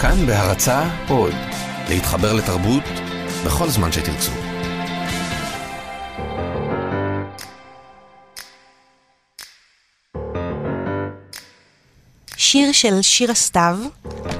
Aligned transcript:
כאן 0.00 0.26
בהרצה 0.26 0.82
עוד, 1.08 1.34
להתחבר 1.88 2.32
לתרבות 2.32 2.82
בכל 3.46 3.68
זמן 3.68 3.92
שתרצו. 3.92 4.32
שיר 12.36 12.72
של 12.72 13.02
שירה 13.02 13.34
סתיו, 13.34 13.78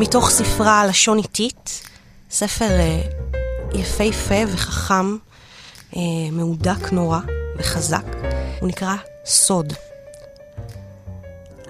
מתוך 0.00 0.30
ספרה 0.30 0.86
לשון 0.86 1.18
איטית, 1.18 1.88
ספר 2.30 2.70
אה, 2.70 3.00
יפהפה 3.74 4.52
וחכם, 4.52 5.16
אה, 5.96 6.00
מהודק 6.32 6.92
נורא 6.92 7.18
וחזק, 7.58 8.06
הוא 8.60 8.68
נקרא 8.68 8.94
סוד. 9.26 9.72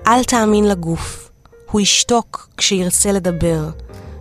אל 0.06 0.24
תאמין 0.24 0.64
לגוף, 0.64 1.29
הוא 1.70 1.80
ישתוק 1.80 2.48
כשירצה 2.56 3.12
לדבר, 3.12 3.68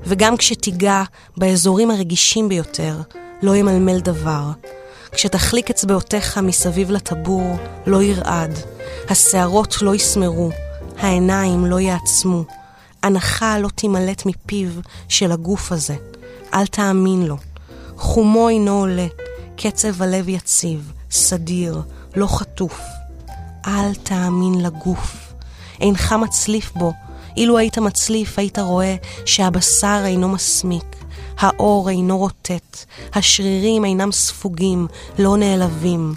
וגם 0.03 0.37
כשתיגע 0.37 1.03
באזורים 1.37 1.91
הרגישים 1.91 2.49
ביותר, 2.49 2.97
לא 3.41 3.55
ימלמל 3.55 3.99
דבר. 3.99 4.43
כשתחליק 5.11 5.69
אצבעותיך 5.69 6.37
מסביב 6.37 6.91
לטבור, 6.91 7.55
לא 7.87 8.03
ירעד, 8.03 8.59
השערות 9.09 9.81
לא 9.81 9.95
יסמרו, 9.95 10.49
העיניים 10.97 11.65
לא 11.65 11.79
יעצמו, 11.79 12.43
הנחה 13.03 13.59
לא 13.59 13.69
תימלט 13.75 14.25
מפיו 14.25 14.69
של 15.09 15.31
הגוף 15.31 15.71
הזה. 15.71 15.95
אל 16.53 16.67
תאמין 16.67 17.25
לו. 17.25 17.37
חומו 17.97 18.49
אינו 18.49 18.79
עולה, 18.79 19.07
קצב 19.55 20.01
הלב 20.01 20.29
יציב, 20.29 20.91
סדיר, 21.11 21.81
לא 22.15 22.27
חטוף. 22.27 22.81
אל 23.67 23.95
תאמין 24.03 24.61
לגוף. 24.61 25.33
אינך 25.79 26.13
מצליף 26.13 26.71
בו. 26.75 26.93
אילו 27.39 27.57
היית 27.57 27.77
מצליף, 27.77 28.39
היית 28.39 28.59
רואה 28.59 28.95
שהבשר 29.25 30.01
אינו 30.05 30.29
מסמיק, 30.29 30.95
האור 31.37 31.89
אינו 31.89 32.17
רוטט, 32.17 32.85
השרירים 33.13 33.85
אינם 33.85 34.11
ספוגים, 34.11 34.87
לא 35.19 35.37
נעלבים, 35.37 36.13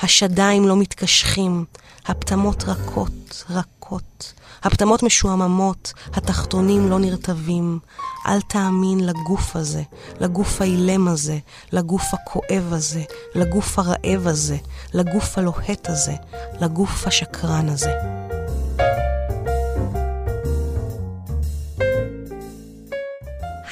השדיים 0.00 0.68
לא 0.68 0.76
מתקשחים, 0.76 1.64
הפטמות 2.06 2.64
רכות, 2.64 3.44
רכות, 3.50 4.32
הפטמות 4.62 5.02
משועממות, 5.02 5.92
התחתונים 6.14 6.90
לא 6.90 6.98
נרטבים. 6.98 7.78
אל 8.26 8.40
תאמין 8.40 9.00
לגוף 9.06 9.56
הזה, 9.56 9.82
לגוף 10.20 10.60
האילם 10.60 11.08
הזה, 11.08 11.38
לגוף 11.72 12.14
הכואב 12.14 12.72
הזה, 12.72 13.02
לגוף 13.34 13.78
הרעב 13.78 14.26
הזה, 14.26 14.56
לגוף 14.94 15.38
הלוהט 15.38 15.88
הזה, 15.88 16.14
לגוף 16.60 17.06
השקרן 17.06 17.68
הזה. 17.68 18.21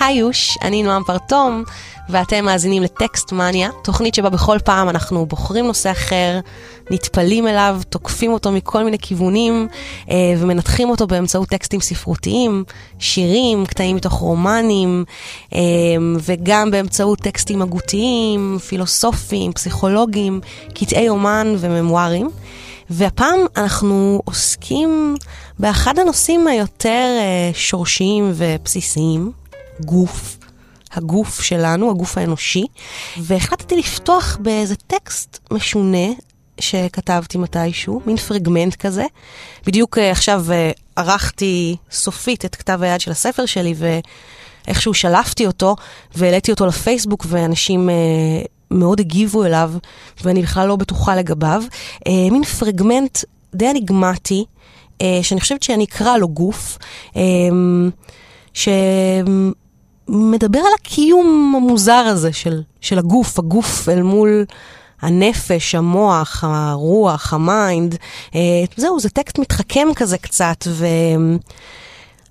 היוש, 0.00 0.58
אני 0.62 0.82
נועם 0.82 1.04
פרטום, 1.04 1.64
ואתם 2.08 2.44
מאזינים 2.44 2.82
לטקסט 2.82 3.32
מניה, 3.32 3.70
תוכנית 3.84 4.14
שבה 4.14 4.30
בכל 4.30 4.58
פעם 4.64 4.88
אנחנו 4.88 5.26
בוחרים 5.26 5.66
נושא 5.66 5.90
אחר, 5.90 6.40
נטפלים 6.90 7.46
אליו, 7.46 7.80
תוקפים 7.88 8.32
אותו 8.32 8.52
מכל 8.52 8.84
מיני 8.84 8.98
כיוונים, 8.98 9.68
אה, 10.10 10.16
ומנתחים 10.38 10.90
אותו 10.90 11.06
באמצעות 11.06 11.48
טקסטים 11.48 11.80
ספרותיים, 11.80 12.64
שירים, 12.98 13.66
קטעים 13.66 13.96
מתוך 13.96 14.12
רומנים, 14.12 15.04
אה, 15.54 15.60
וגם 16.20 16.70
באמצעות 16.70 17.18
טקסטים 17.18 17.62
הגותיים, 17.62 18.58
פילוסופיים, 18.68 19.52
פסיכולוגיים, 19.52 20.40
קטעי 20.74 21.08
אומן 21.08 21.54
וממוארים. 21.58 22.30
והפעם 22.90 23.40
אנחנו 23.56 24.22
עוסקים 24.24 25.16
באחד 25.58 25.98
הנושאים 25.98 26.46
היותר 26.46 27.16
אה, 27.20 27.50
שורשיים 27.54 28.32
ובסיסיים, 28.34 29.32
גוף. 29.84 30.36
הגוף 30.92 31.40
שלנו, 31.42 31.90
הגוף 31.90 32.18
האנושי, 32.18 32.64
והחלטתי 33.18 33.76
לפתוח 33.76 34.38
באיזה 34.40 34.76
טקסט 34.76 35.38
משונה 35.50 36.08
שכתבתי 36.60 37.38
מתישהו, 37.38 38.00
מין 38.06 38.16
פרגמנט 38.16 38.74
כזה. 38.74 39.04
בדיוק 39.66 39.98
עכשיו 39.98 40.44
ערכתי 40.96 41.76
סופית 41.90 42.44
את 42.44 42.56
כתב 42.56 42.78
היד 42.82 43.00
של 43.00 43.10
הספר 43.10 43.46
שלי, 43.46 43.74
ואיכשהו 44.66 44.94
שלפתי 44.94 45.46
אותו, 45.46 45.76
והעליתי 46.14 46.50
אותו 46.50 46.66
לפייסבוק, 46.66 47.26
ואנשים... 47.28 47.90
מאוד 48.70 49.00
הגיבו 49.00 49.44
אליו, 49.44 49.72
ואני 50.24 50.42
בכלל 50.42 50.68
לא 50.68 50.76
בטוחה 50.76 51.16
לגביו. 51.16 51.62
אה, 52.06 52.12
מין 52.30 52.44
פרגמנט 52.44 53.18
די 53.54 53.70
אניגמטי, 53.70 54.44
אה, 55.02 55.18
שאני 55.22 55.40
חושבת 55.40 55.62
שאני 55.62 55.84
אקרא 55.84 56.16
לו 56.16 56.28
גוף, 56.28 56.78
אה, 57.16 57.22
שמדבר 60.10 60.58
על 60.58 60.72
הקיום 60.80 61.54
המוזר 61.56 61.92
הזה 61.92 62.32
של, 62.32 62.62
של 62.80 62.98
הגוף, 62.98 63.38
הגוף 63.38 63.88
אל 63.88 64.02
מול 64.02 64.44
הנפש, 65.00 65.74
המוח, 65.74 66.44
הרוח, 66.44 67.32
ה 67.32 67.43
mind. 67.43 67.96
אה, 68.34 68.40
זהו, 68.76 69.00
זה 69.00 69.10
טקסט 69.10 69.38
מתחכם 69.38 69.88
כזה 69.96 70.18
קצת, 70.18 70.64
ו... 70.68 70.86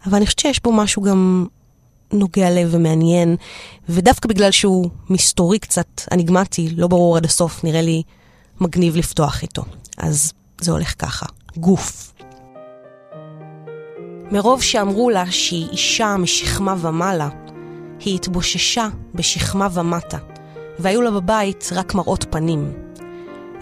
אבל 0.06 0.16
אני 0.16 0.25
חושבת 0.25 0.39
שיש 0.39 0.63
בו 0.63 0.72
משהו 0.72 1.01
גם 1.01 1.45
נוגע 2.13 2.50
לב 2.50 2.69
ומעניין, 2.72 3.35
ודווקא 3.89 4.29
בגלל 4.29 4.51
שהוא 4.51 4.89
מסתורי 5.09 5.59
קצת, 5.59 6.01
אניגמטי, 6.12 6.69
לא 6.78 6.88
ברור 6.88 7.18
עד 7.18 7.25
הסוף, 7.25 7.63
נראה 7.63 7.81
לי 7.81 8.03
מגניב 8.62 8.95
לפתוח 8.95 9.41
איתו. 9.41 9.63
אז 9.97 10.34
זה 10.62 10.72
הולך 10.72 10.94
ככה, 11.00 11.25
גוף. 11.57 12.13
מרוב 14.31 14.62
שאמרו 14.62 15.09
לה 15.09 15.31
שהיא 15.31 15.69
אישה 15.69 16.16
משכמה 16.18 16.75
ומעלה, 16.81 17.29
היא 17.99 18.15
התבוששה 18.15 18.87
בשכמה 19.15 19.67
ומטה, 19.73 20.17
והיו 20.79 21.01
לה 21.01 21.11
בבית 21.11 21.69
רק 21.71 21.93
מראות 21.93 22.25
פנים. 22.29 22.73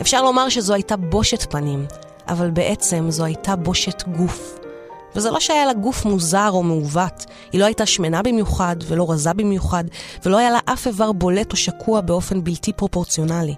אפשר 0.01 0.23
לומר 0.23 0.49
שזו 0.49 0.73
הייתה 0.73 0.97
בושת 0.97 1.51
פנים, 1.51 1.85
אבל 2.27 2.51
בעצם 2.51 3.05
זו 3.09 3.25
הייתה 3.25 3.55
בושת 3.55 4.03
גוף. 4.17 4.59
וזה 5.15 5.31
לא 5.31 5.39
שהיה 5.39 5.65
לה 5.65 5.73
גוף 5.73 6.05
מוזר 6.05 6.49
או 6.51 6.63
מעוות, 6.63 7.25
היא 7.51 7.61
לא 7.61 7.65
הייתה 7.65 7.85
שמנה 7.85 8.23
במיוחד 8.23 8.75
ולא 8.87 9.11
רזה 9.11 9.33
במיוחד, 9.33 9.83
ולא 10.25 10.37
היה 10.37 10.51
לה 10.51 10.59
אף 10.65 10.87
איבר 10.87 11.11
בולט 11.11 11.51
או 11.51 11.57
שקוע 11.57 12.01
באופן 12.01 12.43
בלתי 12.43 12.73
פרופורציונלי. 12.73 13.55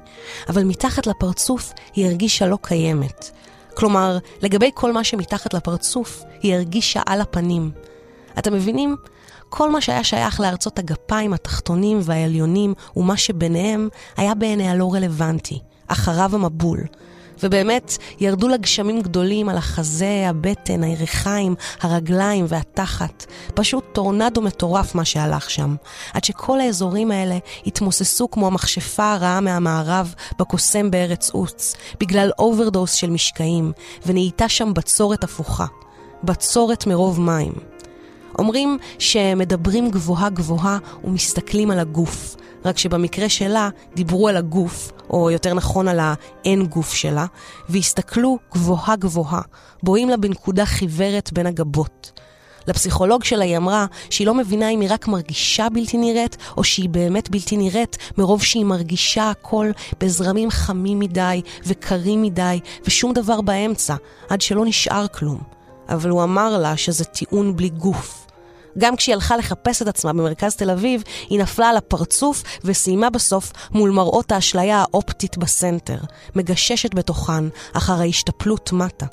אבל 0.50 0.63
מתחת 0.63 1.07
לפרצוף 1.07 1.73
היא 1.94 2.06
הרגישה 2.06 2.47
לא 2.47 2.57
קיימת. 2.62 3.29
כלומר, 3.73 4.18
לגבי 4.41 4.72
כל 4.73 4.94
מה 4.94 5.03
שמתחת 5.03 5.53
לפרצוף, 5.53 6.23
היא 6.41 6.56
הרגישה 6.56 7.01
על 7.06 7.22
הפנים. 7.22 7.72
אתם 8.39 8.53
מבינים? 8.53 8.95
כל 9.50 9.72
מה 9.72 9.82
שהיה 9.82 10.04
שייך 10.04 10.40
לארצות 10.40 10.80
הגפיים 10.80 11.34
התחתונים 11.34 12.00
והעליונים 12.04 12.74
ומה 12.96 13.18
שביניהם 13.18 13.90
היה 14.18 14.36
בעיניה 14.36 14.76
לא 14.76 14.94
רלוונטי. 14.94 15.60
אחריו 15.88 16.36
המבול. 16.36 16.80
ובאמת, 17.44 17.98
ירדו 18.20 18.48
לה 18.48 18.58
גשמים 18.58 19.02
גדולים 19.02 19.50
על 19.50 19.58
החזה, 19.58 20.26
הבטן, 20.30 20.84
הירכיים, 20.84 21.56
הרגליים 21.82 22.46
והתחת. 22.48 23.26
פשוט 23.54 23.84
טורנדו 23.92 24.42
מטורף 24.42 24.96
מה 24.96 25.06
שהלך 25.06 25.50
שם. 25.50 25.76
עד 26.14 26.24
שכל 26.24 26.60
האזורים 26.60 27.12
האלה 27.12 27.38
התמוססו 27.66 28.31
כמו 28.31 28.48
המכשפה 28.48 29.14
הרעה 29.14 29.42
מהמערב 29.42 30.14
בקוסם 30.40 30.92
בארץ 30.92 31.30
עוץ, 31.30 31.76
בגלל 32.00 32.31
אוברדוז 32.40 32.94
של 32.94 33.10
משקעים, 33.10 33.72
ונהייתה 34.06 34.50
שם 34.50 34.74
בצורת 34.74 35.24
הפוכה. 35.24 35.66
בצורת 36.24 36.88
מרוב 36.88 37.22
מים. 37.22 37.78
אומרים 38.39 38.77
שמדברים 39.00 39.91
גבוהה 39.91 40.29
גבוהה 40.29 40.77
ומסתכלים 41.03 41.72
על 41.72 41.79
הגוף, 41.79 42.35
רק 42.66 42.77
שבמקרה 42.77 43.29
שלה 43.29 43.69
דיברו 43.95 44.27
על 44.27 44.38
הגוף, 44.38 44.91
או 45.09 45.31
יותר 45.31 45.53
נכון 45.53 45.88
על 45.88 46.00
האין 46.00 46.66
גוף 46.66 46.94
שלה, 46.94 47.25
והסתכלו 47.69 48.38
גבוהה 48.53 48.95
גבוהה, 48.95 49.41
בואים 49.83 50.09
לה 50.09 50.17
בנקודה 50.17 50.66
חיוורת 50.66 51.33
בין 51.33 51.45
הגבות. 51.45 52.11
לפסיכולוג 52.67 53.23
שלה 53.23 53.44
היא 53.44 53.57
אמרה 53.57 53.85
שהיא 54.09 54.27
לא 54.27 54.33
מבינה 54.33 54.69
אם 54.69 54.80
היא 54.80 54.89
רק 54.92 55.07
מרגישה 55.07 55.69
בלתי 55.69 55.97
נראית, 55.97 56.38
או 56.57 56.63
שהיא 56.63 56.89
באמת 56.89 57.30
בלתי 57.30 57.57
נראית, 57.57 57.97
מרוב 58.18 58.44
שהיא 58.44 58.65
מרגישה 58.65 59.30
הכל 59.30 59.71
בזרמים 60.00 60.50
חמים 60.50 61.00
מדי 61.00 61.42
וקרים 61.65 62.21
מדי, 62.21 62.59
ושום 62.85 63.13
דבר 63.13 63.42
באמצע, 63.42 63.95
עד 64.30 64.42
שלא 64.42 64.65
נשאר 64.65 65.07
כלום. 65.07 65.42
אבל 65.89 66.09
הוא 66.09 66.24
אמר 66.24 66.57
לה 66.57 66.77
שזה 66.77 67.06
טיעון 67.06 67.56
בלי 67.56 67.69
גוף. 67.69 68.29
גם 68.80 68.96
כשהיא 68.96 69.16
הלכה 69.16 69.38
לחפש 69.38 69.81
את 69.81 69.88
עצמה 69.88 70.14
במרכז 70.14 70.56
תל 70.56 70.70
אביב, 70.70 71.04
היא 71.30 71.40
נפלה 71.40 71.70
על 71.70 71.78
הפרצוף 71.78 72.44
וסיימה 72.64 73.10
בסוף 73.10 73.54
מול 73.72 73.90
מראות 73.90 74.31
האשליה 74.31 74.78
האופטית 74.78 75.38
בסנטר, 75.38 75.98
מגששת 76.36 76.94
בתוכן 76.94 77.44
אחר 77.74 78.02
ההשתפלות 78.02 78.72
מטה. 78.72 79.06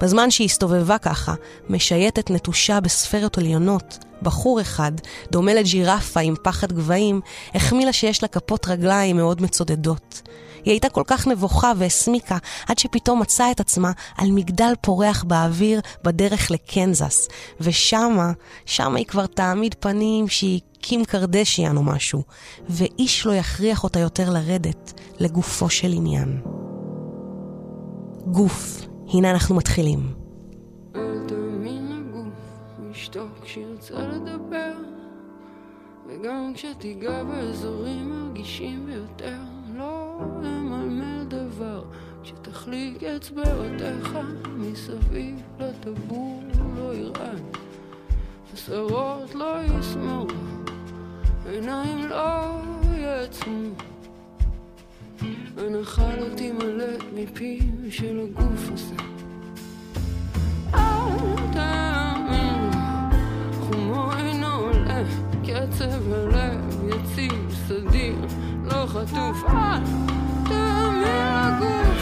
בזמן 0.00 0.30
שהיא 0.30 0.44
הסתובבה 0.44 0.98
ככה, 0.98 1.34
משייטת 1.68 2.30
נטושה 2.30 2.80
בספרת 2.80 3.38
עליונות, 3.38 3.98
בחור 4.22 4.60
אחד, 4.60 4.92
דומה 5.30 5.54
לג'ירפה 5.54 6.20
עם 6.20 6.34
פחד 6.42 6.72
גבהים, 6.72 7.20
החמיא 7.54 7.86
לה 7.86 7.92
שיש 7.92 8.22
לה 8.22 8.28
כפות 8.28 8.68
רגליים 8.68 9.16
מאוד 9.16 9.42
מצודדות. 9.42 10.22
היא 10.64 10.72
הייתה 10.72 10.88
כל 10.88 11.02
כך 11.06 11.26
נבוכה 11.26 11.72
והסמיקה, 11.76 12.38
עד 12.68 12.78
שפתאום 12.78 13.20
מצאה 13.20 13.50
את 13.50 13.60
עצמה 13.60 13.92
על 14.16 14.30
מגדל 14.30 14.72
פורח 14.80 15.24
באוויר 15.24 15.80
בדרך 16.04 16.50
לקנזס. 16.50 17.28
ושמה, 17.60 18.32
שמה 18.66 18.98
היא 18.98 19.06
כבר 19.06 19.26
תעמיד 19.26 19.74
פנים 19.80 20.28
שהיא 20.28 20.60
קים 20.80 21.04
קרדשיאן 21.04 21.76
או 21.76 21.82
משהו, 21.82 22.22
ואיש 22.68 23.26
לא 23.26 23.32
יכריח 23.32 23.84
אותה 23.84 23.98
יותר 23.98 24.30
לרדת 24.30 25.00
לגופו 25.20 25.70
של 25.70 25.92
עניין. 25.92 26.40
גוף, 28.26 28.86
הנה 29.08 29.30
אנחנו 29.30 29.54
מתחילים. 29.54 30.14
וגם 36.08 36.52
כשתיגע 36.54 37.24
באזורים 37.24 38.12
הרגישים 38.12 38.86
ביותר, 38.86 39.53
כשתחליק 42.54 43.02
אצבעותיך 43.02 44.18
מסביב 44.56 45.42
לטבור 45.58 46.42
לא 46.76 46.94
ירעד, 46.94 47.42
השערות 48.54 49.34
לא 49.34 49.56
יסמרו, 49.62 50.26
עיניים 51.50 52.08
לא 52.08 52.60
יעצמו. 52.96 53.70
הנחה 55.58 56.16
לא 56.16 56.34
תימלט 56.36 57.02
מפיו 57.14 57.90
של 57.90 58.20
הגוף 58.20 58.70
הזה. 58.72 58.94
אל 60.74 61.52
תאמין, 61.52 62.70
חומו 63.60 64.12
אינו 64.12 64.54
עולה, 64.54 65.02
קצב 65.42 66.12
הלב 66.12 66.84
יציב, 66.88 67.54
סדיר, 67.68 68.16
לא 68.64 68.86
חטוף. 68.86 69.44
אל 69.48 69.80
תאמין 70.48 71.26
לגוף 71.44 71.93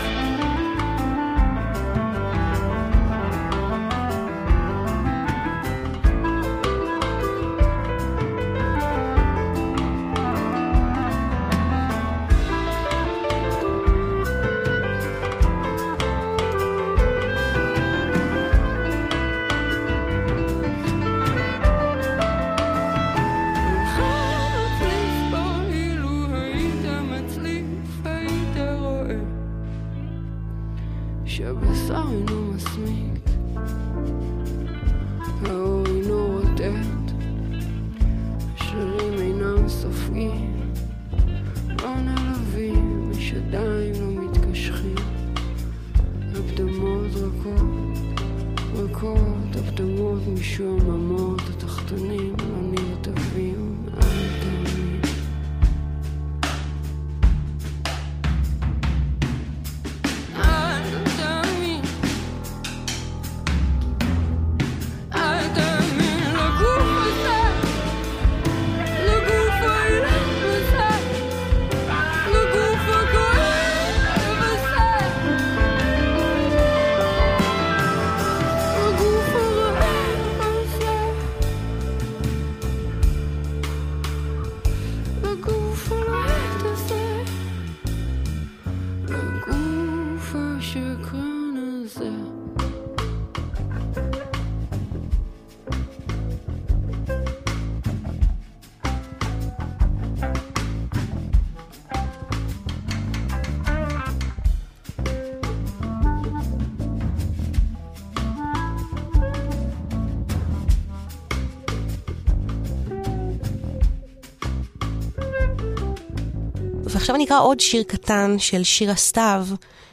אקרא 117.32 117.40
עוד 117.40 117.60
שיר 117.60 117.82
קטן 117.82 118.38
של 118.38 118.64
שירה 118.64 118.94
סתיו, 118.94 119.46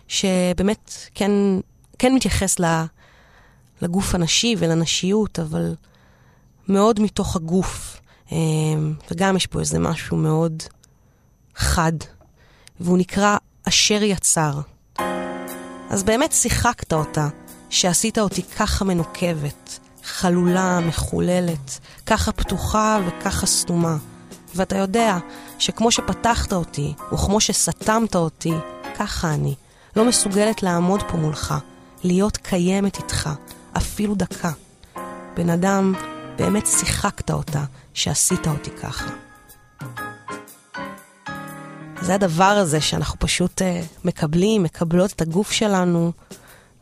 שבאמת 0.08 0.94
כן, 1.16 1.32
כן 2.00 2.16
מתייחס 2.16 2.58
לגוף 3.82 4.16
הנשי 4.16 4.56
ולנשיות, 4.58 5.40
אבל 5.40 5.76
מאוד 6.68 7.00
מתוך 7.00 7.36
הגוף. 7.36 8.02
אמ, 8.32 8.94
וגם 9.12 9.36
יש 9.36 9.46
פה 9.46 9.60
איזה 9.60 9.80
משהו 9.80 10.18
מאוד 10.18 10.64
חד, 11.56 11.92
והוא 12.80 12.98
נקרא 12.98 13.38
אשר 13.68 14.04
יצר. 14.04 14.60
אז 15.90 16.04
באמת 16.04 16.32
שיחקת 16.32 16.94
אותה, 16.94 17.28
שעשית 17.70 18.18
אותי 18.18 18.44
ככה 18.44 18.86
מנוקבת, 18.86 19.80
חלולה, 20.04 20.80
מחוללת, 20.80 21.80
ככה 22.06 22.32
פתוחה 22.32 23.00
וככה 23.08 23.46
סתומה. 23.46 23.98
ואתה 24.56 24.78
יודע 24.78 25.18
שכמו 25.60 25.92
שפתחת 25.92 26.54
אותי, 26.54 26.94
וכמו 27.14 27.42
שסתמת 27.42 28.16
אותי, 28.16 28.54
ככה 28.96 29.34
אני. 29.34 29.56
לא 29.96 30.06
מסוגלת 30.06 30.64
לעמוד 30.64 31.04
פה 31.04 31.18
מולך, 31.18 31.56
להיות 32.04 32.38
קיימת 32.38 32.98
איתך, 32.98 33.30
אפילו 33.78 34.16
דקה. 34.16 34.52
בן 35.36 35.50
אדם, 35.50 35.94
באמת 36.36 36.68
שיחקת 36.68 37.32
אותה, 37.32 37.64
שעשית 37.94 38.48
אותי 38.48 38.72
ככה. 38.72 39.10
זה 42.02 42.16
הדבר 42.16 42.44
הזה 42.44 42.82
שאנחנו 42.82 43.20
פשוט 43.20 43.62
uh, 43.62 43.66
מקבלים, 44.06 44.64
מקבלות 44.64 45.14
את 45.14 45.22
הגוף 45.22 45.52
שלנו, 45.52 46.12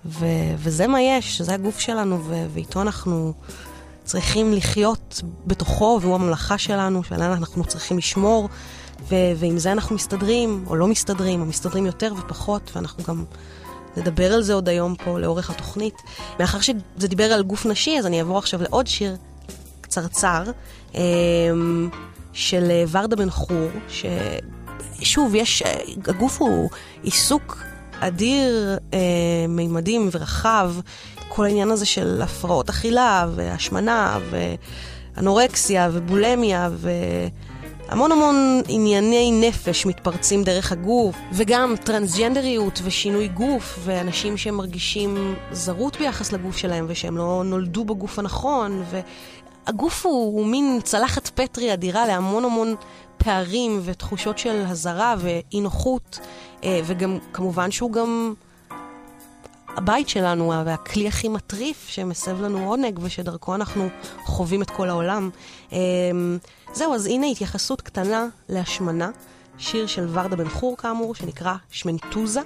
ו- 0.05 0.55
וזה 0.57 0.87
מה 0.87 1.01
יש, 1.01 1.41
זה 1.41 1.53
הגוף 1.53 1.79
שלנו, 1.79 2.23
ו- 2.23 2.45
ואיתו 2.53 2.81
אנחנו 2.81 3.33
צריכים 4.07 4.53
לחיות 4.53 5.21
בתוכו, 5.45 5.99
והוא 6.01 6.15
הממלכה 6.15 6.57
שלנו, 6.57 7.03
שעליה 7.03 7.33
אנחנו 7.33 7.63
צריכים 7.65 7.97
לשמור, 7.97 8.49
ו- 9.09 9.33
ועם 9.35 9.57
זה 9.57 9.71
אנחנו 9.71 9.95
מסתדרים, 9.95 10.63
או 10.67 10.75
לא 10.75 10.87
מסתדרים, 10.87 11.41
או 11.41 11.45
מסתדרים 11.45 11.85
יותר 11.85 12.13
ופחות, 12.17 12.71
ואנחנו 12.75 13.03
גם 13.03 13.23
נדבר 13.97 14.33
על 14.33 14.41
זה 14.41 14.53
עוד 14.53 14.69
היום 14.69 14.95
פה 14.95 15.19
לאורך 15.19 15.49
התוכנית. 15.49 16.01
מאחר 16.39 16.61
שזה 16.61 17.07
דיבר 17.07 17.23
על 17.23 17.43
גוף 17.43 17.65
נשי, 17.65 17.99
אז 17.99 18.05
אני 18.05 18.19
אעבור 18.19 18.37
עכשיו 18.37 18.61
לעוד 18.61 18.87
שיר 18.87 19.15
קצרצר, 19.81 20.43
אמ, 20.95 21.89
של 22.33 22.71
ורדה 22.91 23.15
בן 23.15 23.29
חור, 23.29 23.69
ששוב, 24.99 25.35
יש, 25.35 25.63
הגוף 26.07 26.41
הוא 26.41 26.69
עיסוק 27.03 27.57
אדיר, 27.99 28.77
אה, 28.93 28.99
מימדים 29.49 30.09
ורחב. 30.11 30.73
כל 31.37 31.45
העניין 31.45 31.71
הזה 31.71 31.85
של 31.85 32.21
הפרעות 32.21 32.69
אכילה, 32.69 33.27
והשמנה, 33.35 34.19
ואנורקסיה, 35.17 35.89
ובולמיה, 35.93 36.69
והמון 36.73 38.11
המון 38.11 38.61
ענייני 38.67 39.31
נפש 39.31 39.85
מתפרצים 39.85 40.43
דרך 40.43 40.71
הגוף, 40.71 41.15
וגם 41.33 41.75
טרנסג'נדריות 41.83 42.81
ושינוי 42.83 43.27
גוף, 43.27 43.79
ואנשים 43.83 44.37
שמרגישים 44.37 45.35
זרות 45.51 45.97
ביחס 45.97 46.31
לגוף 46.31 46.57
שלהם, 46.57 46.85
ושהם 46.87 47.17
לא 47.17 47.41
נולדו 47.45 47.85
בגוף 47.85 48.19
הנכון, 48.19 48.83
והגוף 48.89 50.05
הוא, 50.05 50.39
הוא 50.39 50.45
מין 50.45 50.79
צלחת 50.83 51.27
פטרי 51.27 51.73
אדירה 51.73 52.07
להמון 52.07 52.45
המון 52.45 52.75
פערים 53.17 53.81
ותחושות 53.83 54.37
של 54.37 54.63
הזרה 54.67 55.15
ואי 55.17 55.61
נוחות, 55.61 56.19
אה, 56.63 56.81
וגם, 56.85 57.17
כמובן 57.33 57.71
שהוא 57.71 57.91
גם... 57.91 58.33
הבית 59.77 60.09
שלנו 60.09 60.53
והכלי 60.65 61.07
הכי 61.07 61.27
מטריף 61.27 61.87
שמסב 61.87 62.41
לנו 62.41 62.69
עונג 62.69 62.99
ושדרכו 63.01 63.55
אנחנו 63.55 63.89
חווים 64.25 64.61
את 64.61 64.69
כל 64.69 64.89
העולם. 64.89 65.29
אמ, 65.71 66.37
זהו, 66.73 66.93
אז 66.93 67.05
הנה 67.05 67.27
התייחסות 67.27 67.81
קטנה 67.81 68.27
להשמנה 68.49 69.09
שיר 69.57 69.87
של 69.87 70.07
ורדה 70.11 70.35
בן 70.35 70.49
חור 70.49 70.77
כאמור, 70.77 71.15
שנקרא 71.15 71.53
שמנטוזה, 71.69 72.41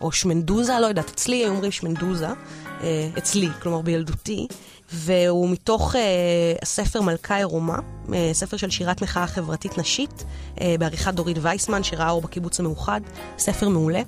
או 0.00 0.12
שמנדוזה, 0.12 0.80
לא 0.80 0.86
יודעת, 0.86 1.10
אצלי 1.10 1.36
היו 1.36 1.52
אומרים 1.52 1.70
שמנדוזה, 1.70 2.28
אה, 2.82 3.08
אצלי, 3.18 3.48
כלומר 3.62 3.80
בילדותי, 3.80 4.46
והוא 4.92 5.50
מתוך 5.50 5.96
אה, 5.96 6.00
הספר 6.62 7.02
מלכה 7.02 7.36
עירומה, 7.36 7.78
אה, 8.14 8.30
ספר 8.32 8.56
של 8.56 8.70
שירת 8.70 9.02
מחאה 9.02 9.26
חברתית 9.26 9.78
נשית, 9.78 10.24
בעריכת 10.78 11.14
דורית 11.14 11.36
וייסמן, 11.40 11.82
שראה 11.82 12.10
אור 12.10 12.22
בקיבוץ 12.22 12.60
המאוחד, 12.60 13.00
ספר 13.38 13.68
מעולה, 13.68 14.02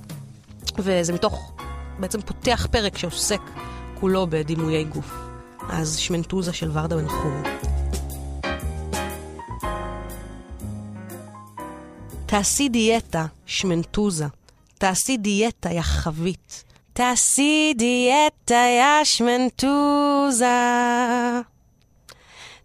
וזה 0.79 1.13
מתוך, 1.13 1.56
בעצם 1.99 2.21
פותח 2.21 2.67
פרק 2.71 2.97
שעוסק 2.97 3.41
כולו 3.99 4.27
בדימויי 4.29 4.83
גוף. 4.83 5.13
אז 5.69 5.97
שמנטוזה 5.97 6.53
של 6.53 6.69
ורדה 6.73 6.95
בן 6.95 7.07
חור. 7.07 7.41
תעשי 12.25 12.69
דיאטה, 12.69 13.25
שמנטוזה. 13.45 14.25
תעשי 14.77 15.17
דיאטה, 15.17 15.71
יא 15.71 15.81
חבית. 15.81 16.63
תעשי 16.93 17.73
דיאטה, 17.77 18.55
יא 18.55 19.03
שמנטוזה. 19.03 20.45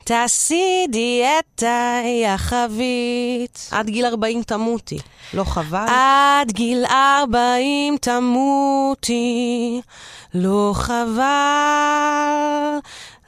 תעשי 0.04 0.86
דיאטה, 0.88 2.00
יא 2.04 2.36
חבית. 2.36 3.68
עד 3.70 3.86
גיל 3.86 4.06
40 4.06 4.42
תמותי, 4.42 4.98
לא 5.34 5.44
חבל? 5.44 5.86
עד 5.88 6.52
גיל 6.52 6.84
40 6.86 7.96
תמותי, 7.96 9.80
לא 10.34 10.72
חבל, 10.74 11.22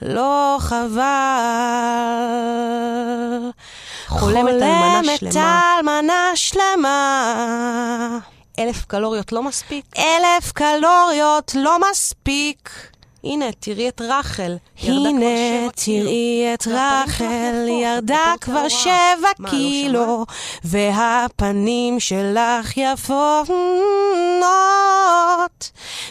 לא 0.02 0.56
חבל. 0.60 1.00
חולמת 4.06 4.62
על 5.36 5.82
מנה 5.82 6.30
שלמה. 6.34 8.18
אלף 8.58 8.84
קלוריות 8.84 9.32
לא 9.32 9.42
מספיק? 9.42 9.84
אלף 9.98 10.52
קלוריות 10.52 11.52
לא 11.54 11.76
מספיק. 11.90 12.70
הנה, 13.24 13.46
תראי 13.60 13.88
את 13.88 14.00
רחל. 14.00 14.56
הנה, 14.82 15.70
תראי 15.84 16.54
את 16.54 16.66
רחל, 16.66 17.66
ירדה 17.68 18.34
כבר 18.40 18.68
שבע 18.68 19.28
לא 19.38 19.48
קילו, 19.50 20.24
והפנים 20.64 22.00
שלך 22.00 22.76
יפות, 22.76 23.48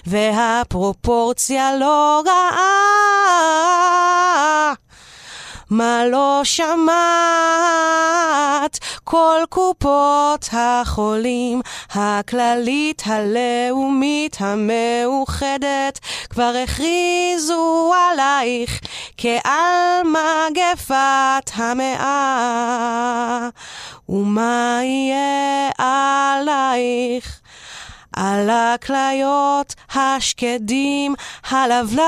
והפרופורציה 0.05 1.77
לא 1.77 2.23
רעה. 2.25 2.73
מה 5.73 6.05
לא 6.05 6.41
שמעת? 6.43 6.79
כל 9.03 9.39
קופות 9.49 10.49
החולים, 10.51 11.61
הכללית, 11.91 13.03
הלאומית, 13.05 14.37
המאוחדת, 14.39 15.99
כבר 16.29 16.53
הכריזו 16.63 17.93
עלייך 17.93 18.79
כעל 19.17 20.01
מגפת 20.03 21.51
המאה. 21.55 23.49
ומה 24.09 24.79
יהיה 24.83 25.69
עלייך? 25.77 27.42
על 28.13 28.49
הכליות, 28.49 29.75
השקדים, 29.95 31.15
הלבלב. 31.49 32.03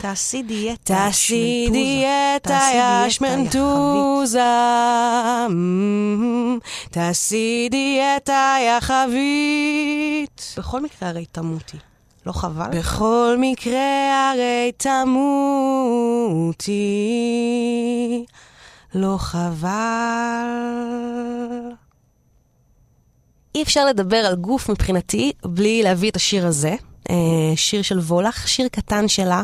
תעשי 0.00 0.42
דיאטה, 0.42 0.78
תעשי 0.84 1.68
דיאטה, 1.72 2.60
יש 3.06 3.20
מנטוזה. 3.20 4.40
תעשי 6.90 7.68
דיאטה, 7.70 8.56
יא 8.60 8.80
חבית. 8.80 10.54
בכל 10.58 10.80
מקרה 10.80 11.08
הרי 11.08 11.24
תמותי. 11.32 11.76
לא 12.26 12.32
חבל? 12.32 12.78
בכל 12.78 13.36
מקרה 13.38 14.30
הרי 14.30 14.72
תמותי. 14.76 15.06
לא 18.94 19.16
חבל? 19.18 19.70
אי 23.54 23.62
אפשר 23.62 23.86
לדבר 23.86 24.16
על 24.16 24.34
גוף 24.34 24.68
מבחינתי 24.68 25.32
בלי 25.44 25.82
להביא 25.82 26.10
את 26.10 26.16
השיר 26.16 26.46
הזה, 26.46 26.74
אה, 27.10 27.16
שיר 27.56 27.82
של 27.82 27.98
וולך, 27.98 28.48
שיר 28.48 28.68
קטן 28.68 29.08
שלה. 29.08 29.42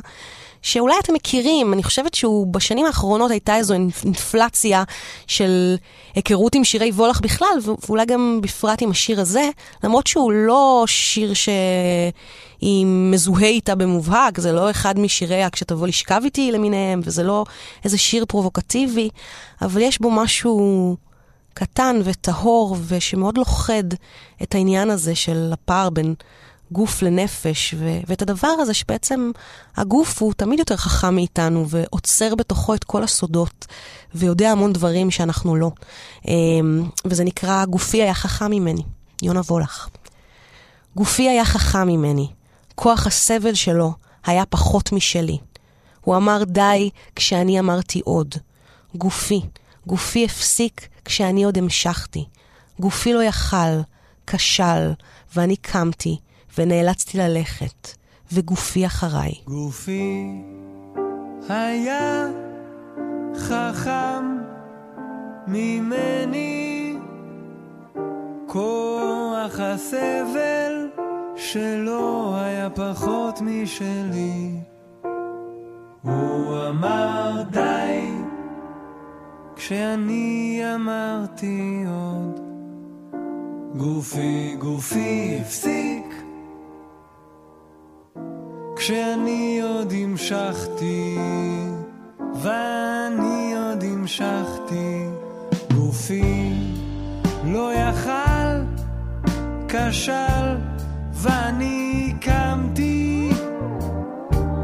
שאולי 0.63 0.95
אתם 1.03 1.15
מכירים, 1.15 1.73
אני 1.73 1.83
חושבת 1.83 2.15
שהוא 2.15 2.47
בשנים 2.47 2.87
האחרונות 2.87 3.31
הייתה 3.31 3.57
איזו 3.57 3.75
אינפלציה 3.75 4.85
של 5.27 5.77
היכרות 6.15 6.55
עם 6.55 6.65
שירי 6.65 6.91
וולך 6.91 7.21
בכלל, 7.21 7.59
ואולי 7.63 8.05
גם 8.05 8.41
בפרט 8.43 8.83
עם 8.83 8.91
השיר 8.91 9.21
הזה, 9.21 9.51
למרות 9.85 10.07
שהוא 10.07 10.33
לא 10.33 10.85
שיר 10.87 11.33
שהיא 11.35 12.87
מזוהה 12.87 13.49
איתה 13.49 13.75
במובהק, 13.75 14.41
זה 14.41 14.53
לא 14.53 14.71
אחד 14.71 14.99
משיריה 14.99 15.51
כשתבוא 15.51 15.87
לשכב 15.87 16.21
איתי 16.25 16.53
למיניהם, 16.53 17.01
וזה 17.05 17.23
לא 17.23 17.45
איזה 17.85 17.99
שיר 17.99 18.25
פרובוקטיבי, 18.29 19.09
אבל 19.63 19.81
יש 19.83 20.01
בו 20.01 20.11
משהו 20.11 20.97
קטן 21.59 22.01
וטהור 22.05 22.77
ושמאוד 22.87 23.39
לוכד 23.39 23.85
את 24.43 24.55
העניין 24.55 24.91
הזה 24.91 25.15
של 25.15 25.51
הפער 25.53 25.91
בין 25.91 26.15
גוף 26.73 27.03
לנפש, 27.03 27.75
ו- 27.79 28.01
ואת 28.07 28.23
הדבר 28.23 28.49
הזה 28.49 28.75
שבעצם 28.75 29.31
הגוף 29.77 30.23
הוא 30.23 30.33
תמיד 30.33 30.59
יותר 30.59 30.77
חכם 30.77 31.15
מאיתנו 31.15 31.69
ועוצר 31.69 32.35
בתוכו 32.35 32.75
את 32.75 32.85
כל 32.85 33.03
הסודות 33.03 33.67
ויודע 34.15 34.51
המון 34.51 34.73
דברים 34.73 35.11
שאנחנו 35.11 35.57
לא. 35.57 35.71
אמ, 36.29 36.85
וזה 37.05 37.25
נקרא 37.25 37.65
גופי 37.65 38.03
היה 38.03 38.15
חכם 38.15 38.51
ממני, 38.51 38.83
יונה 39.23 39.41
וולך. 39.41 39.89
גופי 40.97 41.29
היה 41.29 41.45
חכם 41.45 41.89
ממני, 41.89 42.29
כוח 42.75 43.07
הסבל 43.07 43.55
שלו 43.55 43.93
היה 44.27 44.47
פחות 44.47 44.93
משלי. 44.93 45.39
הוא 46.01 46.17
אמר 46.17 46.45
די 46.45 46.91
כשאני 47.15 47.61
אמרתי 47.61 48.01
עוד. 48.05 48.35
גופי, 48.95 49.41
גופי 49.87 50.25
הפסיק 50.25 50.88
כשאני 51.05 51.45
עוד 51.45 51.59
המשכתי. 51.59 52.25
גופי 52.81 53.12
לא 53.12 53.23
יכל, 53.23 53.81
כשל, 54.26 54.93
ואני 55.35 55.57
קמתי, 55.57 56.19
ונאלצתי 56.59 57.19
ללכת, 57.19 57.88
וגופי 58.33 58.87
אחריי. 58.87 59.35
גופי 59.45 60.25
היה 61.49 62.26
חכם 63.38 64.25
ממני, 65.47 66.97
כוח 68.47 69.61
הסבל 69.61 70.88
שלו 71.37 72.37
היה 72.37 72.71
פחות 72.71 73.40
משלי. 73.40 74.50
הוא 76.02 76.59
אמר 76.69 77.43
די 77.50 78.16
כשאני 79.57 80.63
אמרתי 80.75 81.85
עוד 81.89 82.41
גופי 83.77 84.57
גופי 84.59 85.39
הפסיק. 85.41 86.15
כשאני 88.77 89.61
עוד 89.63 89.93
המשכתי 89.93 91.19
ואני 92.35 93.55
עוד 93.57 93.85
המשכתי 93.85 95.07
גופי 95.75 96.53
לא 97.45 97.73
יכל 97.75 98.63
כשל 99.69 100.57
ואני 101.13 102.15
קמתי. 102.21 103.31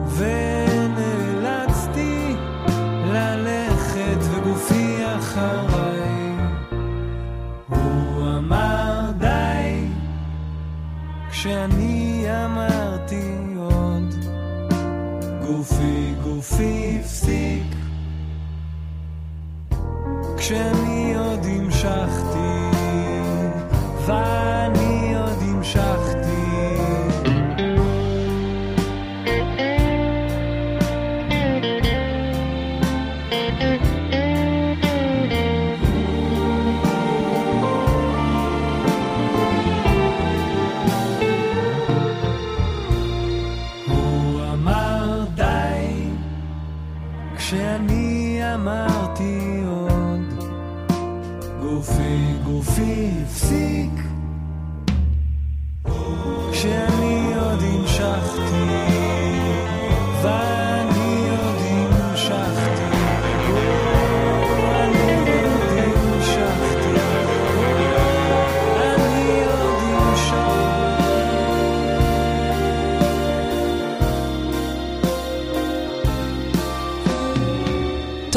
ו... 0.07 0.52
כשאני 11.43 12.25
אמרתי 12.45 12.82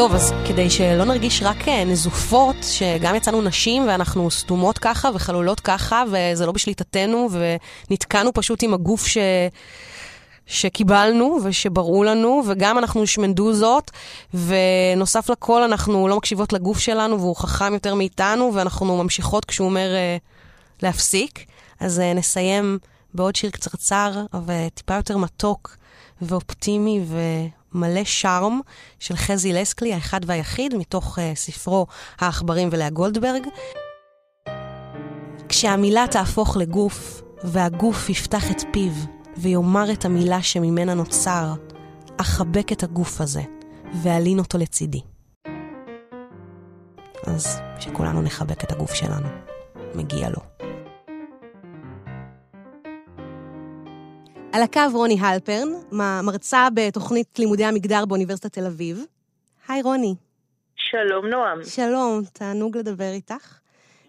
טוב, 0.05 0.15
אז 0.15 0.33
כדי 0.47 0.69
שלא 0.69 1.05
נרגיש 1.05 1.43
רק 1.43 1.67
אה, 1.67 1.83
נזופות, 1.83 2.55
שגם 2.61 3.15
יצאנו 3.15 3.41
נשים 3.41 3.87
ואנחנו 3.87 4.31
סתומות 4.31 4.77
ככה 4.77 5.09
וחלולות 5.13 5.59
ככה, 5.59 6.03
וזה 6.07 6.45
לא 6.45 6.51
בשליטתנו, 6.51 7.29
ונתקענו 7.89 8.33
פשוט 8.33 8.63
עם 8.63 8.73
הגוף 8.73 9.07
ש... 9.07 9.17
שקיבלנו 10.45 11.37
ושבראו 11.43 12.03
לנו, 12.03 12.43
וגם 12.47 12.77
אנחנו 12.77 13.07
שמנדוזות, 13.07 13.91
ונוסף 14.33 15.29
לכל 15.29 15.63
אנחנו 15.63 16.07
לא 16.07 16.17
מקשיבות 16.17 16.53
לגוף 16.53 16.79
שלנו, 16.79 17.19
והוא 17.19 17.35
חכם 17.35 17.73
יותר 17.73 17.95
מאיתנו, 17.95 18.51
ואנחנו 18.53 19.03
ממשיכות 19.03 19.45
כשהוא 19.45 19.67
אומר 19.67 19.95
אה, 19.95 20.17
להפסיק. 20.83 21.45
אז 21.79 21.99
אה, 21.99 22.13
נסיים 22.13 22.77
בעוד 23.13 23.35
שיר 23.35 23.49
קצרצר, 23.49 24.11
וטיפה 24.45 24.95
יותר 24.95 25.17
מתוק 25.17 25.77
ואופטימי 26.21 27.01
ומלא 27.75 28.03
שרם 28.03 28.59
של 28.99 29.15
חזי 29.15 29.53
לסקלי, 29.53 29.93
האחד 29.93 30.19
והיחיד, 30.25 30.75
מתוך 30.75 31.19
אה, 31.19 31.31
ספרו 31.35 31.87
העכברים 32.19 32.69
ולאה 32.71 32.89
גולדברג. 32.89 33.47
כשהמילה 35.49 36.05
תהפוך 36.11 36.57
לגוף, 36.57 37.21
והגוף 37.43 38.09
יפתח 38.09 38.51
את 38.51 38.63
פיו, 38.71 38.93
ויאמר 39.37 39.91
את 39.93 40.05
המילה 40.05 40.41
שממנה 40.41 40.93
נוצר, 40.93 41.53
אחבק 42.17 42.71
את 42.71 42.83
הגוף 42.83 43.21
הזה, 43.21 43.41
ואלין 44.01 44.39
אותו 44.39 44.57
לצידי. 44.57 45.01
אז 47.27 47.59
שכולנו 47.79 48.21
נחבק 48.21 48.63
את 48.63 48.71
הגוף 48.71 48.93
שלנו. 48.93 49.27
מגיע 49.95 50.29
לו. 50.29 50.54
על 54.55 54.61
הקו 54.63 54.79
רוני 54.93 55.17
הלפרן, 55.21 55.67
מרצה 56.23 56.67
בתוכנית 56.73 57.39
לימודי 57.39 57.65
המגדר 57.65 58.05
באוניברסיטת 58.05 58.53
תל 58.53 58.65
אביב. 58.65 59.05
היי 59.67 59.81
רוני. 59.81 60.15
שלום 60.75 61.25
נועם, 61.25 61.63
שלום, 61.63 62.21
תענוג 62.33 62.77
לדבר 62.77 63.11
איתך. 63.11 63.59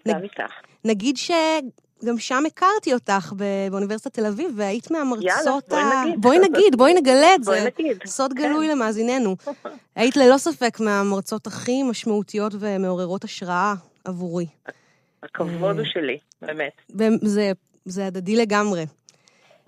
גם 0.08 0.16
נג- 0.16 0.22
איתך. 0.22 0.52
נגיד 0.84 1.16
שגם 1.16 2.18
שם 2.18 2.42
הכרתי 2.46 2.94
אותך 2.94 3.32
באוניברסיטת 3.70 4.14
תל 4.14 4.26
אביב, 4.26 4.50
והיית 4.56 4.90
מהמרצות 4.90 5.24
יאללה, 5.70 6.02
בואי 6.02 6.08
נגיד. 6.08 6.20
בואי 6.22 6.38
נגיד, 6.38 6.76
בואי 6.78 6.94
נגלה 6.94 7.34
את 7.34 7.44
בואי 7.46 7.60
זה. 7.60 7.68
נגיד. 7.78 7.98
סוד 8.06 8.32
כן. 8.32 8.38
גלוי 8.42 8.68
למאזיננו. 8.68 9.36
היית 9.96 10.16
ללא 10.16 10.38
ספק 10.38 10.80
מהמרצות 10.80 11.46
הכי 11.46 11.82
משמעותיות 11.82 12.52
ומעוררות 12.58 13.24
השראה 13.24 13.74
עבורי. 14.04 14.46
הכבוד 15.22 15.76
הוא 15.78 15.86
אה. 15.86 15.90
שלי, 15.92 16.18
באמת. 16.42 16.72
זה, 17.22 17.52
זה 17.84 18.06
הדדי 18.06 18.36
לגמרי. 18.36 18.84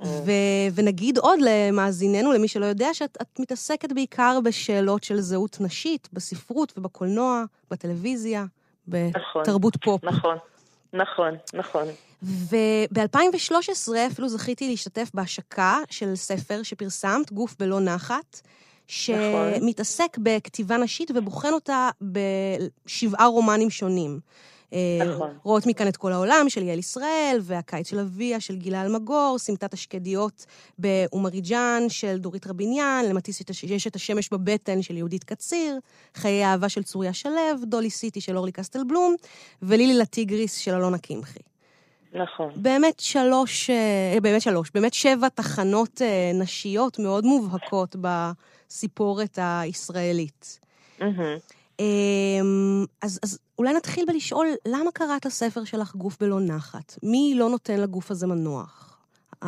ו, 0.05 0.33
ונגיד 0.75 1.19
עוד 1.19 1.39
למאזיננו, 1.43 2.33
למי 2.33 2.49
שלא 2.49 2.67
יודע, 2.67 2.95
שאת 2.95 3.19
את 3.23 3.41
מתעסקת 3.41 3.93
בעיקר 3.93 4.39
בשאלות 4.45 5.05
של 5.05 5.21
זהות 5.21 5.57
נשית, 5.61 6.09
בספרות 6.13 6.73
ובקולנוע, 6.77 7.45
בטלוויזיה, 7.71 8.45
נכון. 8.89 9.43
בתרבות 9.43 9.77
פופ. 9.77 10.05
נכון, 10.05 10.37
נכון, 10.93 11.35
נכון. 11.55 11.85
וב-2013 12.23 13.93
אפילו 14.13 14.29
זכיתי 14.29 14.69
להשתתף 14.69 15.11
בהשקה 15.15 15.79
של 15.91 16.15
ספר 16.15 16.63
שפרסמת, 16.63 17.33
גוף 17.33 17.57
בלא 17.59 17.81
נחת, 17.81 18.41
שמתעסק 18.87 20.19
בכתיבה 20.23 20.77
נשית 20.77 21.11
ובוחן 21.15 21.53
אותה 21.53 21.91
בשבעה 22.03 23.27
רומנים 23.27 23.71
שונים. 23.71 24.21
אה, 24.73 24.79
נכון. 25.15 25.39
רואות 25.43 25.67
מכאן 25.67 25.89
את 25.89 25.97
כל 25.97 26.13
העולם 26.13 26.47
של 26.49 26.63
יעל 26.63 26.79
ישראל, 26.79 27.39
והקיץ 27.43 27.91
של 27.91 27.99
אביה 27.99 28.41
של 28.41 28.57
גילה 28.57 28.83
אלמגור, 28.83 29.37
סמטת 29.39 29.75
השקדיות 29.75 30.47
באומריג'אן 30.79 31.83
של 31.89 32.19
דורית 32.19 32.47
רביניאן, 32.47 33.05
למטיס 33.09 33.43
יש 33.63 33.87
את 33.87 33.97
השמש 33.97 34.29
בבטן 34.33 34.83
של 34.83 34.97
יהודית 34.97 35.25
קציר, 35.25 35.79
חיי 36.15 36.45
אהבה 36.45 36.69
של 36.69 36.83
צוריה 36.83 37.13
שלו, 37.13 37.41
דולי 37.63 37.91
סיטי 37.91 38.21
של 38.21 38.37
אורלי 38.37 38.53
קסטלבלום, 38.53 39.15
ולילי 39.63 39.95
לטיגריס 39.95 40.57
של 40.57 40.75
אלונה 40.75 40.99
קמחי. 40.99 41.41
נכון. 42.13 42.53
באמת 42.57 43.01
שלוש, 43.01 43.71
אה, 43.71 44.21
באמת 44.23 44.43
שלוש, 44.43 44.71
באמת 44.75 44.95
שבע 44.95 45.29
תחנות 45.29 46.03
אה, 46.03 46.31
נשיות 46.35 46.99
מאוד 46.99 47.25
מובהקות 47.25 47.97
בסיפורת 48.01 49.39
הישראלית. 49.43 50.61
מהמם. 51.01 51.37
אמ, 51.81 52.85
אז, 53.03 53.21
אז 53.23 53.39
אולי 53.59 53.73
נתחיל 53.73 54.05
בלשאול, 54.09 54.47
למה 54.67 54.91
קראת 54.95 55.27
לספר 55.27 55.65
שלך 55.65 55.95
גוף 55.95 56.17
בלא 56.21 56.37
נחת? 56.41 56.95
מי 57.03 57.35
לא 57.37 57.49
נותן 57.49 57.81
לגוף 57.81 58.11
הזה 58.11 58.27
מנוח? 58.27 58.99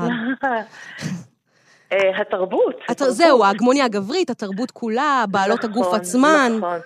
אה, 1.93 2.21
התרבות. 2.21 2.75
הת- 2.85 2.91
התרבות. 2.91 3.15
זהו, 3.15 3.45
ההגמוניה 3.45 3.85
הגברית, 3.85 4.31
התרבות 4.31 4.71
כולה, 4.71 5.25
בעלות 5.31 5.65
הגוף 5.65 5.87
נכון, 5.87 6.01
עצמן. 6.01 6.53
נכון. 6.59 6.79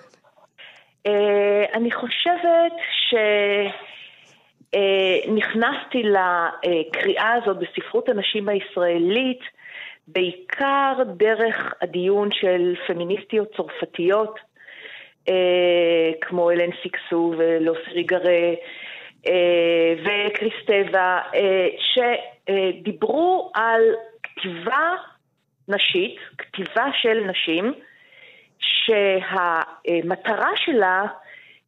אה, 1.05 1.65
אני 1.73 1.89
חושבת 1.91 2.73
שנכנסתי 4.73 6.03
לקריאה 6.03 7.33
הזאת 7.33 7.57
בספרות 7.57 8.09
הנשים 8.09 8.49
הישראלית 8.49 9.39
בעיקר 10.07 10.93
דרך 11.17 11.73
הדיון 11.81 12.29
של 12.31 12.75
פמיניסטיות 12.87 13.47
צרפתיות, 13.57 14.35
אה, 14.37 14.41
כמו 16.21 16.51
אלן 16.51 16.69
סיקסו 16.83 17.33
ולוסי 17.37 17.91
ריגרה 17.91 18.53
אה, 19.27 19.93
וקריסטבה, 20.03 21.19
אה, 21.35 21.67
שדיברו 21.79 23.51
על 23.53 23.81
כתיבה 24.23 24.89
נשית, 25.67 26.15
כתיבה 26.37 26.85
של 27.01 27.23
נשים, 27.27 27.73
שהמטרה 28.59 30.49
שלה 30.55 31.03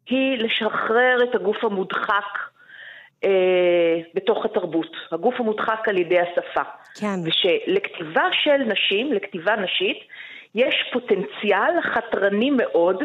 היא 0.09 0.37
לשחרר 0.37 1.17
את 1.23 1.35
הגוף 1.35 1.63
המודחק 1.63 2.37
אה, 3.23 3.97
בתוך 4.13 4.45
התרבות, 4.45 4.95
הגוף 5.11 5.35
המודחק 5.39 5.87
על 5.87 5.97
ידי 5.97 6.19
השפה. 6.19 6.61
כן. 6.99 7.19
ושלכתיבה 7.23 8.23
של 8.43 8.57
נשים, 8.57 9.13
לכתיבה 9.13 9.55
נשית, 9.55 9.97
יש 10.55 10.75
פוטנציאל 10.93 11.81
חתרני 11.81 12.49
מאוד 12.51 13.03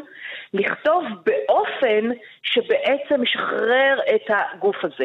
לכתוב 0.55 1.05
באופן 1.27 2.11
שבעצם 2.43 3.23
משחרר 3.23 3.99
את 4.15 4.31
הגוף 4.31 4.77
הזה. 4.83 5.05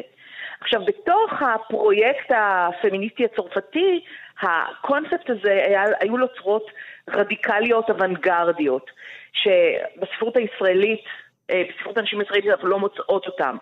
עכשיו, 0.62 0.82
בתוך 0.86 1.42
הפרויקט 1.42 2.32
הפמיניסטי 2.32 3.26
הצרפתי, 3.26 4.04
הקונספט 4.42 5.30
הזה, 5.30 5.52
היה, 5.52 5.84
היו 6.00 6.18
לו 6.18 6.28
צורות 6.38 6.66
רדיקליות 7.10 7.90
אוונגרדיות, 7.90 8.92
שבספרות 9.34 10.38
הישראלית, 10.38 11.04
אה, 11.52 11.64
בספרות 11.70 11.98
הנשים 11.98 12.20
הישראלית 12.20 12.46
אנחנו 12.46 12.68
לא 12.68 12.80
מוצאות 12.80 13.26
אותן. 13.26 13.56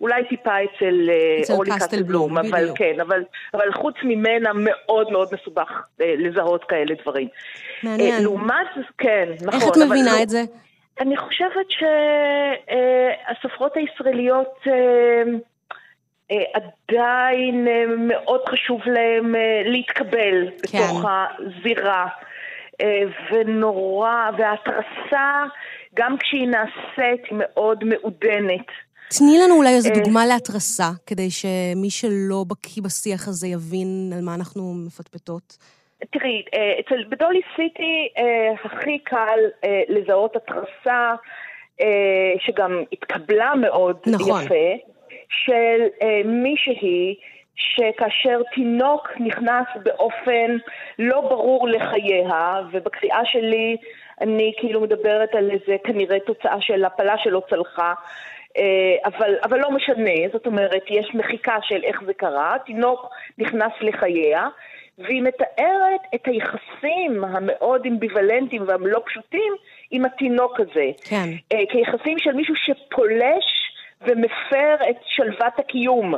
אולי 0.00 0.24
טיפה 0.28 0.50
אצל, 0.64 1.10
אה, 1.10 1.40
אצל 1.40 1.52
אורלי 1.52 1.70
קסטלבלום, 1.70 2.38
אבל 2.38 2.62
בדיוק. 2.62 2.78
כן, 2.78 3.00
אבל, 3.00 3.24
אבל 3.54 3.72
חוץ 3.72 3.94
ממנה 4.02 4.50
מאוד 4.54 5.10
מאוד 5.10 5.28
מסובך 5.32 5.70
אה, 6.00 6.14
לזהות 6.18 6.64
כאלה 6.64 6.94
דברים. 7.02 7.28
מעניין. 7.82 8.22
לעומת, 8.22 8.66
כן, 8.98 9.28
נכון. 9.42 9.60
איך 9.60 9.68
את 9.68 9.76
אבל 9.76 9.86
מבינה 9.86 10.12
לא- 10.16 10.22
את 10.22 10.28
זה? 10.28 10.42
אני 11.00 11.16
חושבת 11.16 11.66
שהסופרות 13.28 13.72
הישראליות 13.76 14.58
אה, 14.66 15.22
אה, 16.30 16.44
עדיין 16.54 17.68
אה, 17.68 17.84
מאוד 17.98 18.40
חשוב 18.48 18.80
להן 18.86 19.34
אה, 19.34 19.62
להתקבל 19.64 20.50
כן. 20.70 20.78
בתוך 20.78 21.04
הזירה. 21.04 22.06
אה, 22.80 23.02
ונורא, 23.30 24.30
וההתרסה, 24.38 25.44
גם 25.94 26.16
כשהיא 26.18 26.48
נעשית, 26.48 27.24
היא 27.30 27.38
מאוד 27.38 27.84
מעודנת. 27.84 28.66
תני 29.18 29.38
לנו 29.44 29.54
אולי 29.56 29.74
איזו 29.74 29.88
אה, 29.88 29.94
דוגמה 29.94 30.26
להתרסה, 30.26 30.90
כדי 31.06 31.30
שמי 31.30 31.90
שלא 31.90 32.44
בקיא 32.48 32.82
בשיח 32.82 33.28
הזה 33.28 33.46
יבין 33.46 34.12
על 34.16 34.24
מה 34.24 34.34
אנחנו 34.34 34.74
מפטפטות. 34.86 35.58
תראי, 36.10 36.42
אה, 36.54 36.72
אצל, 36.80 37.04
בדולי 37.08 37.40
סיטי 37.56 38.08
אה, 38.18 38.52
הכי 38.64 38.98
קל 38.98 39.38
אה, 39.64 39.82
לזהות 39.88 40.36
התרסה, 40.36 41.14
שגם 42.38 42.82
התקבלה 42.92 43.52
מאוד 43.54 43.96
נכון. 44.06 44.42
יפה, 44.42 44.84
של 45.28 46.06
מישהי 46.24 47.14
שכאשר 47.54 48.40
תינוק 48.54 49.08
נכנס 49.20 49.66
באופן 49.82 50.56
לא 50.98 51.20
ברור 51.20 51.68
לחייה, 51.68 52.60
ובקריאה 52.72 53.20
שלי 53.24 53.76
אני 54.20 54.52
כאילו 54.56 54.80
מדברת 54.80 55.34
על 55.34 55.50
איזה 55.50 55.76
כנראה 55.84 56.20
תוצאה 56.20 56.60
של 56.60 56.84
הפלה 56.84 57.14
שלא 57.18 57.42
צלחה, 57.50 57.94
אבל, 59.04 59.34
אבל 59.44 59.60
לא 59.60 59.70
משנה, 59.70 60.28
זאת 60.32 60.46
אומרת, 60.46 60.82
יש 60.90 61.14
מחיקה 61.14 61.56
של 61.62 61.84
איך 61.84 62.02
זה 62.06 62.14
קרה, 62.14 62.56
תינוק 62.66 63.08
נכנס 63.38 63.72
לחייה, 63.80 64.48
והיא 64.98 65.22
מתארת 65.22 66.00
את 66.14 66.26
היחסים 66.26 67.24
המאוד 67.24 67.86
אמביוולנטיים 67.86 68.62
והלא 68.66 69.02
פשוטים 69.06 69.54
עם 69.90 70.04
התינוק 70.04 70.60
הזה. 70.60 70.90
כן. 71.04 71.28
אה, 71.52 71.62
כיחסים 71.70 72.18
של 72.18 72.32
מישהו 72.32 72.54
שפולש 72.56 73.44
ומפר 74.00 74.74
את 74.90 74.96
שלוות 75.06 75.58
הקיום. 75.58 76.14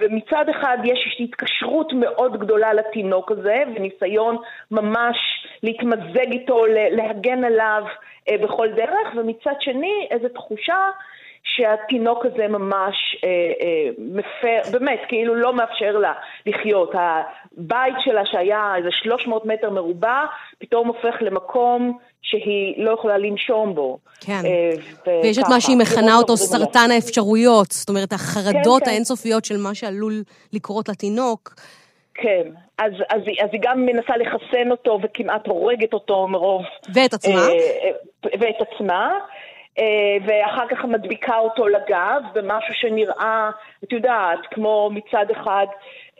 ומצד 0.00 0.48
אחד 0.48 0.78
יש 0.84 1.16
התקשרות 1.20 1.92
מאוד 1.92 2.40
גדולה 2.40 2.72
לתינוק 2.72 3.32
הזה, 3.32 3.62
וניסיון 3.74 4.36
ממש 4.70 5.16
להתמזג 5.62 6.32
איתו, 6.32 6.66
להגן 6.66 7.44
עליו 7.44 7.82
אה, 8.28 8.38
בכל 8.38 8.68
דרך, 8.76 9.14
ומצד 9.16 9.54
שני 9.60 10.08
איזו 10.10 10.28
תחושה 10.28 10.90
שהתינוק 11.44 12.26
הזה 12.26 12.48
ממש 12.48 13.16
אה, 13.24 13.28
אה, 13.60 13.90
מפר, 13.98 14.70
באמת, 14.72 15.00
כאילו 15.08 15.34
לא 15.34 15.54
מאפשר 15.54 15.98
לה 15.98 16.12
לחיות. 16.46 16.92
הבית 16.94 17.94
שלה 18.04 18.26
שהיה 18.26 18.74
איזה 18.76 18.88
300 19.02 19.46
מטר 19.46 19.70
מרובע, 19.70 20.24
פתאום 20.58 20.88
הופך 20.88 21.14
למקום 21.20 21.98
שהיא 22.22 22.84
לא 22.84 22.90
יכולה 22.90 23.18
לנשום 23.18 23.74
בו. 23.74 23.98
כן. 24.20 24.42
אה, 24.44 24.70
ויש 25.22 25.38
את 25.38 25.44
מה 25.48 25.60
שהיא 25.60 25.76
מכנה 25.76 26.16
אותו. 26.16 26.36
סרטן 26.36 26.90
האפשרויות, 26.90 27.72
זאת 27.72 27.88
אומרת, 27.88 28.12
החרדות 28.12 28.80
כן, 28.80 28.84
כן. 28.84 28.90
האינסופיות 28.90 29.44
של 29.44 29.56
מה 29.56 29.74
שעלול 29.74 30.22
לקרות 30.52 30.88
לתינוק. 30.88 31.54
כן, 32.14 32.42
אז, 32.78 32.92
אז, 33.10 33.20
אז 33.42 33.48
היא 33.52 33.60
גם 33.62 33.86
מנסה 33.86 34.16
לחסן 34.16 34.70
אותו 34.70 34.98
וכמעט 35.02 35.46
הורגת 35.46 35.92
אותו 35.92 36.28
מרוב... 36.28 36.62
ואת 36.94 37.14
עצמה. 37.14 37.40
אה, 37.40 37.48
אה, 37.48 37.90
ואת 38.40 38.68
עצמה, 38.68 39.10
ואחר 40.26 40.66
כך 40.68 40.84
מדביקה 40.84 41.38
אותו 41.38 41.68
לגב 41.68 42.22
במשהו 42.34 42.74
שנראה, 42.74 43.50
את 43.84 43.92
יודעת, 43.92 44.38
כמו 44.50 44.90
מצד 44.92 45.30
אחד 45.30 45.66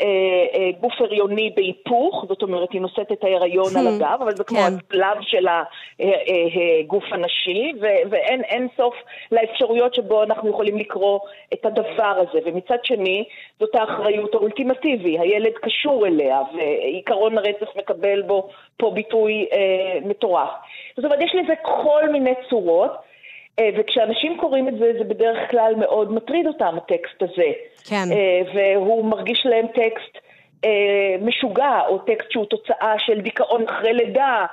אה, 0.00 0.06
אה, 0.54 0.70
גוף 0.80 0.92
הריוני 1.00 1.52
בהיפוך, 1.56 2.24
זאת 2.28 2.42
אומרת, 2.42 2.72
היא 2.72 2.80
נושאת 2.80 3.12
את 3.12 3.24
ההיריון 3.24 3.76
על 3.76 3.86
הגב, 3.86 4.18
אבל 4.20 4.36
זה 4.36 4.44
כמו 4.44 4.58
כן. 4.58 4.72
הצלב 4.76 5.16
של 5.20 5.46
הגוף 5.48 7.04
הנשי, 7.10 7.72
ואין 8.10 8.44
אין 8.44 8.68
סוף 8.76 8.94
לאפשרויות 9.32 9.94
שבו 9.94 10.22
אנחנו 10.22 10.50
יכולים 10.50 10.78
לקרוא 10.78 11.18
את 11.52 11.66
הדבר 11.66 12.14
הזה. 12.18 12.38
ומצד 12.44 12.78
שני, 12.84 13.24
זאת 13.60 13.74
האחריות 13.74 14.34
האולטימטיבי, 14.34 15.18
הילד 15.18 15.52
קשור 15.62 16.06
אליה, 16.06 16.40
ועיקרון 16.54 17.38
הרצף 17.38 17.76
מקבל 17.76 18.22
בו 18.22 18.48
פה 18.76 18.90
ביטוי 18.90 19.46
אה, 19.52 19.98
מטורף. 20.04 20.50
זאת 20.96 21.04
אומרת, 21.04 21.20
יש 21.22 21.34
לזה 21.34 21.54
כל 21.62 22.08
מיני 22.08 22.34
צורות. 22.50 23.11
אה, 23.58 23.70
וכשאנשים 23.76 24.36
קוראים 24.40 24.68
את 24.68 24.78
זה, 24.78 24.92
זה 24.98 25.04
בדרך 25.04 25.50
כלל 25.50 25.74
מאוד 25.76 26.12
מטריד 26.12 26.46
אותם, 26.46 26.74
הטקסט 26.76 27.22
הזה. 27.22 27.52
כן. 27.88 28.04
אה, 28.12 28.40
והוא 28.54 29.04
מרגיש 29.04 29.46
להם 29.46 29.66
טקסט 29.66 30.18
אה, 30.64 31.16
משוגע, 31.20 31.80
או 31.88 31.98
טקסט 31.98 32.30
שהוא 32.30 32.46
תוצאה 32.46 32.94
של 32.98 33.20
דיכאון 33.20 33.68
אחרי 33.68 33.92
לידה, 33.92 34.46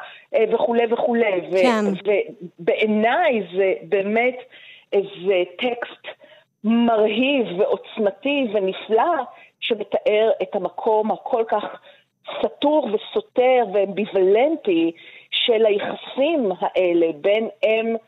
וכולי 0.52 0.94
וכולי. 0.94 1.42
כן. 1.62 2.12
ובעיניי 2.60 3.44
זה 3.56 3.74
באמת 3.84 4.38
איזה 4.94 5.44
טקסט 5.58 6.08
מרהיב 6.64 7.48
ועוצמתי 7.60 8.48
ונפלא, 8.54 9.24
שמתאר 9.60 10.32
את 10.42 10.56
המקום 10.56 11.12
הכל 11.12 11.44
כך 11.48 11.64
סתור 12.40 12.90
וסותר 12.94 13.64
ואמביוולנטי 13.74 14.92
של 15.32 15.66
היחסים 15.66 16.52
האלה 16.60 17.08
בין 17.22 17.50
אם 17.64 17.96
אה, 17.96 18.00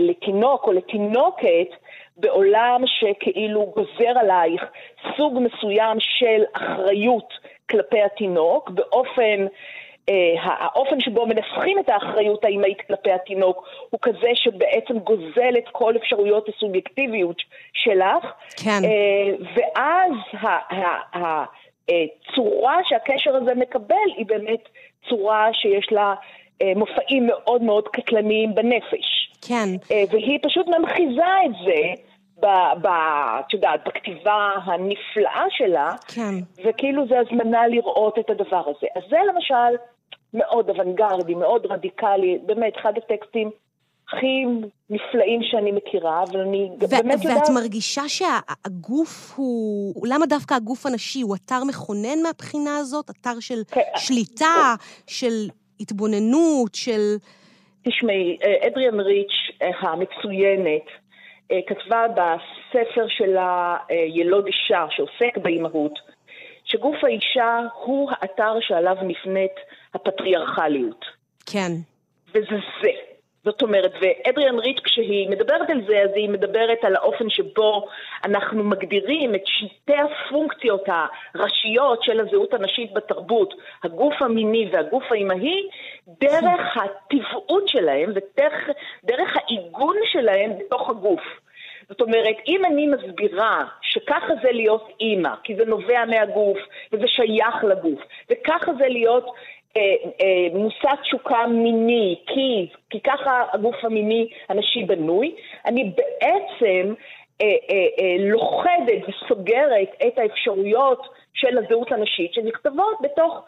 לתינוק 0.00 0.66
או 0.66 0.72
לתינוקת 0.72 1.68
בעולם 2.16 2.82
שכאילו 2.86 3.72
גוזר 3.76 4.18
עלייך 4.20 4.64
סוג 5.16 5.38
מסוים 5.38 5.96
של 6.00 6.42
אחריות 6.52 7.32
כלפי 7.70 8.02
התינוק, 8.02 8.70
באופן, 8.70 9.46
אה, 10.08 10.42
האופן 10.42 11.00
שבו 11.00 11.26
מנסחים 11.26 11.78
את 11.78 11.88
האחריות 11.88 12.44
האימהית 12.44 12.80
כלפי 12.80 13.12
התינוק 13.12 13.68
הוא 13.90 14.00
כזה 14.02 14.30
שבעצם 14.34 14.98
גוזל 14.98 15.58
את 15.58 15.68
כל 15.72 15.96
אפשרויות 15.96 16.48
הסובייקטיביות 16.48 17.42
שלך. 17.72 18.32
כן. 18.64 18.80
אה, 18.84 19.46
ואז 19.54 20.12
הצורה 21.14 22.78
שהקשר 22.84 23.36
הזה 23.36 23.54
מקבל 23.54 24.08
היא 24.16 24.26
באמת 24.26 24.68
צורה 25.08 25.48
שיש 25.52 25.92
לה 25.92 26.14
אה, 26.62 26.72
מופעים 26.76 27.26
מאוד 27.26 27.62
מאוד 27.62 27.88
קטלניים 27.88 28.54
בנפש. 28.54 29.27
כן. 29.40 29.68
אה, 29.90 30.04
והיא 30.10 30.38
פשוט 30.42 30.66
ממחיזה 30.66 31.30
את 31.46 31.52
זה, 31.64 32.02
ב- 32.40 32.86
ב- 32.86 33.40
את 33.40 33.52
יודעת, 33.52 33.80
בכתיבה 33.86 34.50
הנפלאה 34.64 35.44
שלה, 35.50 35.94
כן. 36.08 36.34
וכאילו 36.64 37.08
זה 37.08 37.14
הזמנה 37.18 37.66
לראות 37.66 38.18
את 38.18 38.30
הדבר 38.30 38.62
הזה. 38.66 38.86
אז 38.96 39.02
זה 39.10 39.16
למשל 39.34 39.76
מאוד 40.34 40.70
אוונגרדי, 40.70 41.34
מאוד 41.34 41.66
רדיקלי, 41.66 42.38
באמת, 42.46 42.72
אחד 42.80 42.92
הטקסטים 42.96 43.50
הכי 44.08 44.44
נפלאים 44.90 45.40
שאני 45.42 45.72
מכירה, 45.72 46.22
אבל 46.22 46.40
אני 46.40 46.70
ו- 46.80 46.88
באמת 46.88 47.24
יודעת... 47.24 47.38
ואת 47.38 47.50
מרגישה 47.50 48.02
שהגוף 48.08 49.32
הוא, 49.36 50.06
למה 50.06 50.26
דווקא 50.26 50.54
הגוף 50.54 50.86
הנשי? 50.86 51.20
הוא 51.20 51.36
אתר 51.36 51.64
מכונן 51.64 52.22
מהבחינה 52.22 52.76
הזאת? 52.78 53.10
אתר 53.10 53.40
של 53.40 53.62
כן. 53.70 53.80
שליטה, 53.96 54.74
של 55.06 55.48
התבוננות, 55.80 56.74
של... 56.74 57.16
תשמעי, 57.88 58.38
אה, 58.44 58.66
אדריאן 58.66 59.00
ריץ' 59.00 59.50
אה, 59.62 59.70
המצוינת 59.80 60.86
אה, 61.52 61.58
כתבה 61.66 62.06
בספר 62.08 63.06
שלה 63.08 63.76
ילוד 64.14 64.46
אישה, 64.46 64.86
שעוסק 64.90 65.38
באימהות, 65.42 65.98
שגוף 66.64 67.04
האישה 67.04 67.60
הוא 67.84 68.10
האתר 68.12 68.52
שעליו 68.60 68.96
נפנית 69.02 69.52
הפטריארכליות. 69.94 71.04
כן. 71.46 71.72
וזה 72.34 72.56
זה. 72.82 73.07
זאת 73.44 73.62
אומרת, 73.62 73.92
ואדריאן 74.00 74.58
ריץ' 74.58 74.80
כשהיא 74.84 75.30
מדברת 75.30 75.70
על 75.70 75.80
זה, 75.86 75.98
אז 76.02 76.10
היא 76.14 76.28
מדברת 76.28 76.84
על 76.84 76.96
האופן 76.96 77.30
שבו 77.30 77.86
אנחנו 78.24 78.64
מגדירים 78.64 79.34
את 79.34 79.42
שתי 79.46 79.94
הפונקציות 79.96 80.84
הראשיות 81.34 82.02
של 82.02 82.20
הזהות 82.20 82.54
הנשית 82.54 82.92
בתרבות, 82.92 83.54
הגוף 83.82 84.14
המיני 84.20 84.68
והגוף 84.72 85.04
האימהי, 85.10 85.68
דרך 86.20 86.76
הטבעות 86.76 87.68
שלהם 87.68 88.10
ודרך 88.14 88.68
דרך 89.04 89.36
העיגון 89.36 89.96
שלהם 90.12 90.58
בתוך 90.58 90.90
הגוף. 90.90 91.22
זאת 91.88 92.00
אומרת, 92.00 92.36
אם 92.46 92.64
אני 92.64 92.86
מסבירה 92.86 93.64
שככה 93.82 94.34
זה 94.42 94.52
להיות 94.52 94.88
אימא, 95.00 95.30
כי 95.42 95.56
זה 95.56 95.64
נובע 95.64 96.04
מהגוף 96.04 96.58
וזה 96.92 97.04
שייך 97.08 97.64
לגוף, 97.64 98.00
וככה 98.30 98.72
זה 98.78 98.88
להיות 98.88 99.26
מושא 100.54 100.88
תשוקה 101.02 101.46
מיני, 101.46 102.16
כי, 102.26 102.68
כי 102.90 103.00
ככה 103.00 103.44
הגוף 103.52 103.76
המיני 103.82 104.28
הנשי 104.48 104.84
בנוי, 104.84 105.34
אני 105.66 105.84
בעצם 105.84 106.94
אה, 107.42 107.46
אה, 107.46 107.86
אה, 108.00 108.16
לוכדת 108.18 109.02
וסוגרת 109.08 109.90
את 110.06 110.18
האפשרויות 110.18 111.06
של 111.34 111.58
הזהות 111.58 111.92
הנשית 111.92 112.34
שנכתבות 112.34 112.96
בתוך 113.02 113.44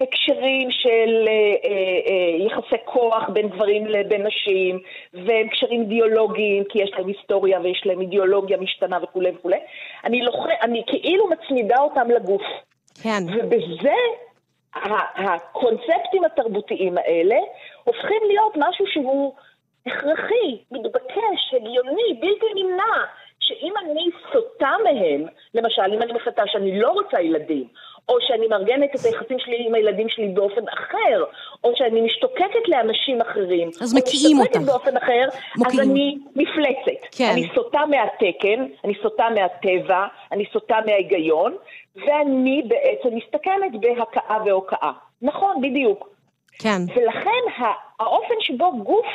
הקשרים 0.00 0.70
של 0.70 1.24
אה, 1.28 1.32
אה, 1.32 1.70
אה, 2.08 2.46
יחסי 2.46 2.84
כוח 2.84 3.28
בין 3.28 3.48
גברים 3.48 3.86
לבין 3.86 4.26
נשים, 4.26 4.78
והם 5.14 5.48
קשרים 5.48 5.80
אידיאולוגיים, 5.80 6.64
כי 6.68 6.82
יש 6.82 6.90
להם 6.98 7.06
היסטוריה 7.06 7.60
ויש 7.60 7.82
להם 7.86 8.00
אידיאולוגיה 8.00 8.56
משתנה 8.56 8.98
וכולי 9.02 9.30
וכולי. 9.30 9.56
אני, 10.04 10.22
לוח... 10.22 10.46
אני 10.62 10.82
כאילו 10.86 11.24
מצמידה 11.30 11.76
אותם 11.78 12.10
לגוף. 12.10 12.42
כן. 13.02 13.22
ובזה 13.34 13.94
הקונספטים 14.74 16.24
התרבותיים 16.24 16.98
האלה 16.98 17.36
הופכים 17.84 18.22
להיות 18.26 18.52
משהו 18.56 18.86
שהוא 18.86 19.34
הכרחי, 19.86 20.58
מתבקש, 20.70 21.54
הגיוני, 21.56 22.14
בלתי 22.20 22.46
נמנע. 22.54 23.04
שאם 23.40 23.72
אני 23.84 24.04
סוטה 24.32 24.70
מהם, 24.84 25.26
למשל, 25.54 25.82
אם 25.94 26.02
אני 26.02 26.12
מפתה 26.12 26.42
שאני 26.46 26.80
לא 26.80 26.88
רוצה 26.90 27.20
ילדים, 27.20 27.64
או 28.08 28.14
שאני 28.20 28.46
מארגנת 28.46 28.90
את 28.94 29.04
היחסים 29.04 29.38
שלי 29.38 29.66
עם 29.66 29.74
הילדים 29.74 30.08
שלי 30.08 30.28
באופן 30.28 30.68
אחר, 30.68 31.24
או 31.64 31.72
שאני 31.74 32.00
משתוקקת 32.00 32.68
לאנשים 32.68 33.20
אחרים, 33.20 33.68
אז 33.82 33.94
מקיאים 33.94 34.40
אותך. 34.40 34.60
באופן 34.66 34.96
אחר, 34.96 35.28
מוקיעים. 35.56 35.80
אז 35.80 35.90
אני 35.90 36.18
מפלצת. 36.36 37.06
כן. 37.18 37.30
אני 37.32 37.48
סוטה 37.54 37.80
מהתקן, 37.90 38.66
אני 38.84 38.94
סוטה 39.02 39.28
מהטבע, 39.34 40.06
אני 40.32 40.44
סוטה 40.52 40.76
מההיגיון, 40.86 41.56
ואני 42.06 42.62
בעצם 42.68 43.16
מסתכנת 43.16 43.80
בהכאה 43.80 44.38
והוקעה. 44.46 44.92
נכון, 45.22 45.60
בדיוק. 45.62 46.08
כן. 46.58 46.78
ולכן 46.96 47.64
האופן 48.00 48.34
שבו 48.40 48.72
גוף 48.84 49.06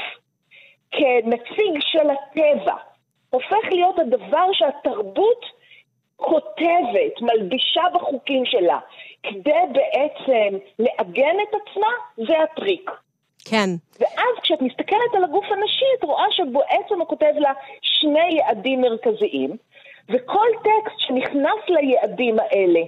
כנציג 0.92 1.80
של 1.80 2.10
הטבע 2.10 2.76
הופך 3.30 3.72
להיות 3.72 4.00
הדבר 4.00 4.48
שהתרבות 4.54 5.46
כותבת, 6.16 7.22
מלבישה 7.22 7.82
בחוקים 7.94 8.46
שלה, 8.46 8.80
כדי 9.24 9.52
בעצם 9.72 10.58
לעגן 10.80 11.36
את 11.44 11.56
עצמה, 11.62 11.88
זה 12.28 12.34
הטריק. 12.44 12.92
כן. 13.46 13.70
ואז 14.00 14.36
כשאת 14.44 14.62
מסתכלת 14.62 15.16
על 15.16 15.24
הגוף 15.24 15.46
הנשי, 15.46 15.86
את 16.00 16.04
רואה 16.04 16.26
שבעצם 16.32 17.00
הוא 17.00 17.08
כותב 17.08 17.34
לה 17.38 17.52
שני 17.82 18.38
יעדים 18.38 18.82
מרכזיים, 18.82 19.58
וכל 20.10 20.48
טקסט 20.64 21.00
שנכנס 21.00 21.60
ליעדים 21.70 22.40
האלה, 22.40 22.82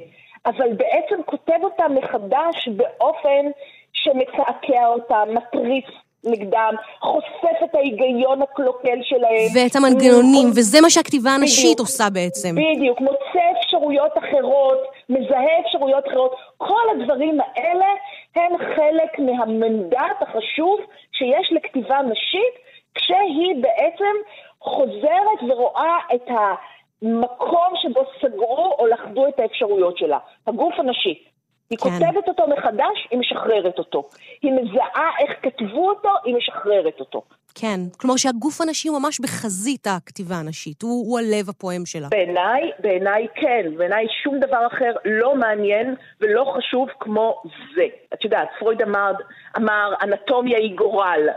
אבל 0.45 0.73
בעצם 0.73 1.23
כותב 1.25 1.63
אותם 1.63 1.95
מחדש 1.95 2.69
באופן 2.75 3.45
שמקעקע 3.93 4.87
אותם, 4.87 5.27
מתריס 5.29 5.85
נגדם, 6.25 6.73
חושף 6.99 7.63
את 7.63 7.75
ההיגיון 7.75 8.41
הקלוקל 8.41 8.99
שלהם. 9.03 9.47
ואת 9.55 9.75
המנגנונים, 9.75 10.47
וזה 10.55 10.81
מה 10.81 10.89
שהכתיבה 10.89 11.29
הנשית. 11.29 11.79
עושה 11.79 12.09
בעצם. 12.13 12.55
בדיוק, 12.55 13.01
מוצא 13.01 13.43
אפשרויות 13.59 14.17
אחרות, 14.17 14.79
מזהה 15.09 15.59
אפשרויות 15.65 16.07
אחרות, 16.07 16.35
כל 16.57 16.83
הדברים 16.91 17.37
האלה 17.41 17.85
הם 18.35 18.51
חלק 18.57 19.19
מהמנדט 19.19 20.21
החשוב 20.21 20.79
שיש 21.11 21.51
לכתיבה 21.51 22.01
נשית, 22.01 22.55
כשהיא 22.95 23.55
בעצם 23.61 24.15
חוזרת 24.59 25.39
ורואה 25.49 25.97
את 26.15 26.29
המקום 27.05 27.73
שבו 27.81 28.01
סגרו 28.21 28.75
או 28.79 28.87
לכדו 28.87 29.27
את 29.27 29.39
האפשרויות 29.39 29.97
שלה, 29.97 30.17
הגוף 30.47 30.73
הנשי. 30.77 31.23
היא 31.69 31.77
כן. 31.77 31.89
כותבת 31.89 32.27
אותו 32.27 32.43
מחדש, 32.47 33.07
היא 33.11 33.19
משחררת 33.19 33.77
אותו. 33.77 34.09
היא 34.41 34.51
מזהה 34.51 35.09
איך 35.19 35.31
כתבו 35.41 35.89
אותו, 35.89 36.09
היא 36.25 36.35
משחררת 36.35 36.99
אותו. 36.99 37.21
כן. 37.55 37.79
כלומר 37.97 38.17
שהגוף 38.17 38.61
הנשי 38.61 38.87
הוא 38.87 38.99
ממש 38.99 39.19
בחזית 39.19 39.87
הכתיבה 39.87 40.35
הנשית, 40.35 40.81
הוא, 40.81 41.07
הוא 41.07 41.19
הלב 41.19 41.49
הפועם 41.49 41.85
שלה. 41.85 42.07
בעיניי, 42.11 42.71
בעיניי 42.79 43.27
כן, 43.35 43.65
בעיניי 43.77 44.05
שום 44.23 44.39
דבר 44.39 44.67
אחר 44.67 44.91
לא 45.05 45.35
מעניין 45.35 45.95
ולא 46.21 46.53
חשוב 46.57 46.87
כמו 46.99 47.41
זה. 47.75 47.85
את 48.13 48.23
יודעת, 48.23 48.47
פרויד 48.59 48.81
אמר, 48.81 49.11
אמר 49.57 49.93
אנטומיה 50.03 50.57
היא 50.57 50.75
גורל. 50.75 51.29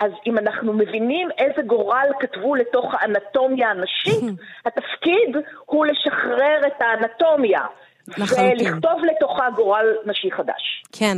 אז 0.00 0.10
אם 0.26 0.38
אנחנו 0.38 0.72
מבינים 0.72 1.28
איזה 1.38 1.62
גורל 1.66 2.06
כתבו 2.20 2.54
לתוך 2.54 2.84
האנטומיה 2.94 3.70
הנשית, 3.70 4.22
התפקיד 4.66 5.36
הוא 5.66 5.86
לשחרר 5.86 6.60
את 6.66 6.80
האנטומיה. 6.80 7.60
לחלוטין. 8.08 8.46
ולכתוב 8.46 9.04
לתוכה 9.04 9.50
גורל 9.56 9.86
נשי 10.06 10.30
חדש. 10.30 10.82
כן. 10.98 11.16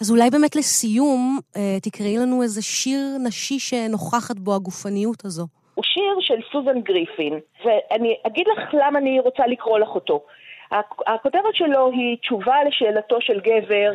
אז 0.00 0.10
אולי 0.10 0.30
באמת 0.30 0.56
לסיום, 0.56 1.38
אה, 1.56 1.80
תקראי 1.82 2.16
לנו 2.18 2.42
איזה 2.42 2.62
שיר 2.62 3.00
נשי 3.24 3.58
שנוכחת 3.58 4.36
בו 4.38 4.54
הגופניות 4.54 5.24
הזו. 5.24 5.46
הוא 5.74 5.84
שיר 5.84 6.16
של 6.20 6.34
סוזן 6.52 6.80
גריפין, 6.80 7.38
ואני 7.64 8.16
אגיד 8.26 8.46
לך 8.56 8.74
למה 8.74 8.98
אני 8.98 9.20
רוצה 9.20 9.46
לקרוא 9.46 9.78
לך 9.78 9.88
אותו. 9.88 10.24
הכ- 10.72 11.02
הכותרת 11.06 11.54
שלו 11.54 11.90
היא 11.92 12.16
תשובה 12.20 12.54
לשאלתו 12.68 13.16
של 13.20 13.40
גבר, 13.40 13.92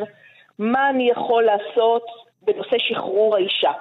מה 0.58 0.90
אני 0.90 1.10
יכול 1.10 1.44
לעשות 1.44 2.02
בנושא 2.44 2.78
שחרור 2.78 3.36
האישה. 3.36 3.72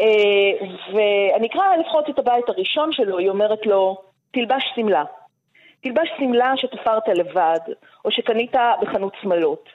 אה, 0.00 0.66
ואני 0.92 1.46
אקרא 1.46 1.76
לפחות 1.76 2.10
את 2.10 2.18
הבית 2.18 2.48
הראשון 2.48 2.92
שלו, 2.92 3.18
היא 3.18 3.28
אומרת 3.28 3.66
לו, 3.66 3.96
תלבש 4.30 4.64
שמלה. 4.74 5.04
תלבש 5.82 6.08
שמלה 6.18 6.52
שתפרת 6.56 7.08
לבד, 7.08 7.60
או 8.04 8.10
שקנית 8.10 8.54
בחנות 8.80 9.12
שמלות. 9.22 9.68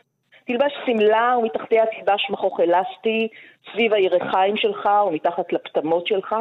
תלבש 0.48 0.74
שמלה 0.86 1.36
ומתחתיה 1.40 1.84
תלבש 1.86 2.30
מכוך 2.30 2.60
אלסטי 2.60 3.28
סביב 3.72 3.94
הירכיים 3.94 4.58
שלך 4.58 4.90
ומתחת 5.08 5.54
לפטמות 5.54 6.08
שלך. 6.08 6.36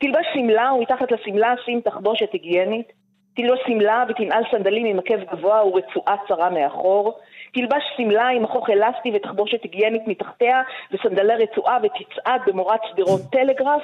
תלבש 0.00 0.26
שמלה 0.34 0.72
ומתחת 0.72 1.12
לשמלה 1.12 1.54
שים 1.64 1.80
תחבושת 1.80 2.32
היגיינית. 2.32 2.92
תלבש 3.36 3.58
שמלה 3.66 4.04
ותנעל 4.08 4.42
סנדלים 4.50 4.86
עם 4.86 4.98
עקב 4.98 5.24
גבוה 5.32 5.66
ורצועה 5.66 6.16
צרה 6.28 6.50
מאחור. 6.50 7.18
תלבש 7.54 7.82
שמלה 7.96 8.28
עם 8.28 8.42
מכוך 8.42 8.70
אלסטי 8.70 9.10
ותחבושת 9.14 9.62
היגיינית 9.62 10.02
מתחתיה 10.06 10.62
וסנדלי 10.92 11.34
רצועה 11.34 11.78
ותצעד 11.82 12.40
במורד 12.46 12.78
שדרות 12.90 13.20
טלגרף. 13.32 13.82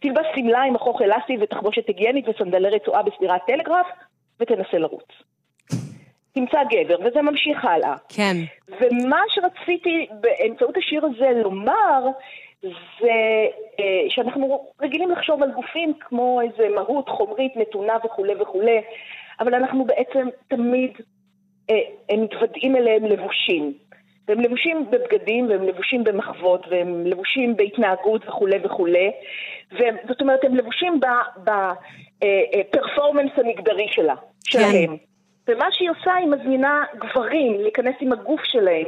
תלבש 0.00 0.26
שמלה 0.36 0.62
עם 0.62 0.74
מכוך 0.74 1.02
אלסטי 1.02 1.36
ותחבושת 1.40 1.88
היגיינית 1.88 2.28
וסנדלי 2.28 2.68
רצועה 2.68 3.02
בסדירת 3.02 3.40
טלגרף 3.46 3.86
ותנסה 4.40 4.78
לרוץ. 4.78 5.08
תמצא 6.32 6.58
גבר, 6.70 6.96
וזה 7.04 7.22
ממשיך 7.22 7.64
הלאה. 7.64 7.94
כן. 8.08 8.36
ומה 8.68 9.20
שרציתי 9.28 10.06
באמצעות 10.20 10.76
השיר 10.76 11.04
הזה 11.04 11.30
לומר, 11.42 12.06
זה 13.00 13.46
אה, 13.80 14.04
שאנחנו 14.08 14.66
רגילים 14.80 15.10
לחשוב 15.10 15.42
על 15.42 15.50
גופים 15.50 15.92
כמו 16.00 16.40
איזה 16.40 16.68
מהות 16.74 17.08
חומרית 17.08 17.56
נתונה 17.56 17.92
וכולי 18.04 18.34
וכולי, 18.40 18.80
אבל 19.40 19.54
אנחנו 19.54 19.84
בעצם 19.84 20.28
תמיד 20.48 20.92
הם 22.08 22.22
מתוודעים 22.22 22.76
אליהם 22.76 23.04
לבושים. 23.04 23.72
והם 24.28 24.40
לבושים 24.40 24.90
בבגדים, 24.90 25.48
והם 25.50 25.62
לבושים 25.62 26.04
במחוות, 26.04 26.66
והם 26.70 27.06
לבושים 27.06 27.56
בהתנהגות 27.56 28.28
וכולי 28.28 28.58
וכולי. 28.64 29.10
וזאת 29.72 30.20
אומרת, 30.20 30.44
הם 30.44 30.56
לבושים 30.56 31.00
בפרפורמנס 32.18 33.32
המגדרי 33.36 33.86
שלה, 33.90 34.14
שלהם. 34.44 34.96
ומה 35.48 35.66
שהיא 35.72 35.90
עושה, 35.90 36.14
היא 36.14 36.26
מזמינה 36.26 36.84
גברים 36.94 37.60
להיכנס 37.60 37.94
עם 38.00 38.12
הגוף 38.12 38.40
שלהם 38.44 38.86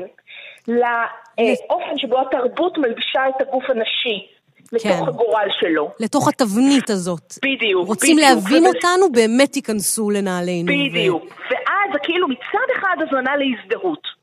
לאופן 0.69 1.99
שבו 1.99 2.21
התרבות 2.21 2.79
מלבישה 2.79 3.29
את 3.29 3.43
הגוף 3.43 3.65
הנשי 3.71 4.27
לתוך 4.73 4.83
כן. 4.93 5.09
הגורל 5.09 5.49
שלו. 5.61 5.91
לתוך 6.01 6.29
התבנית 6.29 6.91
הזאת. 6.91 7.33
בדיוק, 7.45 7.89
רוצים 7.89 8.17
בדיוק. 8.17 8.31
להבין 8.35 8.59
וזה- 8.67 8.69
אותנו, 8.69 9.13
באמת 9.13 9.53
תיכנסו 9.53 10.11
לנעלינו. 10.11 10.67
בדיוק. 10.73 11.25
ואז 11.25 11.89
זה 11.93 11.99
כאילו 12.03 12.29
מצד 12.29 12.67
אחד 12.79 12.97
הזמנה 13.09 13.33
להזדהות. 13.37 14.21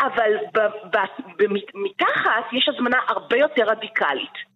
אבל 0.00 0.32
ב- 0.54 0.96
ב- 0.96 1.22
במת- 1.38 1.72
מתחת 1.74 2.44
יש 2.52 2.68
הזמנה 2.68 2.98
הרבה 3.08 3.36
יותר 3.36 3.62
רדיקלית. 3.66 4.48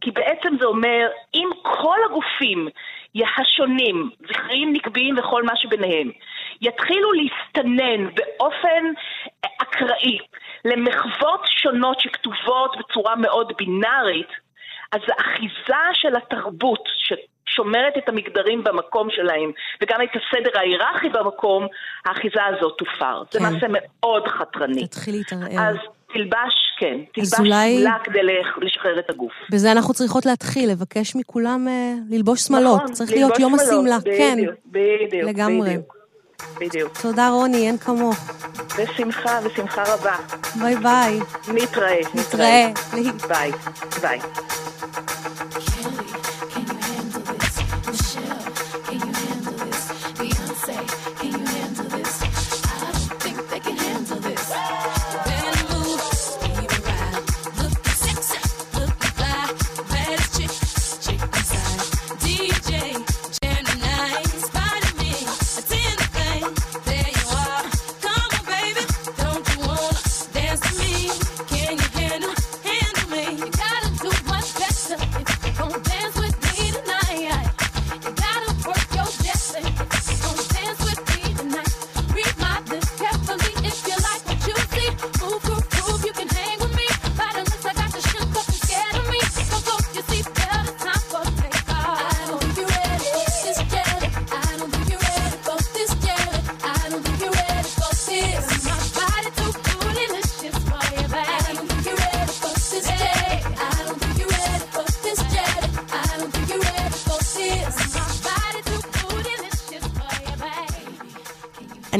כי 0.00 0.10
בעצם 0.10 0.56
זה 0.60 0.66
אומר, 0.66 1.08
אם 1.34 1.48
כל 1.62 1.96
הגופים 2.10 2.68
השונים, 3.38 4.10
זכריים, 4.28 4.72
נקביים 4.72 5.18
וכל 5.18 5.42
מה 5.42 5.52
שביניהם, 5.56 6.10
יתחילו 6.62 7.08
להסתנן 7.12 8.08
באופן 8.14 8.84
אקראי 9.62 10.18
למחוות 10.64 11.40
שונות 11.46 12.00
שכתובות 12.00 12.76
בצורה 12.78 13.16
מאוד 13.16 13.52
בינארית, 13.58 14.28
אז 14.92 15.00
האחיזה 15.18 15.82
של 15.92 16.16
התרבות 16.16 16.84
ששומרת 16.96 17.92
את 17.98 18.08
המגדרים 18.08 18.64
במקום 18.64 19.08
שלהם 19.10 19.50
וגם 19.82 19.98
את 20.02 20.08
הסדר 20.08 20.58
ההיררכי 20.58 21.08
במקום, 21.08 21.66
האחיזה 22.06 22.40
הזאת 22.44 22.72
תופר. 22.78 23.22
זה 23.32 23.38
כן. 23.38 23.44
מעשה 23.44 23.66
מאוד 23.70 24.28
חתרני. 24.28 24.86
תתחיל 24.86 25.14
להתערער. 25.14 25.68
אז 25.70 25.76
תלבש, 26.12 26.54
כן, 26.78 26.98
תלבש 27.14 27.28
אולי- 27.38 27.78
שמלה 27.78 27.96
כדי 28.04 28.18
לשחרר 28.62 28.98
את 28.98 29.10
הגוף. 29.10 29.32
בזה 29.50 29.72
אנחנו 29.72 29.94
צריכות 29.94 30.26
להתחיל, 30.26 30.70
לבקש 30.70 31.16
מכולם 31.16 31.68
אה, 31.68 31.92
ללבוש 32.10 32.40
שמלות. 32.40 32.80
נכון, 32.82 32.92
צריך 32.92 33.10
להיות 33.10 33.38
יום 33.38 33.54
השמלה. 33.54 33.96
כן, 34.04 34.38
בדיוק, 34.66 35.28
לגמרי. 35.28 35.68
בדיוק. 35.70 35.96
בדיוק. 36.60 36.98
תודה 37.02 37.28
רוני, 37.28 37.66
אין 37.66 37.78
כמוך. 37.78 38.16
בשמחה, 38.78 39.40
בשמחה 39.40 39.82
רבה. 39.94 40.16
ביי 40.60 40.76
ביי. 40.76 41.20
נתראה. 41.54 41.96
נתראה. 42.14 42.66
לי. 42.94 43.02
ביי. 43.28 43.52
ביי. 44.02 44.20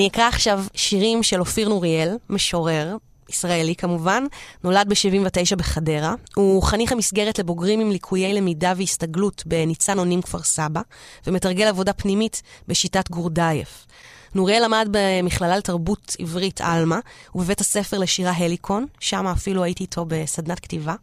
אני 0.01 0.09
אקרא 0.09 0.29
עכשיו 0.29 0.65
שירים 0.75 1.23
של 1.23 1.41
אופיר 1.41 1.69
נוריאל, 1.69 2.17
משורר. 2.31 2.97
ישראלי 3.29 3.75
כמובן, 3.77 4.25
נולד 4.65 4.89
ב-79 4.89 5.57
בחדרה. 5.57 6.15
הוא 6.35 6.63
חניך 6.63 6.93
המסגרת 6.93 7.39
לבוגרים 7.39 7.81
עם 7.81 7.91
ליקויי 7.91 8.35
למידה 8.35 8.73
והסתגלות 8.77 9.43
בניצן 9.47 9.99
אונים 9.99 10.23
כפר 10.23 10.43
סבא, 10.43 10.81
ומתרגל 11.27 11.67
עבודה 11.67 11.93
פנימית 11.93 12.43
בשיטת 12.69 13.11
גורדייף. 13.11 13.87
נוריאל 14.35 14.65
למד 14.65 14.89
במכללה 14.91 15.57
לתרבות 15.57 16.17
עברית 16.19 16.61
עלמה, 16.61 16.99
ובבית 17.35 17.61
הספר 17.61 17.99
לשירה 17.99 18.33
הליקון, 18.33 18.87
שם 19.01 19.27
אפילו 19.27 19.65
הייתי 19.65 19.83
איתו 19.83 20.05
בסדנת 20.09 20.61
כתיבה. 20.61 20.95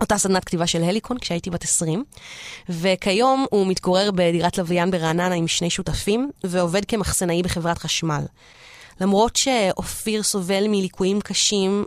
אותה 0.00 0.18
סדנת 0.18 0.44
כתיבה 0.44 0.66
של 0.66 0.84
הליקון 0.84 1.18
כשהייתי 1.18 1.50
בת 1.50 1.64
20, 1.64 2.04
וכיום 2.68 3.46
הוא 3.50 3.66
מתגורר 3.66 4.10
בדירת 4.10 4.58
לוויין 4.58 4.90
ברעננה 4.90 5.34
עם 5.34 5.48
שני 5.48 5.70
שותפים, 5.70 6.30
ועובד 6.44 6.84
כמחסנאי 6.84 7.42
בחברת 7.42 7.78
חשמל. 7.78 8.22
למרות 9.00 9.36
שאופיר 9.36 10.22
סובל 10.22 10.64
מליקויים 10.68 11.20
קשים 11.20 11.84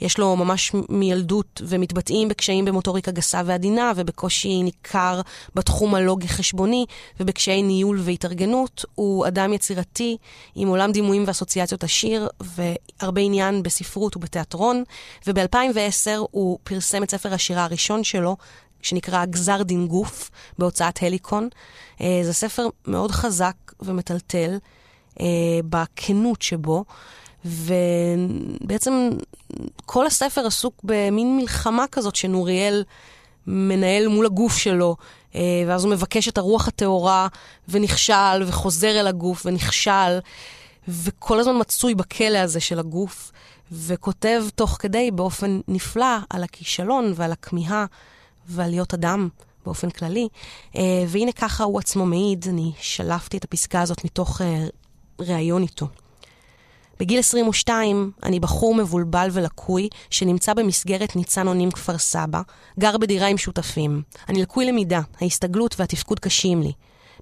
שיש 0.00 0.18
לו 0.18 0.36
ממש 0.36 0.72
מילדות 0.88 1.62
ומתבטאים 1.64 2.28
בקשיים 2.28 2.64
במוטוריקה 2.64 3.10
גסה 3.10 3.42
ועדינה 3.44 3.92
ובקושי 3.96 4.62
ניכר 4.62 5.20
בתחום 5.54 5.94
הלוגי-חשבוני 5.94 6.86
ובקשיי 7.20 7.62
ניהול 7.62 7.98
והתארגנות, 8.00 8.84
הוא 8.94 9.26
אדם 9.26 9.52
יצירתי 9.52 10.16
עם 10.54 10.68
עולם 10.68 10.92
דימויים 10.92 11.24
ואסוציאציות 11.26 11.84
עשיר 11.84 12.28
והרבה 12.40 13.20
עניין 13.20 13.62
בספרות 13.62 14.16
ובתיאטרון, 14.16 14.84
וב-2010 15.26 16.10
הוא 16.30 16.58
פרסם 16.64 17.02
את 17.02 17.10
ספר 17.10 17.34
השירה 17.34 17.64
הראשון 17.64 18.04
שלו, 18.04 18.36
שנקרא 18.82 19.24
גזר 19.24 19.62
דין 19.62 19.86
גוף, 19.86 20.30
בהוצאת 20.58 21.02
הליקון. 21.02 21.48
אה, 22.00 22.20
זה 22.22 22.32
ספר 22.32 22.66
מאוד 22.86 23.10
חזק 23.10 23.54
ומטלטל. 23.80 24.58
אה, 25.20 25.26
בכנות 25.68 26.42
שבו, 26.42 26.84
ובעצם 27.44 29.10
כל 29.86 30.06
הספר 30.06 30.46
עסוק 30.46 30.74
במין 30.84 31.36
מלחמה 31.36 31.86
כזאת 31.92 32.16
שנוריאל 32.16 32.84
מנהל 33.46 34.08
מול 34.08 34.26
הגוף 34.26 34.56
שלו, 34.56 34.96
אה, 35.34 35.40
ואז 35.66 35.84
הוא 35.84 35.92
מבקש 35.92 36.28
את 36.28 36.38
הרוח 36.38 36.68
הטהורה 36.68 37.28
ונכשל, 37.68 38.42
וחוזר 38.46 39.00
אל 39.00 39.06
הגוף 39.06 39.46
ונכשל, 39.46 40.18
וכל 40.88 41.40
הזמן 41.40 41.60
מצוי 41.60 41.94
בכלא 41.94 42.38
הזה 42.38 42.60
של 42.60 42.78
הגוף, 42.78 43.32
וכותב 43.72 44.44
תוך 44.54 44.76
כדי 44.80 45.10
באופן 45.10 45.60
נפלא 45.68 46.16
על 46.30 46.42
הכישלון 46.42 47.12
ועל 47.16 47.32
הכמיהה 47.32 47.86
ועל 48.46 48.70
להיות 48.70 48.94
אדם. 48.94 49.28
באופן 49.66 49.90
כללי, 49.90 50.28
אה, 50.76 51.04
והנה 51.08 51.32
ככה 51.32 51.64
הוא 51.64 51.78
עצמו 51.78 52.06
מעיד, 52.06 52.46
אני 52.48 52.72
שלפתי 52.80 53.36
את 53.36 53.44
הפסקה 53.44 53.80
הזאת 53.80 54.04
מתוך 54.04 54.40
אה, 54.40 54.66
ראיון 55.20 55.62
איתו. 55.62 55.86
בגיל 57.00 57.18
22 57.18 58.10
אני 58.22 58.40
בחור 58.40 58.74
מבולבל 58.74 59.28
ולקוי 59.32 59.88
שנמצא 60.10 60.54
במסגרת 60.54 61.16
ניצן 61.16 61.48
אונים 61.48 61.70
כפר 61.70 61.98
סבא, 61.98 62.40
גר 62.78 62.98
בדירה 62.98 63.26
עם 63.26 63.38
שותפים. 63.38 64.02
אני 64.28 64.42
לקוי 64.42 64.66
למידה, 64.66 65.00
ההסתגלות 65.20 65.74
והתפקוד 65.78 66.20
קשים 66.20 66.62
לי. 66.62 66.72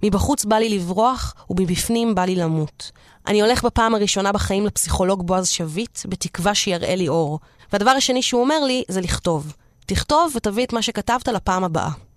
מבחוץ 0.02 0.44
בא 0.44 0.56
לי 0.56 0.68
לברוח 0.68 1.34
ומבפנים 1.50 2.14
בא 2.14 2.24
לי 2.24 2.34
למות. 2.34 2.90
אני 3.26 3.42
הולך 3.42 3.64
בפעם 3.64 3.94
הראשונה 3.94 4.32
בחיים 4.32 4.66
לפסיכולוג 4.66 5.26
בועז 5.26 5.48
שביט, 5.48 5.98
בתקווה 6.06 6.54
שיראה 6.54 6.94
לי 6.94 7.08
אור. 7.08 7.38
והדבר 7.72 7.90
השני 7.90 8.22
שהוא 8.22 8.40
אומר 8.40 8.64
לי 8.64 8.84
זה 8.88 9.00
לכתוב. 9.00 9.52
תכתוב 9.86 10.32
ותביא 10.36 10.64
את 10.64 10.72
מה 10.72 10.82
שכתבת 10.82 11.28
לפעם 11.28 11.64
הבאה. 11.64 12.07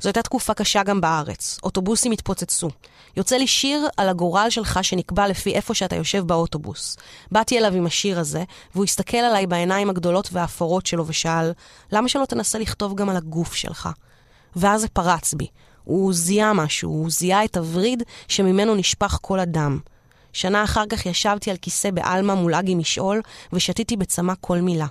זו 0.00 0.08
הייתה 0.08 0.22
תקופה 0.22 0.54
קשה 0.54 0.82
גם 0.82 1.00
בארץ. 1.00 1.58
אוטובוסים 1.62 2.12
התפוצצו. 2.12 2.68
יוצא 3.16 3.36
לי 3.36 3.46
שיר 3.46 3.86
על 3.96 4.08
הגורל 4.08 4.46
שלך 4.50 4.78
שנקבע 4.82 5.28
לפי 5.28 5.54
איפה 5.54 5.74
שאתה 5.74 5.96
יושב 5.96 6.26
באוטובוס. 6.26 6.96
באתי 7.32 7.58
אליו 7.58 7.74
עם 7.74 7.86
השיר 7.86 8.20
הזה, 8.20 8.44
והוא 8.74 8.84
הסתכל 8.84 9.16
עליי 9.16 9.46
בעיניים 9.46 9.90
הגדולות 9.90 10.28
והאפורות 10.32 10.86
שלו 10.86 11.06
ושאל, 11.06 11.52
למה 11.92 12.08
שלא 12.08 12.24
תנסה 12.24 12.58
לכתוב 12.58 12.94
גם 12.94 13.08
על 13.08 13.16
הגוף 13.16 13.54
שלך? 13.54 13.88
ואז 14.56 14.80
זה 14.80 14.88
פרץ 14.88 15.34
בי. 15.34 15.46
הוא 15.84 16.12
זיהה 16.12 16.52
משהו, 16.52 16.90
הוא 16.90 17.10
זיהה 17.10 17.44
את 17.44 17.56
הווריד 17.56 18.02
שממנו 18.28 18.74
נשפך 18.74 19.18
כל 19.22 19.40
הדם. 19.40 19.78
שנה 20.32 20.64
אחר 20.64 20.84
כך 20.88 21.06
ישבתי 21.06 21.50
על 21.50 21.56
כיסא 21.56 21.90
בעלמא 21.90 22.34
מול 22.34 22.54
אגי 22.54 22.74
משעול, 22.74 23.20
ושתיתי 23.52 23.96
בצמא 23.96 24.32
כל 24.40 24.60
מילה. 24.60 24.86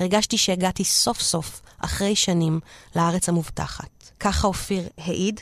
הרגשתי 0.00 0.38
שהגעתי 0.38 0.84
סוף 0.84 1.20
סוף, 1.20 1.60
אחרי 1.78 2.16
שנים, 2.16 2.60
לארץ 2.96 3.28
המובטחת. 3.28 3.95
ככה 4.20 4.46
אופיר 4.46 4.88
העיד, 4.98 5.40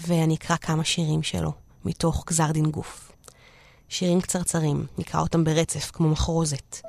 ואני 0.00 0.34
אקרא 0.34 0.56
כמה 0.56 0.84
שירים 0.84 1.22
שלו, 1.22 1.52
מתוך 1.84 2.24
גזר 2.26 2.52
דין 2.52 2.70
גוף. 2.70 3.12
שירים 3.88 4.20
קצרצרים, 4.20 4.86
נקרא 4.98 5.20
אותם 5.20 5.44
ברצף, 5.44 5.90
כמו 5.90 6.08
מחרוזת. 6.08 6.80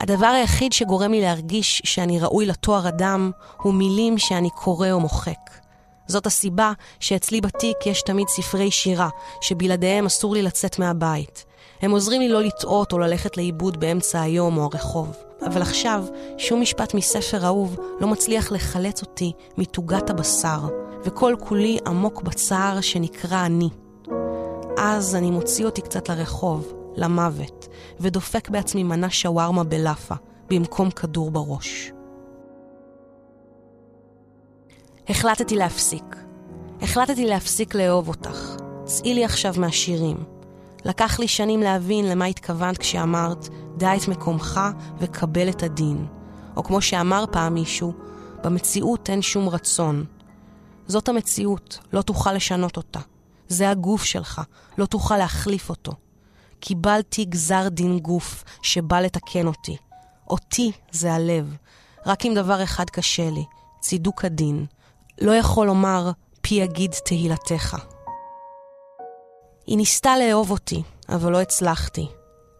הדבר 0.00 0.26
היחיד 0.26 0.72
שגורם 0.72 1.12
לי 1.12 1.20
להרגיש 1.20 1.82
שאני 1.84 2.20
ראוי 2.20 2.46
לתואר 2.46 2.88
אדם, 2.88 3.30
הוא 3.62 3.74
מילים 3.74 4.18
שאני 4.18 4.50
קורא 4.50 4.90
או 4.90 5.00
מוחק. 5.00 5.50
זאת 6.06 6.26
הסיבה 6.26 6.72
שאצלי 7.00 7.40
בתיק 7.40 7.76
יש 7.86 8.02
תמיד 8.02 8.28
ספרי 8.28 8.70
שירה, 8.70 9.08
שבלעדיהם 9.40 10.06
אסור 10.06 10.34
לי 10.34 10.42
לצאת 10.42 10.78
מהבית. 10.78 11.44
הם 11.82 11.90
עוזרים 11.90 12.20
לי 12.20 12.28
לא 12.28 12.42
לטעות 12.42 12.92
או 12.92 12.98
ללכת 12.98 13.36
לאיבוד 13.36 13.80
באמצע 13.80 14.20
היום 14.20 14.58
או 14.58 14.62
הרחוב. 14.62 15.16
אבל 15.46 15.62
עכשיו, 15.62 16.04
שום 16.38 16.60
משפט 16.60 16.94
מספר 16.94 17.44
אהוב 17.46 17.76
לא 18.00 18.08
מצליח 18.08 18.52
לחלץ 18.52 19.02
אותי 19.02 19.32
מתוגת 19.58 20.10
הבשר, 20.10 20.60
וכל 21.04 21.34
כולי 21.40 21.78
עמוק 21.86 22.22
בצער 22.22 22.80
שנקרא 22.80 23.46
אני. 23.46 23.68
אז 24.78 25.14
אני 25.14 25.30
מוציא 25.30 25.64
אותי 25.64 25.80
קצת 25.82 26.08
לרחוב, 26.08 26.72
למוות, 26.96 27.68
ודופק 28.00 28.48
בעצמי 28.48 28.82
מנה 28.82 29.10
שווארמה 29.10 29.64
בלאפה, 29.64 30.14
במקום 30.50 30.90
כדור 30.90 31.30
בראש. 31.30 31.92
החלטתי 35.08 35.56
להפסיק. 35.56 36.16
החלטתי 36.82 37.26
להפסיק 37.26 37.74
לאהוב 37.74 38.08
אותך. 38.08 38.56
צאי 38.84 39.14
לי 39.14 39.24
עכשיו 39.24 39.54
מהשירים. 39.58 40.41
לקח 40.84 41.18
לי 41.18 41.28
שנים 41.28 41.60
להבין 41.60 42.04
למה 42.08 42.24
התכוונת 42.24 42.78
כשאמרת, 42.78 43.48
דע 43.76 43.96
את 43.96 44.08
מקומך 44.08 44.60
וקבל 44.98 45.48
את 45.48 45.62
הדין. 45.62 46.06
או 46.56 46.64
כמו 46.64 46.82
שאמר 46.82 47.24
פעם 47.32 47.54
מישהו, 47.54 47.92
במציאות 48.44 49.10
אין 49.10 49.22
שום 49.22 49.48
רצון. 49.48 50.04
זאת 50.86 51.08
המציאות, 51.08 51.78
לא 51.92 52.02
תוכל 52.02 52.32
לשנות 52.32 52.76
אותה. 52.76 53.00
זה 53.48 53.70
הגוף 53.70 54.04
שלך, 54.04 54.42
לא 54.78 54.86
תוכל 54.86 55.16
להחליף 55.16 55.70
אותו. 55.70 55.92
קיבלתי 56.60 57.24
גזר 57.24 57.68
דין 57.68 57.98
גוף 57.98 58.44
שבא 58.62 59.00
לתקן 59.00 59.46
אותי. 59.46 59.76
אותי 60.30 60.72
זה 60.90 61.12
הלב. 61.12 61.56
רק 62.06 62.26
אם 62.26 62.32
דבר 62.34 62.62
אחד 62.62 62.90
קשה 62.90 63.30
לי, 63.30 63.44
צידוק 63.80 64.24
הדין. 64.24 64.66
לא 65.20 65.32
יכול 65.32 65.66
לומר, 65.66 66.10
פי 66.40 66.54
יגיד 66.54 66.90
תהילתך. 67.04 67.91
היא 69.66 69.76
ניסתה 69.76 70.18
לאהוב 70.18 70.50
אותי, 70.50 70.82
אבל 71.08 71.32
לא 71.32 71.40
הצלחתי. 71.40 72.06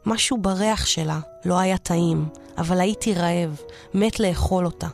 משהו 0.06 0.38
בריח 0.38 0.86
שלה 0.86 1.20
לא 1.44 1.58
היה 1.58 1.78
טעים, 1.78 2.28
אבל 2.58 2.80
הייתי 2.80 3.14
רעב, 3.14 3.60
מת 3.94 4.20
לאכול 4.20 4.66
אותה. 4.66 4.88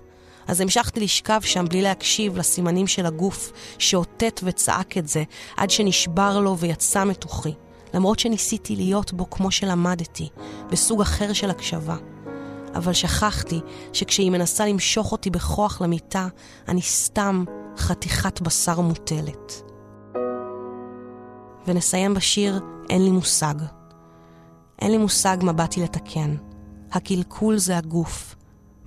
אז 0.46 0.60
המשכתי 0.60 1.00
לשכב 1.00 1.40
שם 1.42 1.64
בלי 1.68 1.82
להקשיב 1.82 2.38
לסימנים 2.38 2.86
של 2.86 3.06
הגוף, 3.06 3.52
שאותת 3.78 4.40
וצעק 4.44 4.98
את 4.98 5.08
זה, 5.08 5.22
עד 5.56 5.70
שנשבר 5.70 6.40
לו 6.40 6.58
ויצא 6.58 7.04
מתוכי. 7.04 7.54
למרות 7.94 8.18
שניסיתי 8.18 8.76
להיות 8.76 9.12
בו 9.12 9.30
כמו 9.30 9.50
שלמדתי, 9.50 10.28
בסוג 10.70 11.00
אחר 11.00 11.32
של 11.32 11.50
הקשבה. 11.50 11.96
אבל 12.74 12.92
שכחתי 12.92 13.60
שכשהיא 13.92 14.30
מנסה 14.30 14.66
למשוך 14.66 15.12
אותי 15.12 15.30
בכוח 15.30 15.80
למיטה, 15.80 16.28
אני 16.68 16.82
סתם 16.82 17.44
חתיכת 17.78 18.40
בשר 18.40 18.80
מוטלת. 18.80 19.62
ונסיים 21.68 22.14
בשיר 22.14 22.60
"אין 22.90 23.04
לי 23.04 23.10
מושג". 23.10 23.54
אין 24.78 24.90
לי 24.90 24.98
מושג 24.98 25.36
מה 25.42 25.52
באתי 25.52 25.82
לתקן. 25.82 26.36
הקלקול 26.92 27.56
זה 27.56 27.76
הגוף. 27.78 28.36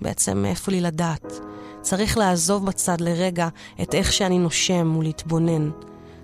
בעצם 0.02 0.38
מאיפה 0.38 0.72
לי 0.72 0.82
לדעת? 0.82 1.34
צריך 1.82 2.17
לעזוב 2.17 2.65
בצד 2.65 3.02
לרגע 3.02 3.48
את 3.82 3.96
איך 3.96 4.13
שאני 4.13 4.39
נושם 4.39 4.96
ולהתבונן. 4.96 5.70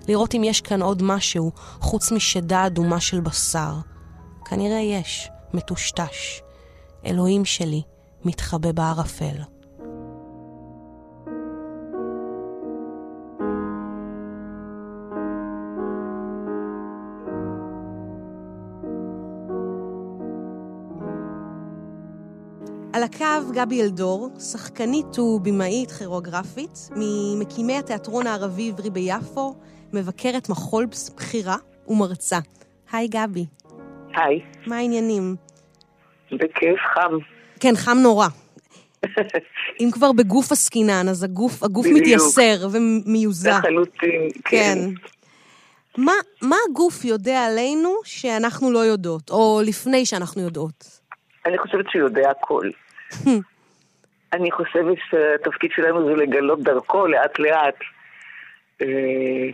לראות 0.08 0.34
אם 0.34 0.44
יש 0.44 0.60
כאן 0.60 0.82
עוד 0.82 1.02
משהו 1.02 1.52
חוץ 1.80 2.12
משדה 2.12 2.66
אדומה 2.66 3.00
של 3.00 3.20
בשר. 3.20 3.74
כנראה 4.44 4.80
יש, 4.80 5.30
מטושטש. 5.54 6.40
אלוהים 7.06 7.44
שלי 7.44 7.82
מתחבא 8.24 8.72
בערפל. 8.72 9.36
על 22.98 23.04
הקו 23.04 23.52
גבי 23.54 23.82
אלדור, 23.82 24.28
שחקנית 24.52 25.18
ובימאית 25.18 25.90
כירוגרפית, 25.90 26.90
ממקימי 26.96 27.78
התיאטרון 27.78 28.26
הערבי-עברי 28.26 28.90
ביפו, 28.90 29.54
מבקרת 29.92 30.48
מחול 30.48 30.86
בכירה 31.16 31.56
ומרצה. 31.88 32.38
היי 32.92 33.08
גבי, 33.08 33.46
היי. 34.14 34.40
מה 34.66 34.76
העניינים? 34.76 35.36
בכיף 36.32 36.78
חם. 36.94 37.12
כן, 37.60 37.76
חם 37.76 37.98
נורא. 38.02 38.26
אם 39.80 39.90
כבר 39.92 40.12
בגוף 40.12 40.52
עסקינן, 40.52 41.08
אז 41.08 41.22
הגוף, 41.22 41.62
הגוף 41.62 41.86
בדיוק. 41.86 42.00
מתייסר 42.00 42.68
ומיוזע. 42.72 43.58
לחלוטין, 43.58 44.28
כן. 44.44 44.78
כן. 45.94 46.00
מה, 46.02 46.12
מה 46.42 46.56
הגוף 46.70 47.04
יודע 47.04 47.44
עלינו 47.44 47.94
שאנחנו 48.04 48.72
לא 48.72 48.78
יודעות, 48.78 49.30
או 49.30 49.60
לפני 49.64 50.06
שאנחנו 50.06 50.42
יודעות? 50.42 51.00
אני 51.46 51.58
חושבת 51.58 51.84
שהוא 51.90 52.02
יודע 52.02 52.30
הכל. 52.30 52.70
אני 54.32 54.50
חושבת 54.50 54.98
שהתפקיד 55.10 55.70
שלנו 55.74 56.06
זה 56.06 56.14
לגלות 56.14 56.62
דרכו 56.62 57.06
לאט 57.06 57.38
לאט 57.38 57.74
אה, 58.82 58.86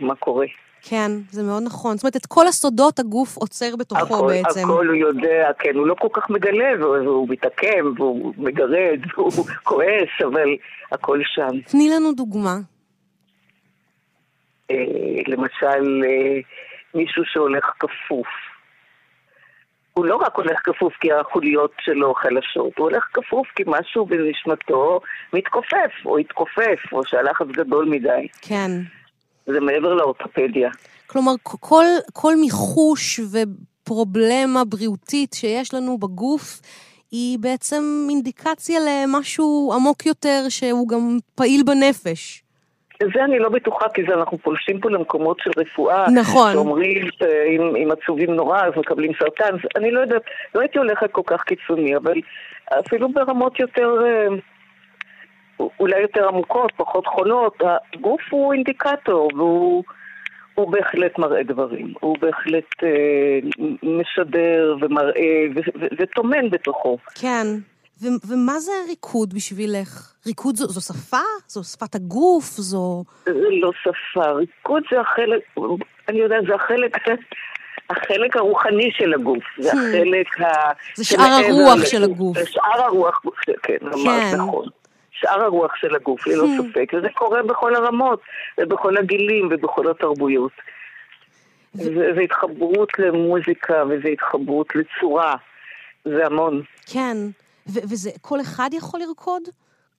מה 0.01 0.15
קורה. 0.15 0.45
כן, 0.89 1.11
זה 1.29 1.43
מאוד 1.43 1.63
נכון. 1.63 1.95
זאת 1.95 2.03
אומרת, 2.03 2.15
את 2.15 2.25
כל 2.25 2.47
הסודות 2.47 2.99
הגוף 2.99 3.37
עוצר 3.37 3.75
בתוכו 3.79 4.15
הכל, 4.15 4.27
בעצם. 4.27 4.59
הכל 4.63 4.87
הוא 4.87 4.95
יודע, 4.95 5.51
כן, 5.59 5.75
הוא 5.75 5.87
לא 5.87 5.95
כל 5.99 6.07
כך 6.13 6.29
מגלה, 6.29 6.71
והוא, 6.79 7.29
מתעקם, 7.29 7.93
והוא 7.97 8.33
מגרד, 8.37 8.99
והוא 9.17 9.45
כועס, 9.63 10.09
אבל 10.23 10.49
הכל 10.91 11.19
שם. 11.23 11.61
תני 11.65 11.89
לנו 11.89 12.13
דוגמה. 12.13 12.57
אה, 14.71 14.75
למשל, 15.27 16.03
אה, 16.05 16.39
מישהו 16.93 17.23
שהולך 17.25 17.65
כפוף. 17.79 18.27
הוא 19.97 20.05
לא 20.05 20.15
רק 20.15 20.35
הולך 20.35 20.59
כפוף 20.63 20.93
כי 21.01 21.11
החוליות 21.11 21.71
שלו 21.79 22.13
חלשות, 22.13 22.77
הוא 22.77 22.89
הולך 22.89 23.03
כפוף 23.13 23.47
כי 23.55 23.63
משהו 23.67 24.05
בנשמתו 24.05 24.99
מתכופף, 25.33 25.91
או 26.05 26.17
התכופף, 26.17 26.79
או 26.91 27.05
שהלחץ 27.05 27.45
גדול 27.51 27.85
מדי. 27.89 28.27
כן. 28.41 28.71
זה 29.45 29.59
מעבר 29.59 29.93
לאורתופדיה. 29.93 30.69
כלומר, 31.07 31.31
כל, 31.43 31.85
כל 32.13 32.35
מיחוש 32.35 33.19
ופרובלמה 33.19 34.65
בריאותית 34.65 35.33
שיש 35.33 35.73
לנו 35.73 35.97
בגוף, 35.97 36.61
היא 37.11 37.39
בעצם 37.39 38.07
אינדיקציה 38.09 38.79
למשהו 38.87 39.71
עמוק 39.75 40.05
יותר 40.05 40.45
שהוא 40.49 40.87
גם 40.87 41.17
פעיל 41.35 41.63
בנפש. 41.63 42.44
זה 43.03 43.23
אני 43.23 43.39
לא 43.39 43.49
בטוחה, 43.49 43.89
כי 43.89 44.03
זה 44.07 44.13
אנחנו 44.13 44.37
פולשים 44.37 44.79
פה 44.79 44.89
למקומות 44.89 45.39
של 45.39 45.49
רפואה. 45.57 46.05
נכון. 46.15 46.53
שאומרים 46.53 47.07
שאם 47.19 47.75
אם 47.75 47.89
עצובים 47.91 48.33
נורא 48.33 48.61
אז 48.61 48.73
מקבלים 48.77 49.11
סרטן. 49.19 49.55
אני 49.75 49.91
לא 49.91 49.99
יודעת, 49.99 50.21
לא 50.55 50.61
הייתי 50.61 50.77
הולכת 50.77 51.11
כל 51.11 51.21
כך 51.25 51.43
קיצוני, 51.43 51.95
אבל 51.95 52.13
אפילו 52.79 53.09
ברמות 53.09 53.59
יותר, 53.59 53.97
אה, 54.05 54.27
אולי 55.79 56.01
יותר 56.01 56.27
עמוקות, 56.27 56.71
פחות 56.77 57.07
חולות, 57.07 57.57
הגוף 57.93 58.21
הוא 58.29 58.53
אינדיקטור, 58.53 59.29
והוא 59.35 59.83
הוא 60.55 60.71
בהחלט 60.71 61.19
מראה 61.19 61.43
דברים. 61.43 61.93
הוא 61.99 62.17
בהחלט 62.21 62.83
אה, 62.83 63.39
משדר 63.83 64.75
ומראה 64.81 65.45
ו- 65.55 65.79
ו- 65.79 65.87
וטומן 65.99 66.49
בתוכו. 66.49 66.97
כן. 67.21 67.45
ו- 68.01 68.27
ומה 68.27 68.59
זה 68.59 68.71
ריקוד 68.87 69.33
בשבילך? 69.33 70.13
ריקוד 70.25 70.55
זו, 70.55 70.67
זו 70.67 70.81
שפה? 70.81 71.17
זו 71.47 71.63
שפת 71.63 71.95
הגוף? 71.95 72.45
זו... 72.45 73.03
זה 73.25 73.31
לא 73.61 73.71
שפה, 73.83 74.31
ריקוד 74.31 74.83
זה 74.91 74.99
החלק, 75.01 75.41
אני 76.09 76.19
יודעת, 76.19 76.43
זה 76.47 76.55
החלק, 76.55 76.97
החלק 77.89 78.37
הרוחני 78.37 78.89
של 78.97 79.13
הגוף, 79.13 79.43
זה 79.59 79.71
Hmm. 79.71 79.75
החלק 79.75 80.41
ה... 80.41 80.71
זה 80.95 81.03
שאר 81.03 81.21
הרוח. 81.21 81.85
של 81.85 82.03
הגוף. 82.03 82.37
זה 82.37 82.45
שאר 82.49 82.81
הרוח, 82.85 83.21
כן, 83.41 83.53
כן. 83.63 83.77
אמרת 83.93 84.33
נכון. 84.37 84.65
שאר 85.11 85.43
הרוח 85.43 85.71
של 85.75 85.95
הגוף, 85.95 86.27
ללא 86.27 86.43
Hmm. 86.45 86.69
ספק, 86.71 86.91
וזה 86.97 87.07
קורה 87.13 87.43
בכל 87.43 87.75
הרמות, 87.75 88.19
ובכל 88.61 88.97
הגילים, 88.97 89.49
ובכל 89.51 89.91
התרבויות. 89.91 90.51
זה, 91.73 91.91
זה 92.15 92.21
התחברות 92.21 92.89
למוזיקה, 92.99 93.83
וזה 93.89 94.07
התחברות 94.07 94.67
לצורה, 94.75 95.35
זה 96.05 96.25
המון. 96.25 96.61
כן. 96.85 97.17
ו- 97.67 97.83
וזה, 97.89 98.09
כל 98.21 98.41
אחד 98.41 98.69
יכול 98.73 98.99
לרקוד? 98.99 99.41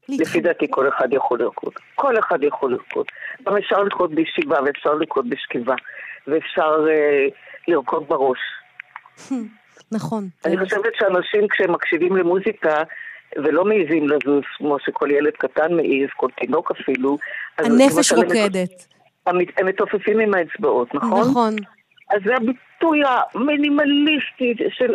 לפי 0.08 0.40
דעתי 0.40 0.66
כל 0.70 0.88
אחד 0.88 1.12
יכול 1.12 1.38
לרקוד. 1.40 1.72
כל 1.94 2.18
אחד 2.18 2.38
יכול 2.44 2.72
לרקוד. 2.72 3.06
גם 3.46 3.56
אפשר 3.56 3.82
לרקוד 3.82 4.14
בישיבה, 4.14 4.58
ואפשר 4.66 4.94
לרקוד 4.94 5.30
בשכיבה, 5.30 5.74
ואפשר 6.26 6.86
אה, 6.90 7.26
לרקוד 7.68 8.08
בראש. 8.08 8.38
נכון. 9.92 10.28
אני 10.44 10.56
זה- 10.56 10.64
חושבת 10.64 10.92
שאנשים 10.98 11.48
כשהם 11.48 11.72
מקשיבים 11.72 12.16
למוזיקה, 12.16 12.82
ולא 13.36 13.64
מעיזים 13.64 14.08
לזוז, 14.08 14.42
כמו 14.58 14.76
שכל 14.80 15.10
ילד 15.10 15.32
קטן 15.32 15.74
מעיז, 15.76 16.08
כל 16.16 16.28
תינוק 16.40 16.70
אפילו, 16.70 17.18
הנפש 17.58 18.12
רוקדת. 18.12 18.86
הם 19.26 19.36
הם 19.58 19.66
מתעופפים 19.66 20.20
עם 20.20 20.34
האצבעות, 20.34 20.94
נכון? 20.94 21.20
נכון. 21.30 21.54
אז 22.10 22.20
זה 22.24 22.36
הביטוי 22.36 23.00
המינימליסטי 23.34 24.54
של 24.70 24.94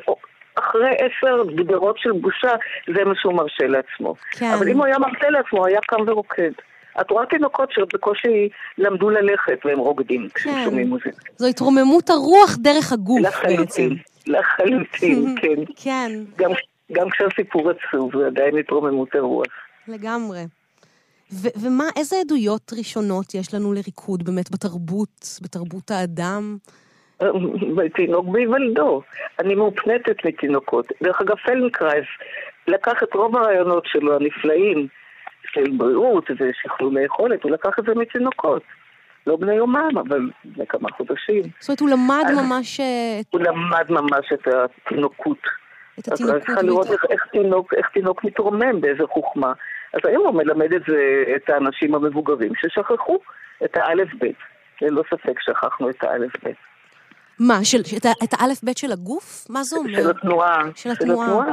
אחרי 0.55 0.89
עשר 0.89 1.43
גדרות 1.55 1.97
של 1.99 2.11
בושה, 2.11 2.51
זה 2.95 3.03
מה 3.05 3.13
שהוא 3.15 3.33
מרשה 3.33 3.67
לעצמו. 3.67 4.15
כן. 4.31 4.51
אבל 4.57 4.69
אם 4.69 4.77
הוא 4.77 4.85
היה 4.85 4.99
מרשה 4.99 5.29
לעצמו, 5.29 5.59
הוא 5.59 5.67
היה 5.67 5.79
קם 5.87 5.97
ורוקד. 6.07 6.51
את 7.01 7.11
רואה 7.11 7.25
תינוקות 7.25 7.71
שבקושי 7.71 8.49
למדו 8.77 9.09
ללכת 9.09 9.65
והם 9.65 9.79
רוקדים 9.79 10.27
כשהם 10.33 10.53
כן. 10.53 10.61
שומעים 10.65 10.89
מוזיקה. 10.89 11.17
זו 11.37 11.47
התרוממות 11.47 12.09
הרוח 12.09 12.55
דרך 12.57 12.91
הגוף 12.91 13.21
בעצם. 13.21 13.47
לחלוטין, 13.47 13.97
לחלוטין, 14.27 15.35
כן. 15.41 15.63
כן, 15.75 16.11
גם, 16.37 16.51
גם 16.91 17.09
כשהסיפור 17.09 17.69
עצוב, 17.69 18.11
זה 18.17 18.27
עדיין 18.27 18.57
התרוממות 18.57 19.15
הרוח. 19.15 19.45
לגמרי. 19.87 20.45
ו- 21.31 21.61
ומה, 21.61 21.83
איזה 21.95 22.15
עדויות 22.25 22.73
ראשונות 22.77 23.35
יש 23.35 23.53
לנו 23.53 23.73
לריקוד 23.73 24.23
באמת 24.23 24.51
בתרבות, 24.51 25.39
בתרבות 25.41 25.91
האדם? 25.91 26.57
תינוק 27.95 28.25
בהיוולדו. 28.27 29.01
אני 29.39 29.55
מאופנטת 29.55 30.25
מתינוקות. 30.25 30.85
דרך 31.03 31.21
אגב, 31.21 31.35
פלנקרייס 31.35 32.05
לקח 32.67 33.03
את 33.03 33.13
רוב 33.13 33.35
הרעיונות 33.37 33.85
שלו, 33.85 34.15
הנפלאים, 34.15 34.87
של 35.53 35.63
בריאות 35.77 36.29
ושכלולי 36.39 37.03
יכולת, 37.05 37.43
הוא 37.43 37.51
לקח 37.51 37.79
את 37.79 37.85
זה 37.85 37.95
מתינוקות. 37.95 38.63
לא 39.27 39.35
בני 39.35 39.53
יומם, 39.55 39.97
אבל 40.07 40.29
לפני 40.45 40.67
כמה 40.67 40.89
חודשים. 40.97 41.41
זאת 41.59 41.69
אומרת, 41.69 41.79
הוא 41.79 41.89
למד 41.89 42.23
אז- 42.31 42.37
ממש 42.45 42.79
אה, 42.79 42.85
הוא 43.29 43.41
למד 43.41 43.85
ממש 43.91 44.33
את 44.33 44.47
התינוקות. 44.47 45.37
את 45.99 46.07
אז 46.07 46.13
התינוקות. 46.13 46.41
צריכה 46.45 46.61
לראות 46.61 46.87
ואת- 46.89 46.93
איך, 46.93 47.05
איך, 47.11 47.25
תינוק, 47.31 47.73
איך 47.73 47.89
תינוק 47.89 48.23
מתרומם, 48.23 48.81
באיזה 48.81 49.03
חוכמה. 49.07 49.53
אז 49.93 49.99
היום 50.03 50.25
הוא 50.27 50.35
מלמד 50.43 50.73
את 50.73 50.81
זה 50.87 50.97
את 51.35 51.49
האנשים 51.49 51.95
המבוגרים 51.95 52.51
ששכחו 52.55 53.19
את 53.63 53.77
האלף-בית. 53.77 54.35
ללא 54.81 55.03
ספק 55.09 55.39
שכחנו 55.39 55.89
את 55.89 56.03
האלף-בית. 56.03 56.55
מה, 57.47 57.63
של- 57.63 57.81
את 57.97 58.05
את 58.23 58.33
האלף-בית 58.39 58.77
של 58.77 58.91
הגוף? 58.91 59.45
מה 59.49 59.63
זה 59.63 59.75
אומר? 59.77 60.01
של 60.01 60.09
התנועה. 60.09 60.61
של 60.75 60.89
התנועה. 60.91 61.45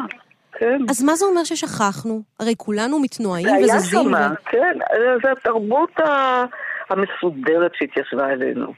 כן. 0.52 0.78
אז 0.90 1.02
מה 1.02 1.14
זה 1.16 1.24
אומר 1.26 1.44
ששכחנו? 1.44 2.22
הרי 2.40 2.54
כולנו 2.56 3.00
מתנועים 3.00 3.48
זה 3.48 3.54
היה 3.54 3.76
וזזים. 3.76 4.04
שמה, 4.04 4.30
ו- 4.32 4.44
כן. 4.50 4.78
זה 5.24 5.32
התרבות 5.32 6.00
ה- 6.00 6.44
המסודרת 6.90 7.70
שהתיישבה 7.74 8.26
עלינו. 8.26 8.72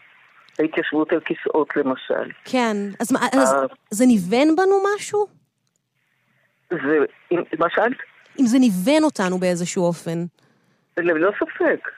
ההתיישבות 0.59 1.13
על 1.13 1.21
כיסאות 1.21 1.77
למשל. 1.77 2.31
כן. 2.45 2.77
אז 3.01 3.13
מה, 3.13 3.21
אז 3.33 3.55
אה. 3.55 3.61
זה 3.91 4.07
ניוון 4.07 4.57
בנו 4.57 4.77
משהו? 4.97 5.27
זה, 6.71 6.77
מה 7.59 7.67
שאלת? 7.71 7.97
אם 8.41 8.47
זה 8.47 8.59
ניוון 8.59 9.05
אותנו 9.05 9.39
באיזשהו 9.39 9.85
אופן. 9.85 10.25
ללא 10.97 11.31
ספק. 11.39 11.89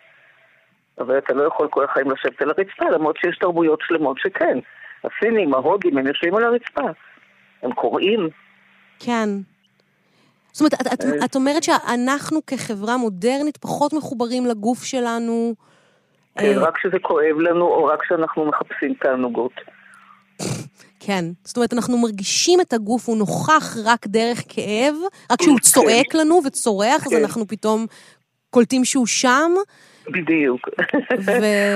אבל 0.99 1.19
אתה 1.19 1.33
לא 1.33 1.43
יכול 1.47 1.69
כל 1.71 1.85
החיים 1.85 2.11
לשבת 2.11 2.43
על 2.43 2.49
הרצפה, 2.49 2.85
למרות 2.95 3.17
שיש 3.17 3.39
תרבויות 3.39 3.79
שלמות 3.83 4.17
שכן. 4.19 4.59
הסינים, 5.05 5.55
ההודים, 5.55 5.99
הם 5.99 6.07
יושבים 6.07 6.35
על 6.35 6.45
הרצפה. 6.45 6.91
הם 7.63 7.73
קוראים. 7.73 8.29
כן. 8.99 9.29
זאת 10.53 10.61
אומרת, 10.61 10.75
את, 10.75 10.87
את, 10.93 11.05
אה. 11.05 11.25
את 11.25 11.35
אומרת 11.35 11.63
שאנחנו 11.63 12.41
כחברה 12.47 12.97
מודרנית 12.97 13.57
פחות 13.57 13.93
מחוברים 13.93 14.47
לגוף 14.47 14.85
שלנו. 14.85 15.55
כן, 16.39 16.45
אה, 16.45 16.59
רק 16.59 16.77
כשזה 16.77 16.99
כואב 17.03 17.39
לנו, 17.39 17.65
או 17.65 17.85
רק 17.85 18.03
כשאנחנו 18.03 18.45
מחפשים 18.45 18.95
תענוגות. 18.95 19.53
כן. 21.01 21.25
זאת 21.45 21.57
אומרת, 21.57 21.73
אנחנו 21.73 21.99
מרגישים 21.99 22.61
את 22.61 22.73
הגוף, 22.73 23.09
הוא 23.09 23.17
נוכח 23.17 23.77
רק 23.85 24.07
דרך 24.07 24.43
כאב, 24.49 24.95
רק 25.33 25.41
כשהוא 25.41 25.57
כן. 25.57 25.63
צועק 25.63 26.15
לנו 26.15 26.41
וצורח, 26.45 27.07
אז 27.07 27.13
כן. 27.13 27.21
אנחנו 27.23 27.47
פתאום 27.47 27.87
קולטים 28.51 28.85
שהוא 28.85 29.07
שם. 29.07 29.53
בדיוק. 30.09 30.69
ו- 31.27 31.31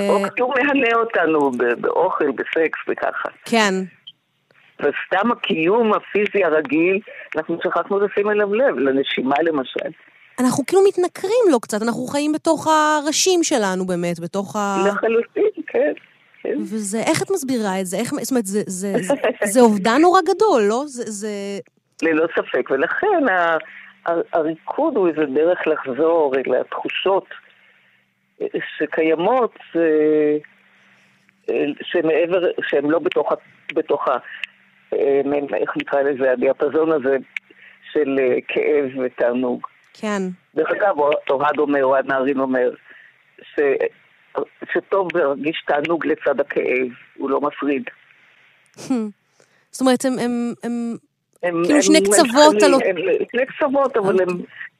או 0.11 0.23
כשהוא 0.35 0.55
מהנה 0.55 0.97
אותנו 0.97 1.51
באוכל, 1.81 2.31
בסקס 2.31 2.79
וככה. 2.89 3.29
כן. 3.45 3.75
וסתם 4.81 5.33
הקיום 5.33 5.93
הפיזי 5.93 6.45
הרגיל, 6.45 7.01
אנחנו 7.37 7.59
שכחנו 7.65 8.01
לשים 8.01 8.31
אליו 8.31 8.55
לב, 8.55 8.79
לנשימה 8.79 9.37
למשל. 9.43 9.91
אנחנו 10.41 10.67
כאילו 10.67 10.83
מתנכרים 10.89 11.45
לו 11.51 11.61
קצת, 11.61 11.83
אנחנו 11.83 12.07
חיים 12.07 12.33
בתוך 12.33 12.67
הראשים 12.67 13.43
שלנו 13.43 13.87
באמת, 13.87 14.21
בתוך 14.21 14.57
ה... 14.57 14.77
לחלוטין, 14.89 15.63
כן. 15.67 15.93
כן. 16.43 16.55
וזה, 16.61 16.99
איך 16.99 17.23
את 17.23 17.31
מסבירה 17.31 17.81
את 17.81 17.87
זה? 17.87 17.97
איך, 17.97 18.11
זאת 18.23 18.31
אומרת, 18.31 18.47
זה, 18.47 18.61
זה, 18.67 18.93
זה, 19.01 19.15
זה 19.45 19.61
אובדן 19.61 20.01
נורא 20.01 20.21
גדול, 20.21 20.63
לא? 20.63 20.83
זה, 20.87 21.03
זה... 21.07 21.29
ללא 22.03 22.27
ספק, 22.37 22.71
ולכן 22.71 23.29
ה- 23.29 23.57
ה- 24.11 24.21
הריקוד 24.33 24.97
הוא 24.97 25.09
איזה 25.09 25.25
דרך 25.35 25.59
לחזור 25.67 26.35
אל 26.37 26.55
התחושות 26.61 27.25
שקיימות, 28.79 29.55
אה, 29.77 30.37
שמעבר, 31.83 32.47
שהן 32.69 32.85
לא 32.85 32.99
בתוך, 32.99 33.33
בתוך 33.75 34.09
ה... 34.09 34.17
אה, 34.93 35.21
איך 35.61 35.71
נקרא 35.77 36.03
לזה, 36.03 36.33
הדיאפזון 36.33 36.93
הזה 36.93 37.17
של 37.93 38.17
אה, 38.19 38.37
כאב 38.49 39.05
ותענוג. 39.05 39.67
כן. 40.01 40.23
דרך 40.55 40.69
אגב, 40.71 40.99
אוהד 41.31 41.59
אומר, 41.59 41.85
אוהד 41.85 42.07
נהרין 42.07 42.39
אומר, 42.41 42.71
ש... 43.43 43.61
שטוב 44.73 45.17
להרגיש 45.17 45.65
תענוג 45.67 46.07
לצד 46.07 46.41
הכאב, 46.41 46.89
הוא 47.17 47.31
לא 47.31 47.41
מפריד. 47.41 47.83
זאת 49.71 49.81
אומרת, 49.81 50.05
הם, 50.05 50.13
הם, 50.19 50.53
הם 50.63 50.97
הם, 51.43 51.63
כאילו 51.65 51.77
הם 51.77 51.83
שני 51.83 52.01
קצוות 52.01 52.63
על 52.63 52.75
אות- 52.75 52.83
הם 52.87 52.97
שני 53.31 53.47
קצוות, 53.47 53.97
אבל 53.97 54.17
הם 54.23 54.29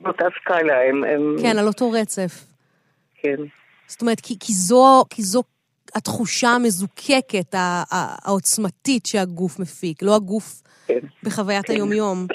באותה 0.01 0.25
סקאלה. 0.41 0.83
הם 0.89 1.03
כן, 1.43 1.59
על 1.59 1.67
אותו 1.67 1.91
רצף. 1.91 2.56
כן. 3.27 3.43
זאת 3.87 4.01
אומרת, 4.01 4.21
כי, 4.21 4.39
כי, 4.41 4.53
זו, 4.53 5.05
כי 5.11 5.23
זו 5.23 5.43
התחושה 5.95 6.49
המזוקקת, 6.49 7.55
העוצמתית 8.25 9.07
שהגוף 9.07 9.59
מפיק, 9.59 10.03
לא 10.03 10.17
הגוף 10.17 10.63
כן. 10.87 10.99
בחוויית 11.23 11.67
כן. 11.67 11.73
היומיום. 11.73 12.27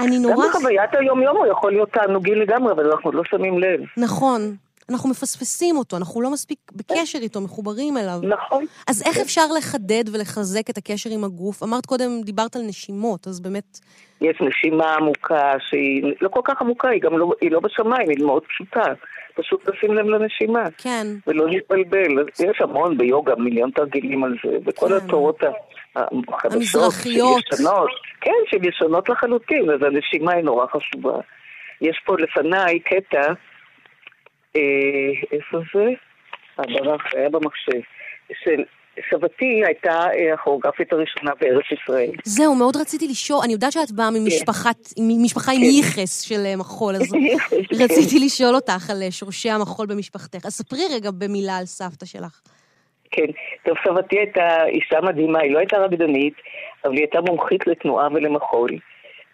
אני 0.00 0.16
גם 0.16 0.22
נורא... 0.22 0.48
בחוויית 0.48 0.90
היום-יום 0.92 1.36
הוא 1.36 1.46
יכול 1.46 1.72
להיות 1.72 1.88
תענוגי 1.92 2.34
לגמרי, 2.34 2.72
אבל 2.72 2.90
אנחנו 2.90 3.12
לא 3.12 3.22
שמים 3.24 3.58
לב. 3.58 3.80
נכון. 3.96 4.56
אנחנו 4.90 5.10
מפספסים 5.10 5.76
אותו, 5.76 5.96
אנחנו 5.96 6.20
לא 6.20 6.32
מספיק 6.32 6.58
בקשר 6.72 7.18
איתו, 7.18 7.40
מחוברים 7.40 7.96
אליו. 7.96 8.18
נכון. 8.22 8.64
אז 8.88 9.02
איך 9.06 9.18
אפשר 9.18 9.46
לחדד 9.58 10.04
ולחזק 10.12 10.70
את 10.70 10.78
הקשר 10.78 11.10
עם 11.10 11.24
הגוף? 11.24 11.62
אמרת 11.62 11.86
קודם, 11.86 12.22
דיברת 12.22 12.56
על 12.56 12.62
נשימות, 12.62 13.28
אז 13.28 13.40
באמת... 13.40 13.78
יש 14.20 14.36
נשימה 14.40 14.94
עמוקה 14.94 15.52
שהיא 15.58 16.14
לא 16.20 16.28
כל 16.28 16.40
כך 16.44 16.62
עמוקה, 16.62 16.88
היא 16.88 17.00
גם 17.00 17.18
לא, 17.18 17.32
היא 17.40 17.50
לא 17.50 17.60
בשמיים, 17.60 18.08
היא 18.08 18.24
מאוד 18.24 18.42
פשוטה. 18.48 18.84
פשוט 19.34 19.68
לשים 19.68 19.94
לב 19.94 20.06
לנשימה. 20.06 20.64
כן. 20.78 21.06
ולא 21.26 21.48
להתבלבל. 21.48 22.24
יש 22.40 22.60
המון 22.60 22.98
ביוגה, 22.98 23.34
מיליון 23.34 23.70
תרגילים 23.70 24.24
על 24.24 24.34
זה, 24.44 24.58
וכל 24.66 24.88
כן. 24.88 24.94
התורות 24.94 25.40
החדשות. 25.96 26.52
המזרחיות. 26.52 27.42
שישנות, 27.50 27.90
כן, 28.20 28.32
שהן 28.50 28.64
ישנות 28.64 29.08
לחלוטין, 29.08 29.70
אז 29.70 29.80
הנשימה 29.82 30.32
היא 30.32 30.44
נורא 30.44 30.66
חשובה. 30.66 31.18
יש 31.80 32.02
פה 32.06 32.16
לפניי 32.18 32.80
קטע, 32.80 33.32
איפה 35.32 35.58
זה? 35.74 35.84
אה, 36.58 36.64
ברח, 36.64 37.14
היה 37.14 37.30
במחשב. 37.30 37.80
של 38.44 38.62
סבתי 39.10 39.62
הייתה 39.66 40.00
אה, 40.14 40.34
הכוריאוגרפית 40.34 40.92
הראשונה 40.92 41.30
בארץ 41.40 41.64
ישראל. 41.72 42.10
זהו, 42.24 42.54
מאוד 42.54 42.76
רציתי 42.76 43.08
לשאול, 43.08 43.40
אני 43.44 43.52
יודעת 43.52 43.72
שאת 43.72 43.92
באה 43.92 44.10
ממשפחת, 44.10 44.76
ממשפחה 44.98 45.52
עם 45.52 45.58
כן. 45.58 45.64
ייחס 45.64 46.20
של 46.20 46.46
אה, 46.46 46.56
מחול, 46.56 46.94
אז 46.94 47.12
רציתי 47.84 48.24
לשאול 48.24 48.54
אותך 48.54 48.90
על 48.90 49.02
אה, 49.02 49.10
שורשי 49.10 49.50
המחול 49.50 49.86
במשפחתך. 49.86 50.46
אז 50.46 50.52
ספרי 50.52 50.82
רגע 50.94 51.10
במילה 51.10 51.56
על 51.56 51.64
סבתא 51.64 52.06
שלך. 52.06 52.40
כן. 53.10 53.26
טוב, 53.64 53.76
סבתי 53.88 54.18
הייתה 54.18 54.66
אישה 54.66 55.00
מדהימה, 55.00 55.38
היא 55.38 55.52
לא 55.52 55.58
הייתה 55.58 55.76
רקדנית, 55.76 56.34
אבל 56.84 56.92
היא 56.92 57.00
הייתה 57.00 57.20
מומחית 57.20 57.66
לתנועה 57.66 58.08
ולמחול. 58.14 58.70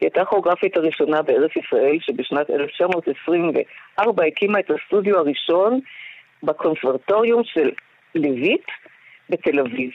היא 0.00 0.06
הייתה 0.06 0.22
הכוריאוגרפית 0.22 0.76
הראשונה 0.76 1.22
בארץ 1.22 1.50
ישראל, 1.56 1.98
שבשנת 2.00 2.50
1924 2.50 4.24
הקימה 4.26 4.58
את 4.60 4.70
הסטודיו 4.70 5.18
הראשון 5.18 5.80
בקונסרטוריום 6.42 7.42
של 7.44 7.70
לויט 8.14 8.64
בתל 9.30 9.60
אביב. 9.60 9.90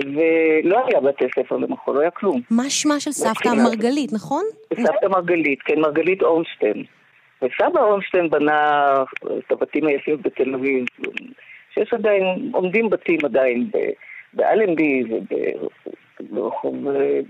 ולא 0.00 0.86
היה 0.86 1.00
בתי 1.00 1.24
ספר 1.34 1.56
למחול, 1.56 1.96
לא 1.96 2.00
היה 2.00 2.10
כלום. 2.10 2.40
מה 2.50 2.70
שמה 2.70 3.00
של 3.00 3.12
סבתא. 3.12 3.48
מרגלית, 3.48 4.12
נכון? 4.12 4.44
וסבתא 4.72 5.06
מרגלית, 5.06 5.62
כן, 5.62 5.80
מרגלית 5.80 6.22
אורנשטיין. 6.22 6.84
וסבא 7.42 7.80
אורנשטיין 7.80 8.30
בנה 8.30 8.92
את 9.38 9.52
הבתים 9.52 9.86
היפים 9.86 10.16
בתל 10.22 10.54
אביב, 10.54 10.84
שיש 11.74 11.92
עדיין, 11.92 12.50
עומדים 12.52 12.90
בתים 12.90 13.18
עדיין 13.24 13.70
באלנבי 14.32 15.04
אה, 15.32 15.68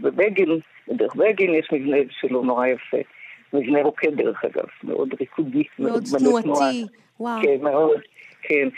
בבגין, 0.01 0.59
בדרך 0.89 1.15
בגין 1.17 1.55
יש 1.55 1.69
מבנה 1.73 1.97
שלו 2.11 2.43
נורא 2.45 2.67
יפה. 2.67 2.97
מבנה 3.53 3.83
רוקד 3.83 4.15
דרך 4.17 4.45
אגב, 4.45 4.65
מאוד 4.85 5.15
ריקודי. 5.21 5.63
מאוד. 5.79 6.03
תנועתי. 6.19 6.85
וואו. 7.21 7.43
כן, 7.43 7.57
מאוד, 7.63 8.01
כן. 8.43 8.69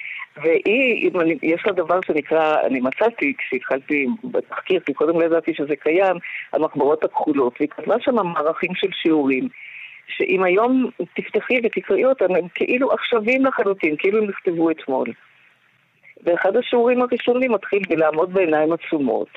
והיא, 0.43 1.11
אני- 1.21 1.39
יש 1.43 1.63
לה 1.67 1.73
דבר 1.73 1.99
שנקרא, 2.07 2.61
אני 2.67 2.81
מצאתי 2.81 3.33
כשהתחלתי 3.39 4.07
בתחקיר, 4.25 4.81
כי 4.81 4.95
קודם 4.95 5.21
לא 5.21 5.25
ידעתי 5.25 5.55
שזה 5.55 5.77
קיים, 5.77 6.17
המחברות 6.53 7.05
הכחולות, 7.05 7.55
והיא 7.61 7.69
כתבה 7.71 7.95
שם 8.01 8.15
מערכים 8.15 8.75
של 8.75 8.89
שיעורים, 8.93 9.49
שאם 10.17 10.43
היום 10.43 10.91
תפתחי 11.17 11.61
ותקראי 11.65 12.05
אותם, 12.05 12.35
הם 12.35 12.49
כאילו 12.55 12.93
עכשווים 12.93 13.47
לחלוטין, 13.47 13.97
כאילו 13.99 14.19
הם 14.19 14.25
נכתבו 14.29 14.71
אתמול. 14.71 15.09
ואחד 16.23 16.57
השיעורים 16.57 17.03
הראשונים 17.03 17.53
מתחיל 17.53 17.83
בלעמוד 17.89 18.33
בעיניים 18.33 18.73
עצומות, 18.73 19.29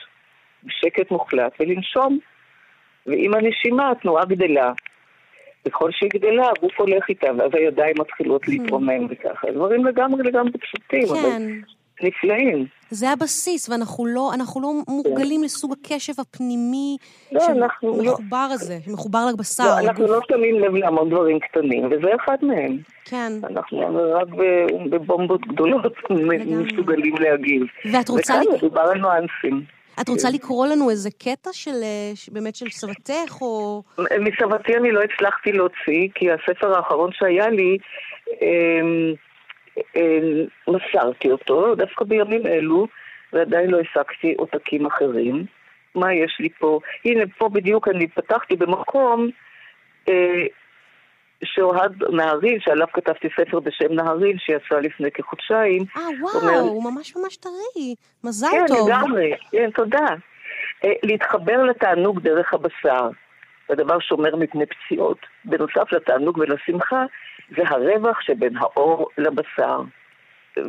בשקט 0.68 1.11
מוחלט, 1.11 1.51
ולנשום. 1.59 2.20
ועם 3.05 3.34
הנשימה 3.34 3.91
התנועה 3.91 4.26
גדלה. 4.26 4.72
ככל 5.68 5.89
שהיא 5.91 6.09
גדלה, 6.13 6.43
הגוף 6.57 6.72
הולך 6.80 7.09
איתה, 7.09 7.28
ואז 7.38 7.51
הידיים 7.53 7.95
מתחילות 7.99 8.47
להתרומם 8.47 9.05
וככה. 9.09 9.51
דברים 9.51 9.86
לגמרי 9.86 10.24
לגמרי 10.24 10.51
פשוטים, 10.51 11.03
אבל 11.09 11.22
כן. 11.22 11.41
נפלאים. 12.03 12.65
זה 12.89 13.09
הבסיס, 13.09 13.70
ואנחנו 13.70 14.05
לא, 14.05 14.32
אנחנו 14.34 14.61
לא 14.61 14.70
מורגלים 14.88 15.43
לסוג 15.43 15.72
הקשב 15.82 16.13
הפנימי 16.20 16.97
לא, 17.32 17.41
אנחנו 17.49 17.89
לא- 17.97 18.03
שמחובר 18.03 18.47
הזה, 18.51 18.78
שמחובר 18.86 19.26
לבשר, 19.34 19.63
לא, 19.63 19.80
אנחנו. 19.80 20.07
לא 20.07 20.20
שמים 20.32 20.59
לב 20.59 20.76
להמון 20.76 21.09
דברים 21.09 21.39
קטנים, 21.39 21.86
וזה 21.86 22.07
אחד 22.24 22.38
מהם. 22.41 22.78
כן. 23.05 23.32
אנחנו 23.49 23.80
רק 24.20 24.28
בבומבות 24.89 25.41
גדולות 25.47 25.93
מסוגלים 26.65 27.15
להגיב. 27.20 27.63
ואת 27.93 28.09
רוצה 28.09 28.34
וכאן 28.34 28.43
לי- 28.51 28.57
מדובר 28.57 28.82
על 28.82 28.97
ניואנסים. 29.01 29.77
את 30.02 30.10
רוצה 30.10 30.28
לקרוא 30.34 30.68
לנו 30.68 30.89
איזה 30.89 31.10
קטע 31.12 31.50
של, 31.54 31.84
אה, 31.84 32.12
באמת 32.32 32.56
של 32.56 32.70
סבתך, 32.70 33.41
או... 33.41 33.84
מסבתי 34.20 34.78
אני 34.78 34.91
לא 34.91 35.02
הצלחתי 35.02 35.52
להוציא, 35.52 36.08
כי 36.16 36.32
הספר 36.32 36.78
האחרון 36.78 37.12
שהיה 37.14 37.50
לי, 37.50 37.78
אמ, 38.41 39.14
אמ, 39.95 40.45
מסרתי 40.68 41.32
אותו, 41.32 41.76
דווקא 41.76 42.06
בימים 42.06 42.48
אלו, 42.48 42.88
ועדיין 43.34 43.70
לא 43.70 43.78
הסקתי 43.80 44.34
עותקים 44.38 44.86
אחרים. 44.86 45.45
מה 45.95 46.14
יש 46.14 46.38
לי 46.39 46.50
פה? 46.60 46.80
הנה, 47.06 47.24
פה 47.38 47.50
בדיוק 47.50 47.88
אני 47.88 48.08
פתחתי 48.08 48.56
במקום 48.56 49.30
אה, 50.10 50.45
שאוהד 51.44 52.04
נהרין, 52.12 52.60
שעליו 52.60 52.88
כתבתי 52.94 53.28
ספר 53.40 53.60
בשם 53.60 53.94
נהרין, 53.94 54.38
שיצא 54.40 54.76
לפני 54.82 55.12
כחודשיים. 55.12 55.84
אה, 55.98 56.02
אומר- 56.34 56.44
וואו, 56.46 56.68
הוא 56.68 56.84
ממש 56.92 57.16
ממש 57.16 57.38
טרי. 57.38 57.96
מזל 58.24 58.48
כן, 58.52 58.66
טוב. 58.68 58.90
לגמרי, 58.90 59.32
כן, 59.52 59.70
תודה. 59.76 60.08
אה, 60.86 60.92
להתחבר 61.04 61.64
לתענוג 61.64 62.20
דרך 62.20 62.54
הבשר, 62.54 63.10
זה 63.70 63.76
דבר 63.76 64.00
שומר 64.00 64.36
מפני 64.36 64.64
פציעות. 64.66 65.18
בנוסף 65.46 65.92
לתענוג 65.94 66.38
ולשמחה, 66.38 67.06
זה 67.58 67.64
הרווח 67.68 68.22
שבין 68.22 68.58
האור 68.58 69.10
לבשר. 69.18 69.82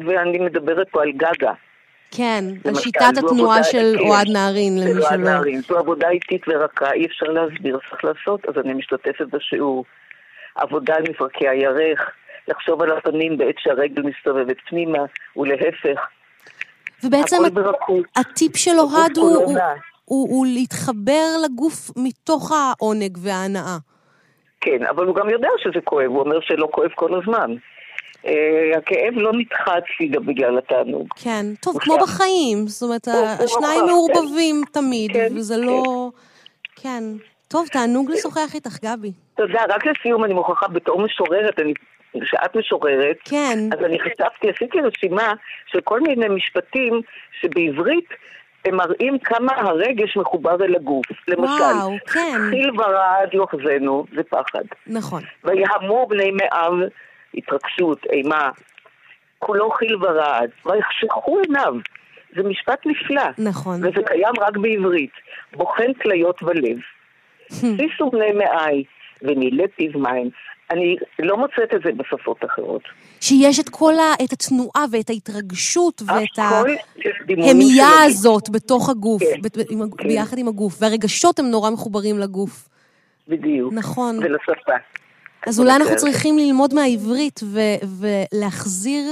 ואני 0.07 0.39
מדברת 0.39 0.89
פה 0.91 1.03
על 1.03 1.13
גגה. 1.13 1.53
כן, 2.11 2.45
על 2.69 2.75
שיטת 2.75 3.01
זו 3.15 3.27
התנועה 3.27 3.65
של 3.65 3.95
כן, 3.99 4.09
אוהד 4.09 4.27
נהרין, 4.33 4.79
למי 4.81 4.93
של 4.93 5.01
אוהד 5.01 5.15
שלא... 5.15 5.25
נהרין. 5.25 5.61
זו 5.61 5.79
עבודה 5.79 6.09
איטית 6.09 6.43
ורכה, 6.49 6.93
אי 6.93 7.07
אפשר 7.07 7.27
להסביר, 7.27 7.79
צריך 7.91 8.05
לעשות, 8.05 8.49
אז 8.49 8.55
אני 8.65 8.75
משתתפת 8.75 9.27
בשיעור. 9.33 9.85
עבודה 10.59 10.95
על 10.95 11.03
מפרקי 11.11 11.49
הירך, 11.49 12.01
לחשוב 12.49 12.83
על 12.83 12.93
הפנים 12.99 13.39
בעת 13.39 13.55
שהרגל 13.59 14.03
מסתובבת 14.03 14.57
פנימה, 14.69 14.99
ולהפך. 15.37 16.01
ובעצם 17.05 17.37
הכל 17.45 17.51
ברכות. 17.63 18.05
הטיפ 18.17 18.57
של 18.57 18.79
אוהד 18.79 19.17
הוא- 19.17 19.37
הוא-. 19.37 19.59
הוא 20.05 20.29
הוא 20.31 20.47
להתחבר 20.47 21.25
לגוף 21.45 21.91
מתוך 21.97 22.53
העונג 22.53 23.19
וההנאה. 23.23 23.77
כן, 24.61 24.87
אבל 24.91 25.07
הוא 25.07 25.15
גם 25.17 25.31
יודע 25.31 25.49
שזה 25.63 25.81
כואב, 25.85 26.07
הוא 26.07 26.21
אומר 26.21 26.41
שלא 26.41 26.69
כואב 26.73 26.91
כל 26.95 27.21
הזמן. 27.21 27.51
אה, 28.27 28.33
הכאב 28.79 29.15
לא 29.15 29.33
נדחה 29.33 29.73
אצלי 29.79 30.09
גם 30.09 30.27
בגלל 30.27 30.59
התענוג. 30.59 31.09
כן, 31.17 31.47
טוב. 31.61 31.79
כמו 31.81 31.97
בחיים, 31.99 32.67
זאת 32.67 32.83
אומרת, 32.83 33.09
השניים 33.09 33.61
בחיים, 33.63 33.85
מעורבבים 33.87 34.63
תמיד, 34.73 35.13
כן, 35.13 35.29
וזה 35.37 35.57
לא... 35.57 36.11
כן. 36.77 37.03
טוב, 37.49 37.69
תענוג 37.69 38.11
לשוחח 38.11 38.55
איתך, 38.55 38.79
גבי. 38.85 39.13
תודה, 39.37 39.63
רק 39.69 39.87
לסיום 39.87 40.25
אני 40.25 40.35
מוכרחה 40.35 40.69
בתור 40.69 41.03
משוררת, 41.03 41.61
אני, 41.61 41.73
שאת 42.25 42.57
משוררת, 42.57 43.17
כן, 43.25 43.59
אז 43.73 43.85
אני 43.85 43.99
חשבתי, 44.01 44.51
עשיתי 44.51 44.79
רשימה 44.81 45.33
של 45.67 45.81
כל 45.81 46.01
מיני 46.01 46.29
משפטים 46.29 47.01
שבעברית 47.41 48.09
הם 48.65 48.77
מראים 48.77 49.19
כמה 49.19 49.53
הרגש 49.57 50.17
מחובר 50.17 50.65
אל 50.65 50.75
הגוף. 50.75 51.07
למשל, 51.29 51.63
וואו, 51.63 51.97
כן. 52.13 52.39
חיל 52.51 52.81
ורעד 52.81 53.35
יאחזנו, 53.35 54.05
זה 54.15 54.23
פחד. 54.23 54.65
נכון. 54.87 55.23
ויהמו 55.45 56.07
בני 56.07 56.31
מאב, 56.31 56.73
התרגשות, 57.35 58.07
אימה. 58.13 58.51
כולו 59.39 59.71
חיל 59.71 59.97
ורעד, 59.97 60.51
ויחשכו 60.67 61.41
עיניו. 61.41 61.75
זה 62.37 62.43
משפט 62.43 62.87
נפלא. 62.87 63.23
נכון. 63.39 63.85
וזה 63.85 64.03
קיים 64.07 64.35
רק 64.41 64.57
בעברית. 64.57 65.13
בוחן 65.53 65.93
כליות 66.03 66.43
ולב. 66.43 66.79
שישו 67.53 68.11
בני 68.11 68.33
מאי, 68.33 68.85
ומילא 69.23 69.65
פיו 69.77 69.99
מים. 70.01 70.31
אני 70.71 70.97
לא 71.19 71.37
מוצאת 71.37 71.75
את 71.75 71.81
זה 71.85 71.91
בשפות 71.97 72.45
אחרות. 72.45 72.83
שיש 73.21 73.61
את 73.61 73.69
כל 73.69 73.95
ה... 73.95 74.25
את 74.25 74.33
התנועה 74.33 74.85
ואת 74.93 75.11
ההתרגשות 75.11 76.03
ואת 76.07 76.39
ההמייה. 76.39 77.87
הזאת 78.07 78.51
בתוך 78.51 78.89
הגוף, 78.91 79.23
כן, 79.23 79.41
הג- 79.83 79.95
כן. 79.99 80.09
ביחד 80.09 80.39
עם 80.39 80.49
הגוף, 80.49 80.77
והרגשות 80.81 81.39
הם 81.39 81.47
נורא 81.51 81.71
מחוברים 81.71 82.19
לגוף. 82.19 82.69
בדיוק. 83.29 83.73
נכון. 83.73 84.19
ולשפה. 84.19 84.73
אז 85.47 85.61
אולי 85.61 85.77
אנחנו. 85.77 85.97
צריכים 85.97 86.39
ללמוד 86.39 86.75
מהעברית 86.75 87.41
ו- 87.45 87.87
ולהחזיר, 88.33 89.05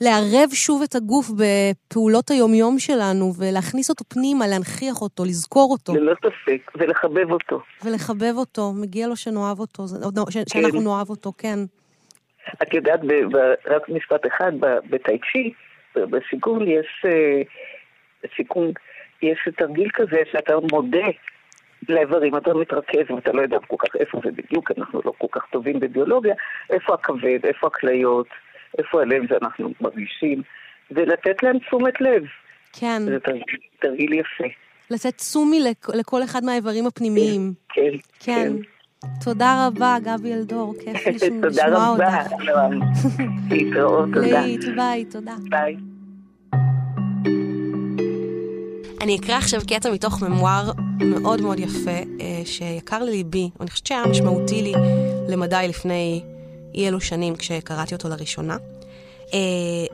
לערב 0.00 0.50
שוב 0.52 0.82
את 0.82 0.94
הגוף 0.94 1.26
בפעולות 1.30 2.30
היומיום 2.30 2.78
שלנו 2.78 3.32
ולהכניס 3.38 3.90
אותו 3.90 4.04
פנימה, 4.04 4.46
להנכיח 4.46 5.02
אותו, 5.02 5.24
לזכור 5.24 5.72
אותו 5.72 5.94
ללא 5.94 6.14
ספק, 6.14 6.70
ולחבב 6.74 7.32
אותו. 7.32 7.60
ולחבב 7.84 8.32
אותו. 8.36 8.72
מגיע 8.72 9.06
לו 9.06 9.16
שנאהב 9.16 9.60
אותו, 9.60 9.82
ש- 10.30 10.36
שאנחנו 10.52 10.80
נאהב 10.80 11.10
אותו, 11.10 11.32
כן. 11.38 11.58
את 12.62 12.74
יודעת, 12.74 13.00
ב- 13.00 13.36
ב- 13.36 13.54
רק 13.66 13.88
משפט 13.88 14.26
אחד, 14.26 14.52
ב- 14.60 14.78
בטאי 14.90 15.18
צ'י, 15.32 15.52
ב- 15.96 16.16
בסיכון 16.16 16.68
יש, 16.68 17.04
אה, 17.04 17.42
בסיכון 18.24 18.72
יש 19.22 19.48
תרגיל 19.56 19.88
כזה 19.94 20.16
שאתה 20.32 20.54
מודה 20.72 21.06
לאיברים, 21.88 22.36
אתה 22.36 22.54
מתרכז 22.54 23.10
ואתה 23.14 23.32
לא 23.32 23.42
יודע 23.42 23.58
כל 23.68 23.76
כך 23.78 23.96
איפה 23.96 24.20
זה 24.24 24.30
בדיוק, 24.30 24.70
אנחנו 24.78 25.00
לא 25.04 25.12
כל 25.18 25.26
כך 25.32 25.42
טובים 25.52 25.80
בביולוגיה, 25.80 26.34
איפה 26.70 26.94
הכבד, 26.94 27.38
איפה 27.44 27.66
הכליות, 27.66 28.26
איפה 28.78 29.02
הלב 29.02 29.22
שאנחנו 29.28 29.72
מרגישים, 29.80 30.42
ולתת 30.90 31.42
להם 31.42 31.58
תשומת 31.58 32.00
לב. 32.00 32.22
כן, 32.72 33.02
זה 33.04 33.18
תרגיל, 33.24 33.42
תרגיל 33.82 34.12
יפה. 34.12 34.44
לתת 34.90 35.16
תשומי 35.18 35.60
לכ- 35.60 35.90
לכל 35.94 36.22
אחד 36.24 36.44
מהאיברים 36.44 36.86
הפנימיים. 36.86 37.52
כן, 37.68 37.90
כן. 38.20 38.52
תודה 39.24 39.66
רבה, 39.66 39.96
גבי 40.04 40.34
אלדור, 40.34 40.74
כיף 40.84 41.06
לשמוע 41.06 41.38
אותך. 41.38 41.58
תודה 41.58 41.86
רבה, 41.92 42.38
נועם. 42.44 42.80
להתראות, 43.50 44.08
תודה. 44.14 44.42
ביי, 44.76 45.04
תודה. 45.04 45.34
ביי. 45.50 45.76
אני 49.02 49.16
אקרא 49.16 49.34
עכשיו 49.36 49.60
קטע 49.70 49.90
מתוך 49.92 50.22
ממואר 50.22 50.70
מאוד 51.00 51.40
מאוד 51.40 51.58
יפה, 51.60 51.90
אה, 51.90 52.42
שיקר 52.44 53.02
לליבי, 53.04 53.50
אני 53.60 53.70
חושבת 53.70 53.86
שהיה 53.86 54.06
משמעותי 54.10 54.62
לי 54.62 54.72
למדי 55.28 55.66
לפני 55.68 56.22
אי 56.74 56.88
אלו 56.88 57.00
שנים 57.00 57.36
כשקראתי 57.36 57.94
אותו 57.94 58.08
לראשונה. 58.08 58.56
אה, 59.34 59.38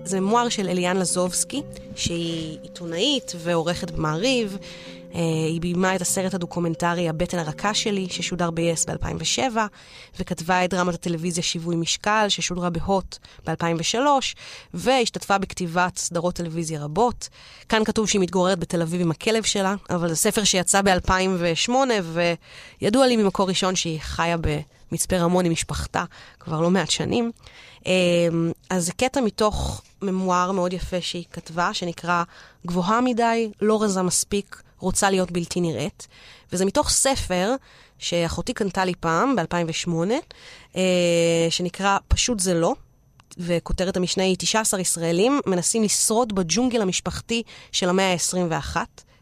זה 0.04 0.20
ממואר 0.20 0.48
של 0.48 0.68
אליאן 0.68 0.96
לזובסקי, 0.96 1.62
שהיא 1.96 2.58
עיתונאית 2.62 3.32
ועורכת 3.38 3.90
במעריב. 3.90 4.58
אה, 5.14 5.20
היא 5.48 5.60
ביימה 5.60 5.96
את 5.96 6.00
הסרט 6.00 6.34
הדוקומנטרי 6.34 7.08
"הבטן 7.08 7.38
הרכה 7.38 7.74
שלי", 7.74 8.06
ששודר 8.10 8.50
ב-yes 8.50 8.86
ב-2007, 8.86 9.56
וכתבה 10.20 10.64
את 10.64 10.70
דרמת 10.70 10.94
הטלוויזיה 10.94 11.42
שיווי 11.42 11.76
משקל, 11.76 12.26
ששודרה 12.28 12.70
בהוט 12.70 13.18
ב-2003, 13.46 13.98
והשתתפה 14.74 15.38
בכתיבת 15.38 15.98
סדרות 15.98 16.34
טלוויזיה 16.34 16.84
רבות. 16.84 17.28
כאן 17.68 17.84
כתוב 17.84 18.08
שהיא 18.08 18.20
מתגוררת 18.20 18.58
בתל 18.58 18.82
אביב 18.82 19.00
עם 19.00 19.10
הכלב 19.10 19.42
שלה, 19.42 19.74
אבל 19.90 20.08
זה 20.08 20.16
ספר 20.16 20.44
שיצא 20.44 20.82
ב-2008, 20.82 21.70
וידוע 22.80 23.06
לי 23.06 23.16
ממקור 23.16 23.48
ראשון 23.48 23.76
שהיא 23.76 23.98
חיה 24.00 24.36
במצפה 24.90 25.16
רמון 25.16 25.44
עם 25.44 25.52
משפחתה 25.52 26.04
כבר 26.40 26.60
לא 26.60 26.70
מעט 26.70 26.90
שנים. 26.90 27.32
אמ, 27.86 28.52
אז 28.70 28.86
זה 28.86 28.92
קטע 28.92 29.20
מתוך 29.20 29.82
ממואר 30.02 30.52
מאוד 30.52 30.72
יפה 30.72 31.00
שהיא 31.00 31.24
כתבה, 31.32 31.74
שנקרא 31.74 32.22
גבוהה 32.66 33.00
מדי, 33.00 33.50
לא 33.60 33.82
רזה 33.82 34.02
מספיק, 34.02 34.62
רוצה 34.78 35.10
להיות 35.10 35.30
בלתי 35.30 35.60
נראית. 35.60 36.08
וזה 36.52 36.64
מתוך 36.64 36.90
ספר 36.90 37.54
שאחותי 37.98 38.52
קנתה 38.52 38.84
לי 38.84 38.94
פעם, 39.00 39.36
ב-2008, 39.36 39.90
אה, 40.76 40.82
שנקרא 41.50 41.98
פשוט 42.08 42.40
זה 42.40 42.54
לא. 42.54 42.74
וכותרת 43.38 43.96
המשנה 43.96 44.24
היא 44.24 44.36
19 44.38 44.80
ישראלים 44.80 45.40
מנסים 45.46 45.82
לשרוד 45.82 46.34
בג'ונגל 46.34 46.82
המשפחתי 46.82 47.42
של 47.72 47.88
המאה 47.88 48.12
ה-21, 48.12 48.76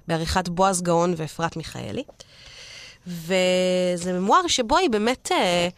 בעריכת 0.09 0.49
בועז 0.49 0.83
גאון 0.83 1.15
ואפרת 1.17 1.57
מיכאלי. 1.57 2.03
וזה 3.07 4.13
ממואר 4.13 4.47
שבו 4.47 4.77
היא 4.77 4.91
באמת 4.91 5.33
אה, 5.33 5.69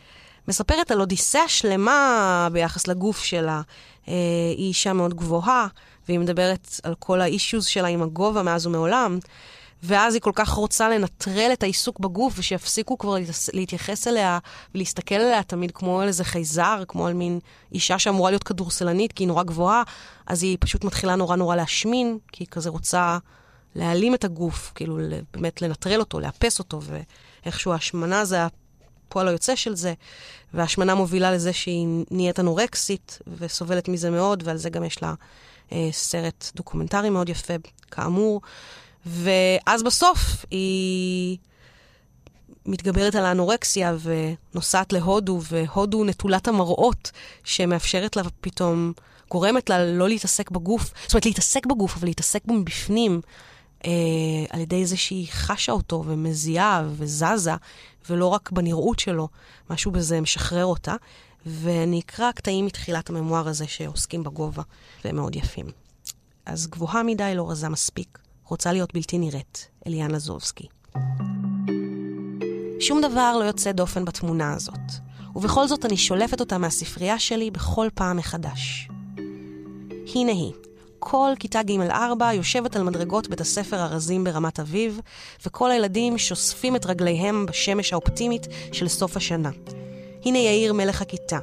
מספרת 0.49 0.91
על 0.91 1.01
אודיסאה 1.01 1.49
שלמה 1.49 2.49
ביחס 2.53 2.89
לגוף 2.89 3.25
שלה. 3.25 3.61
אה, 4.09 4.14
היא 4.57 4.68
אישה 4.68 4.93
מאוד 4.93 5.14
גבוהה, 5.14 5.66
והיא 6.09 6.18
מדברת 6.18 6.81
על 6.83 6.95
כל 6.99 7.20
האישיוז 7.20 7.66
שלה 7.66 7.89
עם 7.89 8.03
הגובה 8.03 8.43
מאז 8.43 8.66
ומעולם. 8.66 9.18
ואז 9.83 10.14
היא 10.14 10.22
כל 10.22 10.31
כך 10.35 10.49
רוצה 10.49 10.89
לנטרל 10.89 11.51
את 11.53 11.62
העיסוק 11.62 12.01
בגוף, 12.01 12.35
ושיפסיקו 12.37 12.99
כבר 12.99 13.16
להתייחס 13.53 14.09
אליה 14.09 14.39
ולהסתכל 14.75 15.14
עליה 15.14 15.43
תמיד 15.43 15.70
כמו 15.70 16.01
על 16.01 16.09
איזה 16.09 16.25
חייזר, 16.25 16.83
כמו 16.89 17.07
על 17.07 17.14
מין 17.14 17.41
אישה 17.72 17.99
שאמורה 17.99 18.31
להיות 18.31 18.43
כדורסלנית, 18.43 19.12
כי 19.12 19.22
היא 19.22 19.29
נורא 19.29 19.43
גבוהה, 19.43 19.83
אז 20.27 20.43
היא 20.43 20.57
פשוט 20.61 20.85
מתחילה 20.85 21.16
נורא 21.16 21.37
נורא 21.37 21.57
להשמין, 21.57 22.18
כי 22.33 22.43
היא 22.45 22.49
כזה 22.51 22.70
רוצה 22.70 23.18
להעלים 23.75 24.14
את 24.14 24.25
הגוף, 24.25 24.72
כאילו 24.75 24.99
באמת 25.33 25.62
לנטרל 25.62 26.01
אותו, 26.01 26.20
לאפס 26.20 26.59
אותו, 26.59 26.81
ואיכשהו 26.83 27.72
ההשמנה 27.72 28.25
זה 28.25 28.47
הפועל 28.47 29.29
היוצא 29.29 29.57
של 29.57 29.77
זה, 29.77 29.95
וההשמנה 30.55 30.95
מובילה 30.95 31.33
לזה 31.33 31.53
שהיא 31.53 31.87
נהיית 32.11 32.41
אנורקסית, 32.41 33.18
וסובלת 33.39 33.89
מזה 33.89 34.11
מאוד, 34.11 34.43
ועל 34.47 34.57
זה 34.57 34.70
גם 34.70 34.85
יש 34.85 35.03
לה 35.03 35.14
אה, 35.72 35.89
סרט 35.93 36.51
דוקומנטרי 36.55 37.11
מאוד 37.11 37.29
יפה, 37.29 37.55
כאמור. 37.91 38.41
ואז 39.07 39.83
בסוף 39.83 40.45
היא 40.51 41.39
מתגברת 42.66 43.14
על 43.14 43.25
האנורקסיה 43.25 43.97
ונוסעת 44.03 44.93
להודו, 44.93 45.41
והודו 45.43 46.05
נטולת 46.05 46.49
המראות 46.49 47.11
שמאפשרת 47.45 48.16
לה 48.16 48.22
פתאום, 48.41 48.93
גורמת 49.31 49.70
לה 49.70 49.85
לא 49.85 50.09
להתעסק 50.09 50.51
בגוף, 50.51 50.93
זאת 51.03 51.12
אומרת 51.12 51.27
להתעסק 51.27 51.66
בגוף, 51.66 51.97
אבל 51.97 52.09
להתעסק 52.09 52.45
בו 52.45 52.55
מבפנים, 52.55 53.20
אה, 53.85 53.91
על 54.51 54.61
ידי 54.61 54.87
זה 54.87 54.97
שהיא 54.97 55.28
חשה 55.30 55.72
אותו 55.72 56.05
ומזיעה 56.07 56.85
וזזה, 56.91 57.55
ולא 58.11 58.26
רק 58.26 58.53
בנראות 58.53 58.99
שלו, 58.99 59.28
משהו 59.70 59.91
בזה 59.91 60.20
משחרר 60.20 60.66
אותה. 60.66 60.95
ואני 61.47 62.01
אקרא 62.01 62.32
קטעים 62.32 62.66
מתחילת 62.66 63.11
הממואר 63.11 63.49
הזה 63.49 63.66
שעוסקים 63.66 64.22
בגובה, 64.22 64.62
והם 65.05 65.16
מאוד 65.16 65.37
יפים. 65.37 65.66
אז 66.47 66.66
גבוהה 66.66 67.03
מדי 67.03 67.32
לא 67.35 67.51
רזה 67.51 67.68
מספיק, 67.68 68.18
רוצה 68.45 68.72
להיות 68.72 68.95
בלתי 68.95 69.18
נראית, 69.18 69.68
אליאן 69.87 70.11
לזובסקי. 70.11 70.66
שום 72.80 73.01
דבר 73.01 73.37
לא 73.41 73.45
יוצא 73.45 73.72
דופן 73.72 74.05
בתמונה 74.05 74.53
הזאת, 74.53 74.93
ובכל 75.37 75.68
זאת 75.68 75.85
אני 75.85 75.97
שולפת 75.97 76.41
אותה 76.41 76.59
מהספרייה 76.59 77.18
שלי 77.18 77.51
בכל 77.51 77.89
פעם 77.95 78.16
מחדש. 78.16 78.89
הנה 80.14 80.32
היא, 80.32 80.53
כל 81.07 81.33
כיתה 81.39 81.63
ג'-4 81.63 82.25
יושבת 82.35 82.77
על 82.77 82.83
מדרגות 82.83 83.29
בית 83.29 83.41
הספר 83.41 83.77
הרזים 83.77 84.25
ברמת 84.25 84.61
אביב, 84.61 85.01
וכל 85.47 85.71
הילדים 85.71 86.19
שוספים 86.19 86.77
את 86.77 86.87
רגליהם 86.87 87.47
בשמש 87.47 87.93
האופטימית 87.93 88.47
של 88.73 88.89
סוף 88.89 89.17
השנה. 89.17 89.51
הנה 90.25 90.39
יאיר 90.39 90.73
מלך 90.73 91.03
הכיתה. 91.03 91.39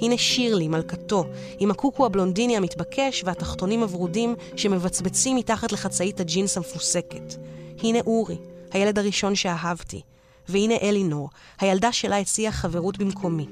הנה 0.00 0.18
שירלי, 0.18 0.68
מלכתו, 0.68 1.24
עם 1.58 1.70
הקוקו 1.70 2.06
הבלונדיני 2.06 2.56
המתבקש 2.56 3.22
והתחתונים 3.24 3.82
הוורודים 3.82 4.34
שמבצבצים 4.56 5.36
מתחת 5.36 5.72
לחצאית 5.72 6.20
הג'ינס 6.20 6.56
המפוסקת. 6.56 7.34
הנה 7.82 7.98
אורי, 8.06 8.36
הילד 8.72 8.98
הראשון 8.98 9.34
שאהבתי. 9.34 10.00
והנה 10.48 10.74
אלינור, 10.82 11.28
הילדה 11.60 11.92
שלה 11.92 12.18
הציעה 12.18 12.52
חברות 12.52 12.98
במקומי. 12.98 13.46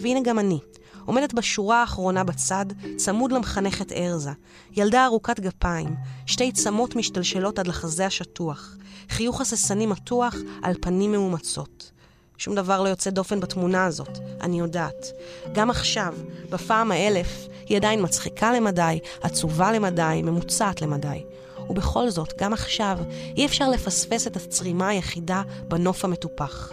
והנה 0.00 0.20
גם 0.20 0.38
אני, 0.38 0.58
עומדת 1.04 1.34
בשורה 1.34 1.80
האחרונה 1.80 2.24
בצד, 2.24 2.66
צמוד 2.96 3.32
למחנכת 3.32 3.92
ארזה. 3.92 4.30
ילדה 4.72 5.04
ארוכת 5.04 5.40
גפיים, 5.40 5.94
שתי 6.26 6.52
צמות 6.52 6.96
משתלשלות 6.96 7.58
עד 7.58 7.66
לחזה 7.66 8.06
השטוח, 8.06 8.76
חיוך 9.08 9.40
הססני 9.40 9.86
מתוח 9.86 10.34
על 10.62 10.74
פנים 10.80 11.12
מאומצות. 11.12 11.90
שום 12.38 12.54
דבר 12.54 12.82
לא 12.82 12.88
יוצא 12.88 13.10
דופן 13.10 13.40
בתמונה 13.40 13.84
הזאת, 13.84 14.18
אני 14.40 14.60
יודעת. 14.60 15.06
גם 15.52 15.70
עכשיו, 15.70 16.14
בפעם 16.50 16.92
האלף, 16.92 17.46
היא 17.68 17.76
עדיין 17.76 18.04
מצחיקה 18.04 18.52
למדי, 18.52 18.98
עצובה 19.22 19.72
למדי, 19.72 20.20
ממוצעת 20.24 20.82
למדי. 20.82 21.24
ובכל 21.70 22.10
זאת, 22.10 22.32
גם 22.38 22.52
עכשיו, 22.52 22.98
אי 23.36 23.46
אפשר 23.46 23.68
לפספס 23.68 24.26
את 24.26 24.36
הצרימה 24.36 24.88
היחידה 24.88 25.42
בנוף 25.68 26.04
המטופח. 26.04 26.72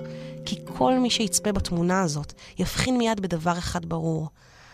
כי 0.50 0.56
כל 0.78 1.00
מי 1.00 1.10
שיצפה 1.10 1.52
בתמונה 1.52 2.02
הזאת, 2.02 2.34
יבחין 2.60 2.98
מיד 2.98 3.20
בדבר 3.20 3.58
אחד 3.58 3.86
ברור. 3.86 4.28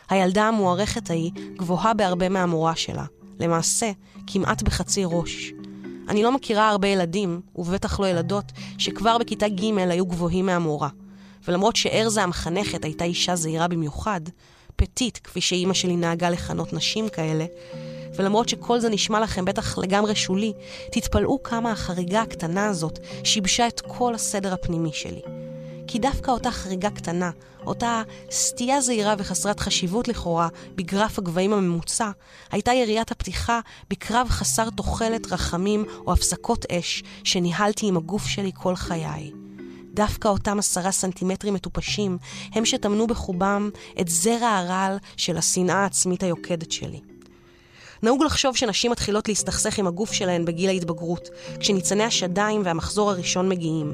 הילדה 0.10 0.44
המוערכת 0.44 1.10
ההיא 1.10 1.32
גבוהה 1.58 1.94
בהרבה 1.94 2.30
מהמורה 2.30 2.76
שלה. 2.76 3.06
למעשה, 3.40 3.92
כמעט 4.28 4.62
בחצי 4.62 5.04
ראש. 5.06 5.52
אני 6.10 6.24
לא 6.24 6.32
מכירה 6.32 6.70
הרבה 6.70 6.88
ילדים, 6.88 7.42
ובטח 7.56 8.00
לא 8.00 8.08
ילדות, 8.08 8.52
שכבר 8.78 9.18
בכיתה 9.18 9.48
ג' 9.48 9.78
היו 9.78 10.06
גבוהים 10.06 10.46
מהמורה. 10.46 10.90
ולמרות 11.48 11.76
שארזה 11.76 12.24
המחנכת 12.24 12.86
הייתה 12.86 13.04
אישה 13.04 13.36
זהירה 13.36 13.68
במיוחד, 13.68 14.22
פטית, 14.76 15.18
כפי 15.18 15.42
שאימא 15.42 15.74
שלי 15.74 15.96
נהגה 15.96 16.30
לכנות 16.30 16.74
נשים 16.74 17.10
כאלה, 17.10 17.46
ולמרות 18.16 18.50
שכל 18.50 18.80
זה 18.80 18.90
נשמע 18.90 19.20
לכם 19.20 19.46
בטח 19.46 19.78
לגמרי 19.78 20.16
שולי, 20.16 20.54
תתפלאו 20.92 21.44
כמה 21.44 21.72
החריגה 21.72 22.22
הקטנה 22.22 22.66
הזאת 22.66 23.00
שיבשה 23.24 23.68
את 23.68 23.82
כל 23.82 24.16
הסדר 24.16 24.54
הפנימי 24.54 24.92
שלי. 24.94 25.33
כי 25.94 26.00
דווקא 26.00 26.32
אותה 26.32 26.52
חריגה 26.52 26.90
קטנה, 26.90 27.32
אותה 27.66 28.02
סטייה 28.32 28.82
זהירה 28.82 29.16
וחסרת 29.18 29.60
חשיבות 29.60 30.08
לכאורה 30.08 30.48
בגרף 30.76 31.20
הגבהים 31.20 31.54
הממוצע, 31.54 32.12
הייתה 32.52 32.74
יריית 32.74 33.12
הפתיחה 33.12 33.60
בקרב 33.90 34.28
חסר 34.30 34.70
תוחלת 34.70 35.32
רחמים 35.32 35.86
או 36.08 36.14
הפסקות 36.14 36.66
אש 36.72 37.04
שניהלתי 37.24 37.88
עם 37.88 37.98
הגוף 37.98 38.26
שלי 38.26 38.52
כל 38.54 38.76
חיי. 38.76 39.32
דווקא 39.94 40.28
אותם 40.28 40.60
עשרה 40.60 40.92
סנטימטרים 40.92 41.54
מטופשים 41.54 42.18
הם 42.54 42.66
שטמנו 42.66 43.08
בחובם 43.08 43.70
את 44.02 44.08
זרע 44.08 44.50
הרעל 44.50 44.98
של 45.18 45.38
השנאה 45.38 45.76
העצמית 45.76 46.24
היוקדת 46.24 46.72
שלי. 46.72 47.02
נהוג 48.04 48.24
לחשוב 48.24 48.56
שנשים 48.56 48.92
מתחילות 48.92 49.28
להסתכסך 49.28 49.80
עם 49.80 49.88
הגוף 49.88 50.14
שלהן 50.14 50.46
בגיל 50.46 50.70
ההתבגרות, 50.70 51.30
כשניצני 51.60 52.04
השדיים 52.04 52.62
והמחזור 52.66 53.10
הראשון 53.10 53.50
מגיעים. 53.50 53.94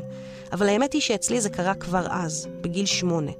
אבל 0.51 0.69
האמת 0.69 0.93
היא 0.93 1.01
שאצלי 1.01 1.41
זה 1.41 1.49
קרה 1.49 1.73
כבר 1.73 2.07
אז, 2.09 2.47
בגיל 2.61 2.85
שמונה. 2.85 3.31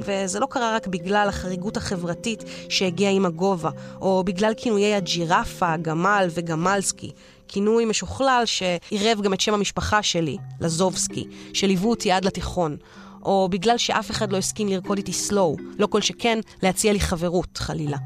וזה 0.00 0.40
לא 0.40 0.46
קרה 0.50 0.76
רק 0.76 0.86
בגלל 0.86 1.28
החריגות 1.28 1.76
החברתית 1.76 2.44
שהגיעה 2.68 3.12
עם 3.12 3.26
הגובה, 3.26 3.70
או 4.00 4.24
בגלל 4.24 4.52
כינויי 4.56 4.94
הג'ירפה, 4.94 5.76
גמל 5.76 6.28
וגמלסקי, 6.30 7.10
כינוי 7.48 7.84
משוכלל 7.84 8.42
שעירב 8.44 9.20
גם 9.22 9.32
את 9.32 9.40
שם 9.40 9.54
המשפחה 9.54 10.02
שלי, 10.02 10.36
לזובסקי, 10.60 11.24
שליוו 11.52 11.90
אותי 11.90 12.12
עד 12.12 12.24
לתיכון, 12.24 12.76
או 13.22 13.48
בגלל 13.50 13.78
שאף 13.78 14.10
אחד 14.10 14.32
לא 14.32 14.36
הסכים 14.36 14.68
לרקוד 14.68 14.98
איתי 14.98 15.12
סלואו, 15.12 15.56
לא 15.78 15.86
כל 15.86 16.00
שכן 16.00 16.38
להציע 16.62 16.92
לי 16.92 17.00
חברות, 17.00 17.58
חלילה. 17.58 17.98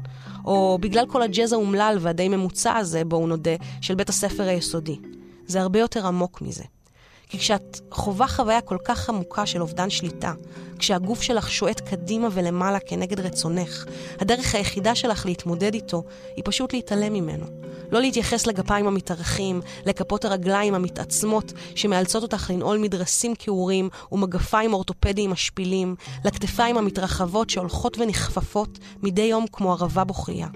או 0.45 0.77
בגלל 0.81 1.05
כל 1.07 1.21
הג'אז 1.21 1.53
האומלל 1.53 1.97
והדי 2.01 2.29
ממוצע 2.29 2.75
הזה, 2.75 3.03
בואו 3.05 3.27
נודה, 3.27 3.55
של 3.81 3.95
בית 3.95 4.09
הספר 4.09 4.43
היסודי. 4.43 4.99
זה 5.47 5.61
הרבה 5.61 5.79
יותר 5.79 6.07
עמוק 6.07 6.41
מזה. 6.41 6.63
כי 7.29 7.37
כשאת 7.37 7.79
חווה 7.91 8.27
חוויה 8.27 8.61
כל 8.61 8.77
כך 8.85 9.09
עמוקה 9.09 9.45
של 9.45 9.61
אובדן 9.61 9.89
שליטה, 9.89 10.33
כשהגוף 10.79 11.21
שלך 11.21 11.51
שועט 11.51 11.79
קדימה 11.79 12.27
ולמעלה 12.31 12.79
כנגד 12.79 13.19
רצונך, 13.19 13.85
הדרך 14.19 14.55
היחידה 14.55 14.95
שלך 14.95 15.25
להתמודד 15.25 15.73
איתו 15.73 16.03
היא 16.35 16.43
פשוט 16.45 16.73
להתעלם 16.73 17.13
ממנו. 17.13 17.45
לא 17.91 18.01
להתייחס 18.01 18.47
לגפיים 18.47 18.87
המתארחים, 18.87 19.61
לכפות 19.85 20.25
הרגליים 20.25 20.73
המתעצמות 20.73 21.53
שמאלצות 21.75 22.23
אותך 22.23 22.49
לנעול 22.49 22.77
מדרסים 22.77 23.33
כעורים 23.39 23.89
ומגפיים 24.11 24.73
אורתופדיים 24.73 25.31
משפילים, 25.31 25.95
לכתפיים 26.25 26.77
המתרחבות 26.77 27.49
שהולכות 27.49 27.97
ונכפפות 27.97 28.79
מדי 29.03 29.21
יום 29.21 29.45
כמו 29.51 29.71
ערבה 29.71 30.03
בוכייה. 30.03 30.47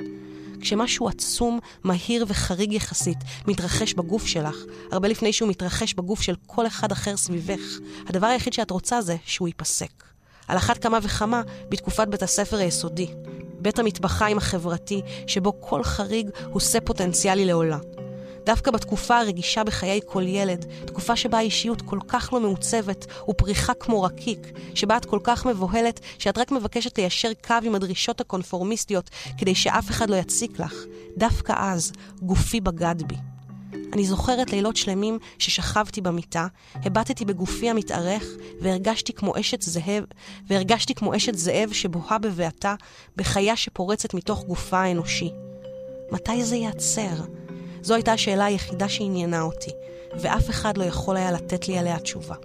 כשמשהו 0.67 1.07
עצום, 1.07 1.59
מהיר 1.83 2.25
וחריג 2.27 2.73
יחסית 2.73 3.17
מתרחש 3.47 3.93
בגוף 3.93 4.25
שלך, 4.25 4.55
הרבה 4.91 5.07
לפני 5.07 5.33
שהוא 5.33 5.49
מתרחש 5.49 5.93
בגוף 5.93 6.21
של 6.21 6.35
כל 6.45 6.67
אחד 6.67 6.91
אחר 6.91 7.17
סביבך, 7.17 7.79
הדבר 8.07 8.27
היחיד 8.27 8.53
שאת 8.53 8.71
רוצה 8.71 9.01
זה 9.01 9.15
שהוא 9.25 9.47
ייפסק. 9.47 10.03
על 10.47 10.57
אחת 10.57 10.77
כמה 10.77 10.99
וכמה 11.01 11.41
בתקופת 11.69 12.07
בית 12.07 12.23
הספר 12.23 12.57
היסודי, 12.57 13.07
בית 13.59 13.79
המטבחיים 13.79 14.37
החברתי, 14.37 15.01
שבו 15.27 15.53
כל 15.61 15.83
חריג 15.83 16.29
הוא 16.45 16.59
שא 16.59 16.79
פוטנציאלי 16.79 17.45
לעולה. 17.45 17.77
דווקא 18.47 18.71
בתקופה 18.71 19.17
הרגישה 19.17 19.63
בחיי 19.63 19.99
כל 20.05 20.23
ילד, 20.27 20.65
תקופה 20.85 21.15
שבה 21.15 21.37
האישיות 21.37 21.81
כל 21.81 21.99
כך 22.07 22.33
לא 22.33 22.39
מעוצבת 22.39 23.05
ופריחה 23.29 23.73
כמו 23.73 24.03
רקיק, 24.03 24.39
שבה 24.75 24.97
את 24.97 25.05
כל 25.05 25.19
כך 25.23 25.45
מבוהלת 25.45 25.99
שאת 26.19 26.37
רק 26.37 26.51
מבקשת 26.51 26.97
ליישר 26.97 27.31
קו 27.47 27.55
עם 27.63 27.75
הדרישות 27.75 28.21
הקונפורמיסטיות 28.21 29.09
כדי 29.37 29.55
שאף 29.55 29.89
אחד 29.89 30.09
לא 30.09 30.15
יציק 30.15 30.59
לך, 30.59 30.73
דווקא 31.17 31.53
אז 31.57 31.91
גופי 32.21 32.61
בגד 32.61 32.95
בי. 33.07 33.15
אני 33.93 34.05
זוכרת 34.05 34.51
לילות 34.51 34.77
שלמים 34.77 35.19
ששכבתי 35.39 36.01
במיטה, 36.01 36.47
הבטתי 36.75 37.25
בגופי 37.25 37.69
המתארך, 37.69 38.23
והרגשתי 38.61 39.13
כמו 39.13 39.33
אשת 39.39 39.61
זאב, 39.61 40.03
והרגשתי 40.47 40.95
כמו 40.95 41.15
אשת 41.15 41.35
זאב 41.35 41.73
שבוהה 41.73 42.17
בבעתה, 42.17 42.75
בחיה 43.15 43.55
שפורצת 43.55 44.13
מתוך 44.13 44.43
גופה 44.43 44.77
האנושי. 44.77 45.31
מתי 46.11 46.43
זה 46.43 46.55
ייעצר? 46.55 47.46
זו 47.81 47.93
הייתה 47.93 48.13
השאלה 48.13 48.45
היחידה 48.45 48.89
שעניינה 48.89 49.41
אותי, 49.41 49.71
ואף 50.13 50.49
אחד 50.49 50.77
לא 50.77 50.83
יכול 50.83 51.17
היה 51.17 51.31
לתת 51.31 51.67
לי 51.67 51.77
עליה 51.77 51.99
תשובה. 51.99 52.35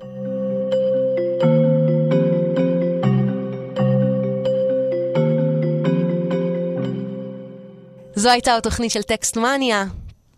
זו 8.16 8.30
הייתה 8.30 8.56
התוכנית 8.56 8.90
של 8.90 9.02
טקסט 9.02 9.36
מניה, 9.36 9.84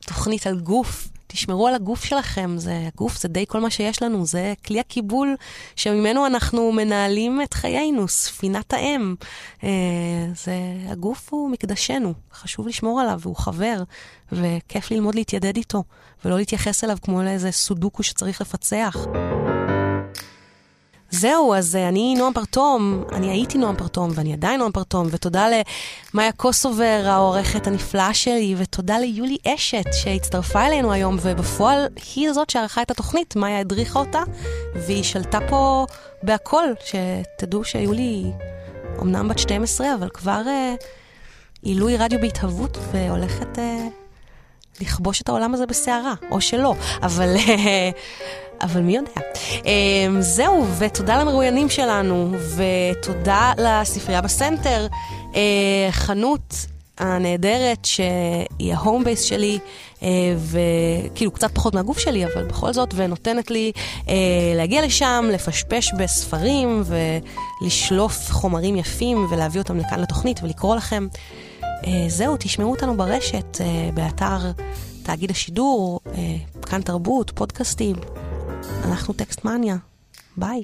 תוכנית 0.00 0.46
על 0.46 0.60
גוף. 0.60 1.08
תשמרו 1.34 1.68
על 1.68 1.74
הגוף 1.74 2.04
שלכם, 2.04 2.54
זה 2.58 2.88
הגוף, 2.94 3.18
זה 3.18 3.28
די 3.28 3.44
כל 3.48 3.60
מה 3.60 3.70
שיש 3.70 4.02
לנו, 4.02 4.26
זה 4.26 4.54
כלי 4.66 4.80
הקיבול 4.80 5.36
שממנו 5.76 6.26
אנחנו 6.26 6.72
מנהלים 6.72 7.42
את 7.42 7.54
חיינו, 7.54 8.08
ספינת 8.08 8.72
האם. 8.72 9.14
אה, 9.64 9.68
זה, 10.34 10.54
הגוף 10.88 11.28
הוא 11.30 11.50
מקדשנו, 11.50 12.14
חשוב 12.32 12.68
לשמור 12.68 13.00
עליו, 13.00 13.18
והוא 13.22 13.36
חבר, 13.36 13.82
וכיף 14.32 14.90
ללמוד 14.90 15.14
להתיידד 15.14 15.56
איתו, 15.56 15.84
ולא 16.24 16.36
להתייחס 16.36 16.84
אליו 16.84 16.96
כמו 17.02 17.22
לאיזה 17.22 17.50
סודוקו 17.50 18.02
שצריך 18.02 18.40
לפצח. 18.40 19.06
זהו, 21.14 21.54
אז 21.54 21.76
אה, 21.76 21.88
אני 21.88 22.14
נועם 22.18 22.32
פרטום, 22.32 23.04
אני 23.12 23.30
הייתי 23.30 23.58
נועם 23.58 23.76
פרטום 23.76 24.10
ואני 24.14 24.32
עדיין 24.32 24.60
נועם 24.60 24.72
פרטום, 24.72 25.06
ותודה 25.10 25.46
למאיה 26.14 26.32
קוסובר, 26.32 27.02
העורכת 27.06 27.66
הנפלאה 27.66 28.14
שלי, 28.14 28.54
ותודה 28.58 28.98
ליולי 28.98 29.36
אשת 29.46 29.84
שהצטרפה 29.92 30.66
אלינו 30.66 30.92
היום, 30.92 31.16
ובפועל 31.22 31.86
היא 32.14 32.32
זאת 32.32 32.50
שערכה 32.50 32.82
את 32.82 32.90
התוכנית, 32.90 33.36
מאיה 33.36 33.60
הדריכה 33.60 33.98
אותה, 33.98 34.22
והיא 34.74 35.02
שלטה 35.02 35.38
פה 35.48 35.86
בהכל, 36.22 36.64
שתדעו 36.84 37.64
שיולי 37.64 38.24
אמנם 39.02 39.28
בת 39.28 39.38
12, 39.38 39.94
אבל 39.94 40.08
כבר 40.08 40.42
אה, 40.46 40.74
אילוי 41.62 41.96
רדיו 41.96 42.20
בהתהוות, 42.20 42.78
והולכת... 42.92 43.58
אה, 43.58 43.86
לכבוש 44.80 45.22
את 45.22 45.28
העולם 45.28 45.54
הזה 45.54 45.66
בסערה, 45.66 46.14
או 46.30 46.40
שלא, 46.40 46.74
אבל, 47.02 47.36
אה, 47.36 47.90
אבל 48.60 48.80
מי 48.80 48.96
יודע. 48.96 49.10
אה, 49.66 50.20
זהו, 50.20 50.66
ותודה 50.78 51.20
למרואיינים 51.20 51.68
שלנו, 51.68 52.32
ותודה 52.56 53.52
לספרייה 53.58 54.20
בסנטר, 54.20 54.86
אה, 55.34 55.88
חנות 55.90 56.66
הנהדרת 56.98 57.84
שהיא 57.84 58.74
ה 58.74 58.80
home 58.80 59.04
base 59.04 59.22
שלי, 59.22 59.58
וכאילו 60.36 61.30
קצת 61.30 61.50
פחות 61.54 61.74
מהגוף 61.74 61.98
שלי, 61.98 62.24
אבל 62.24 62.42
בכל 62.44 62.72
זאת, 62.72 62.94
ונותנת 62.96 63.50
לי 63.50 63.72
להגיע 64.54 64.86
לשם, 64.86 65.24
לפשפש 65.32 65.92
בספרים 65.98 66.82
ולשלוף 67.62 68.30
חומרים 68.30 68.76
יפים 68.76 69.26
ולהביא 69.30 69.60
אותם 69.60 69.78
לכאן 69.78 70.00
לתוכנית 70.00 70.40
ולקרוא 70.42 70.76
לכם. 70.76 71.06
אה, 71.86 72.04
זהו, 72.08 72.36
תשמעו 72.38 72.70
אותנו 72.70 72.96
ברשת, 72.96 73.60
אה, 73.60 73.90
באתר 73.94 74.38
תאגיד 75.02 75.30
השידור, 75.30 76.00
אה, 76.14 76.36
כאן 76.62 76.82
תרבות, 76.82 77.30
פודקאסטים. 77.34 77.96
אנחנו 78.85 79.13
טקסט 79.13 79.45
מניה. 79.45 79.77
ביי. 80.37 80.63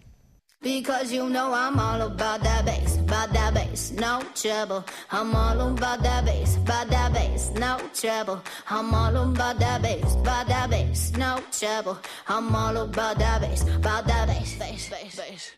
Because 0.65 1.11
you 1.13 1.29
know 1.29 1.53
I'm 1.53 1.79
all 1.79 2.01
about 2.01 2.41
that 2.41 2.65
bass, 2.65 2.97
about 2.97 3.31
that 3.33 3.53
bass, 3.53 3.91
no 3.91 4.13
trouble. 4.33 4.83
I'm 5.11 5.36
all 5.36 5.61
about 5.61 6.01
that 6.01 6.25
bass, 6.25 6.55
about 6.55 6.89
that 6.89 7.13
bass, 7.13 7.51
no 7.63 7.77
trouble. 7.93 8.41
I'm 8.67 8.91
all 8.91 9.15
about 9.15 9.59
that 9.59 9.83
bass, 9.83 10.15
about 10.15 10.47
that 10.47 10.67
bass, 10.71 11.11
no 11.23 11.31
trouble. 11.59 11.99
I'm 12.27 12.55
all 12.55 12.77
about 12.77 13.19
that 13.19 13.41
bass, 13.41 13.61
about 13.79 14.07
that 14.07 14.25
bass, 14.27 14.51
bass, 14.61 14.89
bass, 14.89 15.15
bass. 15.19 15.51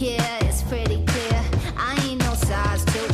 Yeah, 0.00 0.46
it's 0.46 0.62
pretty 0.62 1.04
clear. 1.04 1.40
I 1.76 1.92
ain't 2.06 2.20
no 2.26 2.32
size 2.32 2.84
two, 2.86 3.08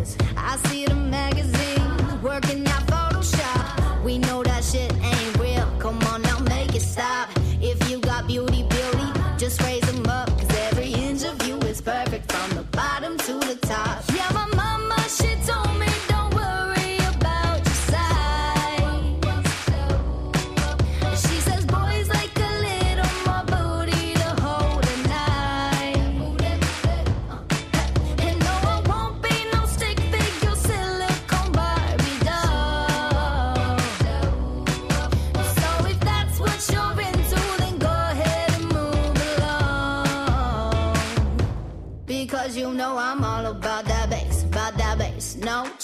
I 0.00 0.69